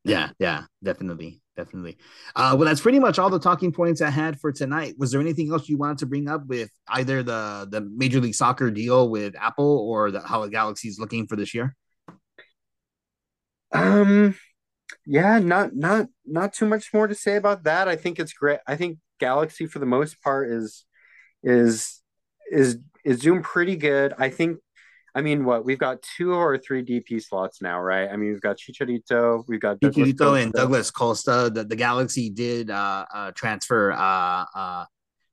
Yeah, 0.03 0.29
yeah, 0.37 0.65
definitely, 0.83 1.41
definitely. 1.57 1.97
Uh, 2.35 2.53
well, 2.55 2.67
that's 2.67 2.81
pretty 2.81 2.99
much 2.99 3.17
all 3.17 3.31
the 3.31 3.39
talking 3.39 3.71
points 3.71 4.03
I 4.03 4.11
had 4.11 4.39
for 4.39 4.51
tonight. 4.51 4.93
Was 4.99 5.11
there 5.11 5.19
anything 5.19 5.51
else 5.51 5.67
you 5.67 5.79
wanted 5.79 5.97
to 5.99 6.05
bring 6.05 6.29
up 6.29 6.45
with 6.45 6.69
either 6.87 7.23
the 7.23 7.67
the 7.71 7.81
Major 7.81 8.19
League 8.21 8.35
Soccer 8.35 8.69
deal 8.69 9.09
with 9.09 9.33
Apple 9.35 9.79
or 9.89 10.11
the, 10.11 10.21
how 10.21 10.43
the 10.43 10.51
Galaxy 10.51 10.87
is 10.87 10.99
looking 10.99 11.25
for 11.25 11.35
this 11.35 11.55
year? 11.55 11.75
Um, 13.71 14.35
yeah, 15.07 15.39
not 15.39 15.75
not 15.75 16.05
not 16.25 16.53
too 16.53 16.67
much 16.67 16.93
more 16.93 17.07
to 17.07 17.15
say 17.15 17.37
about 17.37 17.63
that. 17.63 17.87
I 17.87 17.95
think 17.95 18.19
it's 18.19 18.33
great. 18.33 18.59
I 18.67 18.75
think 18.75 18.99
Galaxy 19.19 19.65
for 19.65 19.79
the 19.79 19.87
most 19.87 20.21
part 20.21 20.51
is 20.51 20.85
is 21.41 22.03
is 22.51 22.77
is 23.03 23.19
doing 23.19 23.41
pretty 23.41 23.75
good. 23.75 24.13
I 24.19 24.29
think 24.29 24.59
I 25.15 25.21
mean, 25.21 25.45
what 25.45 25.63
we've 25.63 25.79
got 25.79 26.01
two 26.01 26.33
or 26.33 26.57
three 26.57 26.83
DP 26.83 27.23
slots 27.23 27.61
now, 27.61 27.79
right? 27.79 28.09
I 28.09 28.17
mean, 28.17 28.31
we've 28.33 28.41
got 28.41 28.57
Chicharito, 28.57 29.45
we've 29.47 29.61
got 29.61 29.79
Douglas 29.79 30.09
Chicharito 30.09 30.17
Costa. 30.17 30.43
and 30.43 30.53
Douglas 30.53 30.91
Costa. 30.91 31.51
The, 31.53 31.63
the 31.63 31.77
Galaxy 31.77 32.29
did 32.29 32.69
uh, 32.69 33.05
uh, 33.13 33.31
transfer 33.31 33.93
uh, 33.93 34.45
uh, 34.53 34.85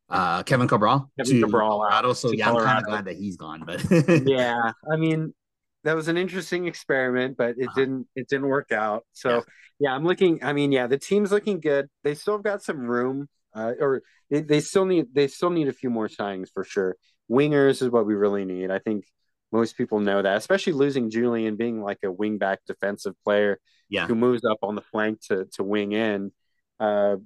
uh, 0.09 0.43
Kevin 0.45 0.69
Cabral 0.69 1.11
Kevin 1.19 1.35
to 1.35 1.47
Cabral 1.47 1.71
Colorado, 1.71 2.13
so 2.13 2.31
yeah, 2.31 2.45
Colorado. 2.45 2.65
I'm 2.65 2.75
kind 2.75 2.85
of 2.85 2.89
glad 2.89 3.05
that 3.07 3.17
he's 3.17 3.37
gone. 3.37 3.65
But 3.67 3.85
yeah, 4.27 4.71
I 4.89 4.97
mean, 4.97 5.35
that 5.83 5.97
was 5.97 6.07
an 6.07 6.17
interesting 6.17 6.69
experiment, 6.69 7.37
but 7.37 7.57
it 7.59 7.67
uh-huh. 7.67 7.81
didn't 7.81 8.07
it 8.15 8.29
didn't 8.29 8.47
work 8.47 8.71
out. 8.71 9.05
So 9.15 9.31
yeah. 9.31 9.41
yeah. 9.81 9.95
I'm 9.95 10.05
looking. 10.05 10.45
I 10.45 10.53
mean, 10.53 10.71
yeah, 10.71 10.87
the 10.87 10.99
team's 10.99 11.33
looking 11.33 11.59
good. 11.59 11.89
They 12.05 12.15
still 12.15 12.35
have 12.35 12.45
got 12.45 12.63
some 12.63 12.79
room, 12.79 13.29
uh, 13.53 13.73
or 13.81 14.03
they, 14.31 14.43
they 14.43 14.61
still 14.61 14.85
need 14.85 15.07
they 15.13 15.27
still 15.27 15.51
need 15.51 15.67
a 15.67 15.73
few 15.73 15.91
more 15.91 16.07
signings 16.07 16.51
for 16.55 16.63
sure. 16.63 16.97
Wingers 17.29 17.83
is 17.83 17.91
what 17.91 18.07
we 18.07 18.15
really 18.15 18.45
need. 18.45 18.71
I 18.71 18.79
think 18.79 19.07
most 19.53 19.77
people 19.77 20.01
know 20.01 20.23
that, 20.23 20.37
especially 20.37 20.73
losing 20.73 21.11
Julian 21.11 21.57
being 21.57 21.83
like 21.83 21.99
a 22.03 22.09
wingback 22.09 22.59
defensive 22.67 23.15
player 23.23 23.59
yeah. 23.89 24.07
who 24.07 24.15
moves 24.15 24.45
up 24.45 24.59
on 24.63 24.75
the 24.75 24.81
flank 24.81 25.21
to 25.29 25.47
to 25.53 25.63
wing 25.63 25.93
in. 25.93 26.33
Uh, 26.81 27.17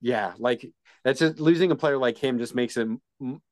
yeah, 0.00 0.34
like 0.38 0.70
that's 1.04 1.20
just 1.20 1.40
losing 1.40 1.70
a 1.70 1.76
player 1.76 1.98
like 1.98 2.18
him 2.18 2.38
just 2.38 2.54
makes 2.54 2.76
it 2.76 2.88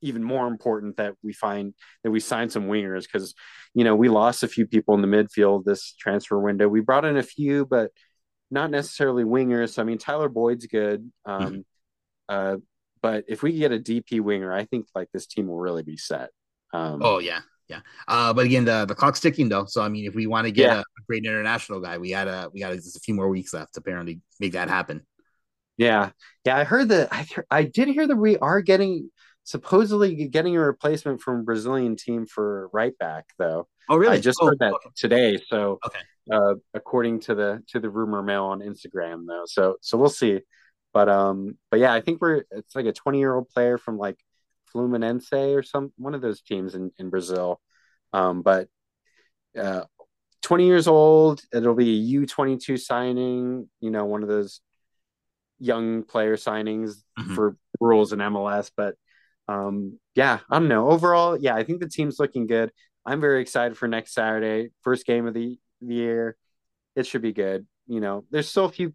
even 0.01 0.23
more 0.23 0.47
important 0.47 0.97
that 0.97 1.15
we 1.23 1.33
find 1.33 1.75
that 2.05 2.11
we 2.11 2.21
sign 2.21 2.51
some 2.51 2.67
wingers 2.67 3.05
because 3.05 3.35
you 3.75 3.85
know 3.85 3.97
we 3.97 4.09
lost 4.09 4.43
a 4.43 4.49
few 4.49 4.67
people 4.67 4.95
in 4.95 5.03
the 5.03 5.09
midfield 5.09 5.65
this 5.65 5.95
transfer 5.99 6.39
window. 6.39 6.69
We 6.69 6.81
brought 6.81 7.05
in 7.05 7.17
a 7.17 7.23
few, 7.23 7.67
but 7.67 7.91
not 8.51 8.71
necessarily 8.71 9.25
wingers. 9.25 9.71
So 9.75 9.83
I 9.83 9.85
mean, 9.85 9.99
Tyler 9.99 10.29
Boyd's 10.29 10.67
good. 10.67 11.11
Um, 11.25 11.43
mm-hmm. 11.43 11.61
uh, 12.29 12.57
but 13.01 13.25
if 13.29 13.43
we 13.43 13.59
get 13.59 13.73
a 13.73 13.79
DP 13.79 14.21
winger, 14.21 14.53
I 14.53 14.65
think 14.65 14.87
like 14.95 15.09
this 15.13 15.27
team 15.27 15.49
will 15.49 15.59
really 15.59 15.83
be 15.83 15.97
set. 15.97 16.31
Um, 16.73 17.01
oh 17.03 17.19
yeah, 17.19 17.41
yeah. 17.69 17.81
Uh, 18.09 18.33
but 18.33 18.45
again, 18.45 18.65
the 18.65 18.85
the 18.85 18.95
clock's 18.95 19.21
ticking 19.21 19.49
though. 19.49 19.65
So 19.67 19.83
I 19.83 19.89
mean, 19.89 20.07
if 20.07 20.15
we 20.15 20.27
want 20.27 20.47
to 20.47 20.53
get 20.53 20.67
yeah. 20.67 20.77
a, 20.77 20.81
a, 20.81 21.03
great 21.07 21.25
international 21.25 21.81
guy, 21.81 21.99
we 21.99 22.11
got 22.11 22.29
a 22.29 22.51
we 22.53 22.61
got 22.61 22.73
just 22.75 22.97
a 22.97 23.01
few 23.01 23.15
more 23.15 23.29
weeks 23.29 23.55
left 23.55 23.75
to 23.75 23.81
apparently 23.81 24.21
make 24.41 24.53
that 24.53 24.69
happen. 24.69 25.07
Yeah, 25.77 26.11
yeah. 26.45 26.57
I 26.57 26.65
heard 26.65 26.89
that. 26.91 27.09
I 27.13 27.27
I 27.51 27.65
did 27.65 27.89
hear 27.89 28.07
that 28.07 28.17
we 28.17 28.37
are 28.39 28.61
getting 28.61 29.11
supposedly 29.45 30.29
getting 30.29 30.57
a 30.57 30.61
replacement 30.61 31.21
from 31.21 31.45
Brazilian 31.45 31.97
team 31.97 32.27
for 32.27 32.69
right 32.73 32.97
back 32.99 33.27
though. 33.39 33.69
Oh, 33.89 33.97
really? 33.97 34.17
I 34.17 34.21
just 34.21 34.39
oh, 34.41 34.47
heard 34.47 34.59
that 34.61 34.75
okay. 34.75 34.91
today. 34.97 35.39
So, 35.49 35.79
okay. 35.85 35.99
Uh, 36.31 36.55
according 36.73 37.19
to 37.19 37.35
the 37.35 37.63
to 37.69 37.81
the 37.81 37.91
rumor 37.91 38.23
mill 38.23 38.45
on 38.45 38.61
Instagram 38.61 39.27
though. 39.27 39.45
So 39.47 39.77
so 39.81 39.99
we'll 39.99 40.09
see. 40.09 40.41
But 40.93 41.09
um, 41.09 41.59
but 41.71 41.81
yeah, 41.81 41.93
I 41.93 42.01
think 42.01 42.21
we're 42.21 42.45
it's 42.51 42.77
like 42.77 42.87
a 42.87 42.93
20 42.93 43.19
year 43.19 43.35
old 43.35 43.49
player 43.49 43.79
from 43.79 43.99
like 43.99 44.19
Fluminense 44.75 45.33
or 45.33 45.63
some 45.63 45.93
one 45.97 46.15
of 46.15 46.21
those 46.21 46.43
teams 46.43 46.75
in 46.75 46.91
in 46.99 47.11
Brazil. 47.11 47.61
Um, 48.13 48.43
but 48.43 48.69
uh, 49.59 49.85
20 50.43 50.67
years 50.67 50.89
old, 50.89 51.43
it'll 51.53 51.75
be 51.75 52.15
a 52.15 52.21
U22 52.21 52.81
signing. 52.81 53.69
You 53.81 53.91
know, 53.91 54.05
one 54.05 54.23
of 54.23 54.29
those 54.29 54.61
young 55.59 56.03
player 56.03 56.37
signings 56.37 56.97
mm-hmm. 57.19 57.35
for 57.35 57.57
rules 57.81 58.13
in 58.13 58.19
MLS. 58.19 58.71
But 58.77 58.97
um, 59.49 59.99
yeah, 60.15 60.41
I 60.51 60.59
don't 60.59 60.69
know. 60.69 60.91
Overall, 60.91 61.39
yeah, 61.39 61.55
I 61.55 61.65
think 61.65 61.81
the 61.81 61.89
team's 61.89 62.19
looking 62.19 62.47
good. 62.47 62.71
I'm 63.07 63.21
very 63.21 63.41
excited 63.41 63.77
for 63.77 63.89
next 63.89 64.15
Saturday, 64.15 64.71
first 64.83 65.07
game 65.07 65.27
of 65.27 65.35
the, 65.35 65.59
the 65.81 65.95
year. 65.95 66.37
It 66.95 67.07
should 67.07 67.23
be 67.23 67.33
good. 67.33 67.67
You 67.87 68.01
know, 68.01 68.25
there's 68.31 68.49
still 68.49 68.67
a 68.67 68.73
few 68.73 68.93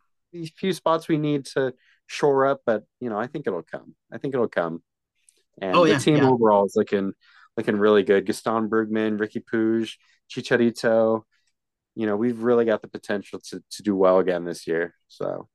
few 0.55 0.73
spots 0.73 1.07
we 1.07 1.17
need 1.17 1.45
to 1.45 1.73
shore 2.05 2.45
up, 2.45 2.61
but 2.65 2.83
you 2.99 3.09
know, 3.09 3.17
I 3.17 3.27
think 3.27 3.47
it'll 3.47 3.63
come. 3.63 3.95
I 4.11 4.17
think 4.17 4.33
it'll 4.33 4.47
come. 4.47 4.81
And 5.61 5.75
oh, 5.75 5.85
yeah, 5.85 5.95
the 5.95 5.99
team 5.99 6.17
yeah. 6.17 6.29
overall 6.29 6.65
is 6.65 6.73
looking 6.75 7.13
looking 7.55 7.77
really 7.77 8.03
good. 8.03 8.25
Gaston 8.25 8.69
Brugman, 8.69 9.17
Riqui 9.17 9.43
Puig, 9.43 9.91
Chicharito. 10.29 11.23
You 11.95 12.05
know, 12.05 12.15
we've 12.15 12.41
really 12.41 12.65
got 12.65 12.81
the 12.81 12.87
potential 12.87 13.39
to 13.49 13.63
to 13.71 13.83
do 13.83 13.95
well 13.95 14.19
again 14.19 14.45
this 14.45 14.67
year. 14.67 14.95
So 15.07 15.49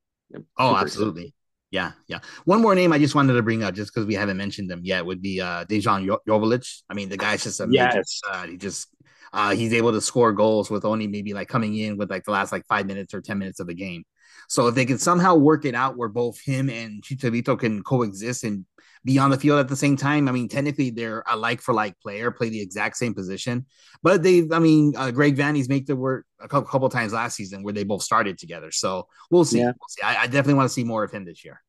oh, 0.58 0.76
absolutely. 0.76 1.22
Excited. 1.22 1.34
Yeah, 1.70 1.92
yeah. 2.06 2.18
One 2.44 2.60
more 2.60 2.74
name 2.74 2.92
I 2.92 2.98
just 2.98 3.14
wanted 3.14 3.32
to 3.32 3.42
bring 3.42 3.62
up, 3.62 3.74
just 3.74 3.94
because 3.94 4.06
we 4.06 4.14
haven't 4.14 4.36
mentioned 4.36 4.70
them 4.70 4.80
yet, 4.82 5.06
would 5.06 5.22
be 5.22 5.40
uh 5.40 5.64
Dejan 5.64 6.06
Joveljic. 6.28 6.82
I 6.90 6.94
mean, 6.94 7.08
the 7.08 7.16
guy's 7.16 7.44
just 7.44 7.60
a 7.60 7.66
yes. 7.70 8.20
Uh, 8.30 8.46
he 8.46 8.56
just 8.58 8.88
uh, 9.32 9.54
he's 9.54 9.72
able 9.72 9.92
to 9.92 10.00
score 10.00 10.32
goals 10.32 10.70
with 10.70 10.84
only 10.84 11.06
maybe 11.06 11.32
like 11.32 11.48
coming 11.48 11.76
in 11.76 11.96
with 11.96 12.10
like 12.10 12.24
the 12.24 12.30
last 12.30 12.52
like 12.52 12.66
five 12.66 12.86
minutes 12.86 13.14
or 13.14 13.22
ten 13.22 13.38
minutes 13.38 13.60
of 13.60 13.66
the 13.66 13.74
game. 13.74 14.04
So 14.48 14.66
if 14.68 14.74
they 14.74 14.84
can 14.84 14.98
somehow 14.98 15.34
work 15.34 15.64
it 15.64 15.74
out 15.74 15.96
where 15.96 16.08
both 16.08 16.40
him 16.40 16.68
and 16.68 17.02
Chicharito 17.02 17.58
can 17.58 17.82
coexist 17.82 18.44
and 18.44 18.66
be 19.04 19.18
on 19.18 19.30
the 19.30 19.38
field 19.38 19.58
at 19.58 19.68
the 19.68 19.76
same 19.76 19.96
time, 19.96 20.28
I 20.28 20.32
mean, 20.32 20.48
technically 20.48 20.90
they're 20.90 21.24
a 21.28 21.36
like 21.36 21.60
for 21.60 21.74
like 21.74 21.98
player, 22.00 22.30
play 22.30 22.50
the 22.50 22.60
exact 22.60 22.96
same 22.96 23.14
position. 23.14 23.66
But 24.02 24.22
they, 24.22 24.48
I 24.52 24.58
mean, 24.58 24.94
uh, 24.96 25.10
Greg 25.10 25.36
Vanney's 25.36 25.68
make 25.68 25.86
the 25.86 25.96
work 25.96 26.26
a 26.40 26.48
couple, 26.48 26.68
couple 26.68 26.88
times 26.88 27.12
last 27.12 27.36
season 27.36 27.62
where 27.62 27.72
they 27.72 27.84
both 27.84 28.02
started 28.02 28.38
together. 28.38 28.70
So 28.70 29.08
we'll 29.30 29.44
see. 29.44 29.58
Yeah. 29.58 29.72
We'll 29.78 29.88
see. 29.88 30.02
I, 30.02 30.22
I 30.22 30.26
definitely 30.26 30.54
want 30.54 30.68
to 30.68 30.74
see 30.74 30.84
more 30.84 31.02
of 31.02 31.10
him 31.10 31.24
this 31.24 31.44
year. 31.44 31.60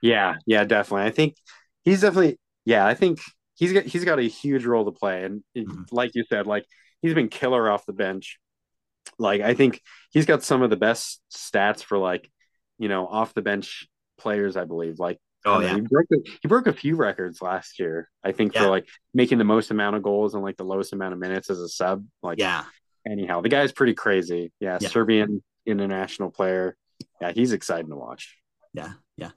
Yeah, 0.00 0.36
yeah, 0.46 0.64
definitely. 0.64 1.06
I 1.06 1.10
think 1.10 1.34
he's 1.82 2.02
definitely, 2.02 2.38
yeah, 2.64 2.86
I 2.86 2.94
think 2.94 3.20
he's 3.54 3.72
got 3.72 3.84
he's 3.84 4.04
got 4.04 4.20
a 4.20 4.22
huge 4.22 4.64
role 4.64 4.84
to 4.84 4.92
play, 4.92 5.24
and 5.24 5.42
mm-hmm. 5.56 5.82
like 5.90 6.12
you 6.14 6.24
said, 6.28 6.46
like 6.46 6.64
he's 7.02 7.14
been 7.14 7.28
killer 7.28 7.70
off 7.70 7.84
the 7.86 7.92
bench. 7.92 8.38
Like 9.18 9.40
I 9.40 9.54
think 9.54 9.82
he's 10.10 10.26
got 10.26 10.42
some 10.42 10.62
of 10.62 10.70
the 10.70 10.76
best 10.76 11.20
stats 11.32 11.82
for 11.82 11.98
like, 11.98 12.30
you 12.78 12.88
know, 12.88 13.06
off 13.06 13.34
the 13.34 13.42
bench 13.42 13.88
players. 14.18 14.56
I 14.56 14.64
believe 14.64 14.98
like 14.98 15.18
Oh 15.44 15.60
yeah, 15.60 15.74
he 15.74 15.80
broke 15.82 16.06
a, 16.12 16.16
he 16.42 16.48
broke 16.48 16.66
a 16.66 16.72
few 16.72 16.96
records 16.96 17.40
last 17.40 17.78
year. 17.78 18.08
I 18.24 18.32
think 18.32 18.54
yeah. 18.54 18.62
for 18.62 18.68
like 18.68 18.88
making 19.14 19.38
the 19.38 19.44
most 19.44 19.70
amount 19.70 19.96
of 19.96 20.02
goals 20.02 20.34
and 20.34 20.42
like 20.42 20.56
the 20.56 20.64
lowest 20.64 20.92
amount 20.92 21.12
of 21.12 21.20
minutes 21.20 21.48
as 21.48 21.60
a 21.60 21.68
sub. 21.68 22.04
Like 22.22 22.38
yeah. 22.38 22.64
Anyhow, 23.06 23.40
the 23.40 23.48
guy's 23.48 23.72
pretty 23.72 23.94
crazy. 23.94 24.52
Yeah, 24.60 24.78
yeah. 24.80 24.88
Serbian 24.88 25.42
international 25.64 26.30
player. 26.30 26.76
Yeah, 27.20 27.32
he's 27.32 27.52
exciting 27.52 27.88
to 27.88 27.96
watch. 27.96 28.36
Yeah, 28.74 28.92
yeah. 29.16 29.30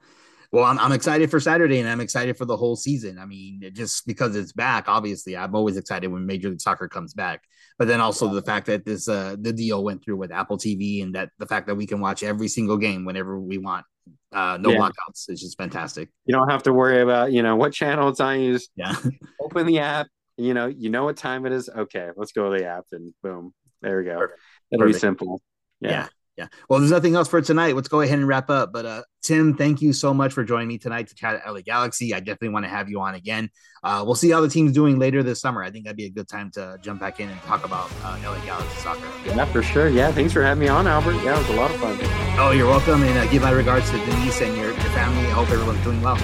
Well, 0.51 0.65
I'm, 0.65 0.77
I'm 0.79 0.91
excited 0.91 1.31
for 1.31 1.39
Saturday 1.39 1.79
and 1.79 1.87
I'm 1.87 2.01
excited 2.01 2.37
for 2.37 2.43
the 2.43 2.57
whole 2.57 2.75
season. 2.75 3.17
I 3.17 3.25
mean, 3.25 3.61
just 3.73 4.05
because 4.05 4.35
it's 4.35 4.51
back, 4.51 4.89
obviously, 4.89 5.37
I'm 5.37 5.55
always 5.55 5.77
excited 5.77 6.07
when 6.09 6.25
Major 6.25 6.49
League 6.49 6.59
Soccer 6.59 6.89
comes 6.89 7.13
back. 7.13 7.43
But 7.79 7.87
then 7.87 8.01
also 8.01 8.27
the 8.27 8.41
fact 8.41 8.65
that 8.67 8.85
this 8.85 9.07
uh, 9.07 9.37
the 9.39 9.53
deal 9.53 9.83
went 9.83 10.03
through 10.03 10.17
with 10.17 10.31
Apple 10.31 10.57
TV 10.57 11.01
and 11.03 11.15
that 11.15 11.29
the 11.39 11.45
fact 11.45 11.67
that 11.67 11.75
we 11.75 11.87
can 11.87 12.01
watch 12.01 12.21
every 12.21 12.49
single 12.49 12.77
game 12.77 13.05
whenever 13.05 13.39
we 13.39 13.57
want. 13.57 13.85
Uh, 14.33 14.57
no 14.59 14.71
yeah. 14.71 14.77
blockouts. 14.77 15.29
It's 15.29 15.41
just 15.41 15.57
fantastic. 15.57 16.09
You 16.25 16.35
don't 16.35 16.49
have 16.49 16.63
to 16.63 16.73
worry 16.73 17.01
about, 17.01 17.31
you 17.31 17.43
know, 17.43 17.55
what 17.55 17.71
channel 17.71 18.09
it's 18.09 18.19
on. 18.19 18.41
You 18.41 18.53
just 18.53 18.71
yeah. 18.75 18.95
open 19.41 19.65
the 19.65 19.79
app, 19.79 20.07
you 20.37 20.53
know, 20.53 20.67
you 20.67 20.89
know 20.89 21.05
what 21.05 21.17
time 21.17 21.45
it 21.45 21.53
is. 21.53 21.69
Okay, 21.69 22.09
let's 22.17 22.33
go 22.33 22.51
to 22.51 22.59
the 22.59 22.65
app 22.65 22.85
and 22.91 23.13
boom. 23.23 23.53
There 23.81 23.97
we 23.97 24.03
go. 24.03 24.17
Perfect. 24.17 24.39
It'll 24.71 24.81
Perfect. 24.81 24.95
be 24.95 24.99
simple. 24.99 25.41
yeah. 25.79 25.89
yeah. 25.91 26.07
Yeah. 26.37 26.47
Well, 26.69 26.79
there's 26.79 26.91
nothing 26.91 27.15
else 27.15 27.27
for 27.27 27.41
tonight. 27.41 27.75
Let's 27.75 27.89
go 27.89 28.01
ahead 28.01 28.17
and 28.17 28.27
wrap 28.27 28.49
up. 28.49 28.71
But 28.71 28.85
uh, 28.85 29.03
Tim, 29.21 29.55
thank 29.55 29.81
you 29.81 29.93
so 29.93 30.13
much 30.13 30.33
for 30.33 30.43
joining 30.43 30.67
me 30.67 30.77
tonight 30.77 31.07
to 31.09 31.15
chat 31.15 31.35
at 31.35 31.51
LA 31.51 31.61
Galaxy. 31.61 32.13
I 32.13 32.19
definitely 32.19 32.49
want 32.49 32.65
to 32.65 32.69
have 32.69 32.89
you 32.89 33.01
on 33.01 33.15
again. 33.15 33.49
Uh, 33.83 34.03
we'll 34.05 34.15
see 34.15 34.29
how 34.29 34.41
the 34.41 34.47
team's 34.47 34.71
doing 34.71 34.97
later 34.97 35.23
this 35.23 35.41
summer. 35.41 35.61
I 35.63 35.71
think 35.71 35.85
that'd 35.85 35.97
be 35.97 36.05
a 36.05 36.09
good 36.09 36.27
time 36.27 36.49
to 36.51 36.77
jump 36.81 37.01
back 37.01 37.19
in 37.19 37.29
and 37.29 37.39
talk 37.41 37.65
about 37.65 37.91
uh, 38.03 38.17
LA 38.23 38.39
Galaxy 38.45 38.79
soccer. 38.79 39.07
Yeah, 39.25 39.45
for 39.45 39.61
sure. 39.61 39.89
Yeah, 39.89 40.11
thanks 40.11 40.33
for 40.33 40.41
having 40.41 40.61
me 40.61 40.69
on, 40.69 40.87
Albert. 40.87 41.15
Yeah, 41.15 41.35
it 41.35 41.39
was 41.39 41.49
a 41.49 41.53
lot 41.53 41.71
of 41.71 41.77
fun. 41.77 41.97
Oh, 42.39 42.53
you're 42.55 42.67
welcome. 42.67 43.03
And 43.03 43.17
uh, 43.17 43.29
give 43.29 43.41
my 43.41 43.51
regards 43.51 43.89
to 43.91 43.97
Denise 43.97 44.41
and 44.41 44.55
your, 44.55 44.67
your 44.67 44.91
family. 44.91 45.25
I 45.27 45.31
hope 45.31 45.49
everyone's 45.49 45.83
doing 45.83 46.01
well. 46.01 46.17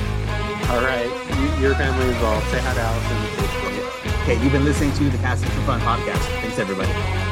All 0.69 0.81
right. 0.81 1.07
your 1.61 1.75
family 1.75 2.13
as 2.13 2.21
well. 2.21 2.41
Say 2.51 2.59
hi 2.59 2.73
to 2.73 2.79
Allison. 2.79 3.27
Okay, 4.23 4.41
you've 4.43 4.51
been 4.51 4.65
listening 4.65 4.91
to 4.93 5.09
the 5.09 5.17
Casting 5.19 5.49
for 5.51 5.61
Fun 5.61 5.79
podcast. 5.81 6.19
Thanks, 6.41 6.59
everybody. 6.59 7.26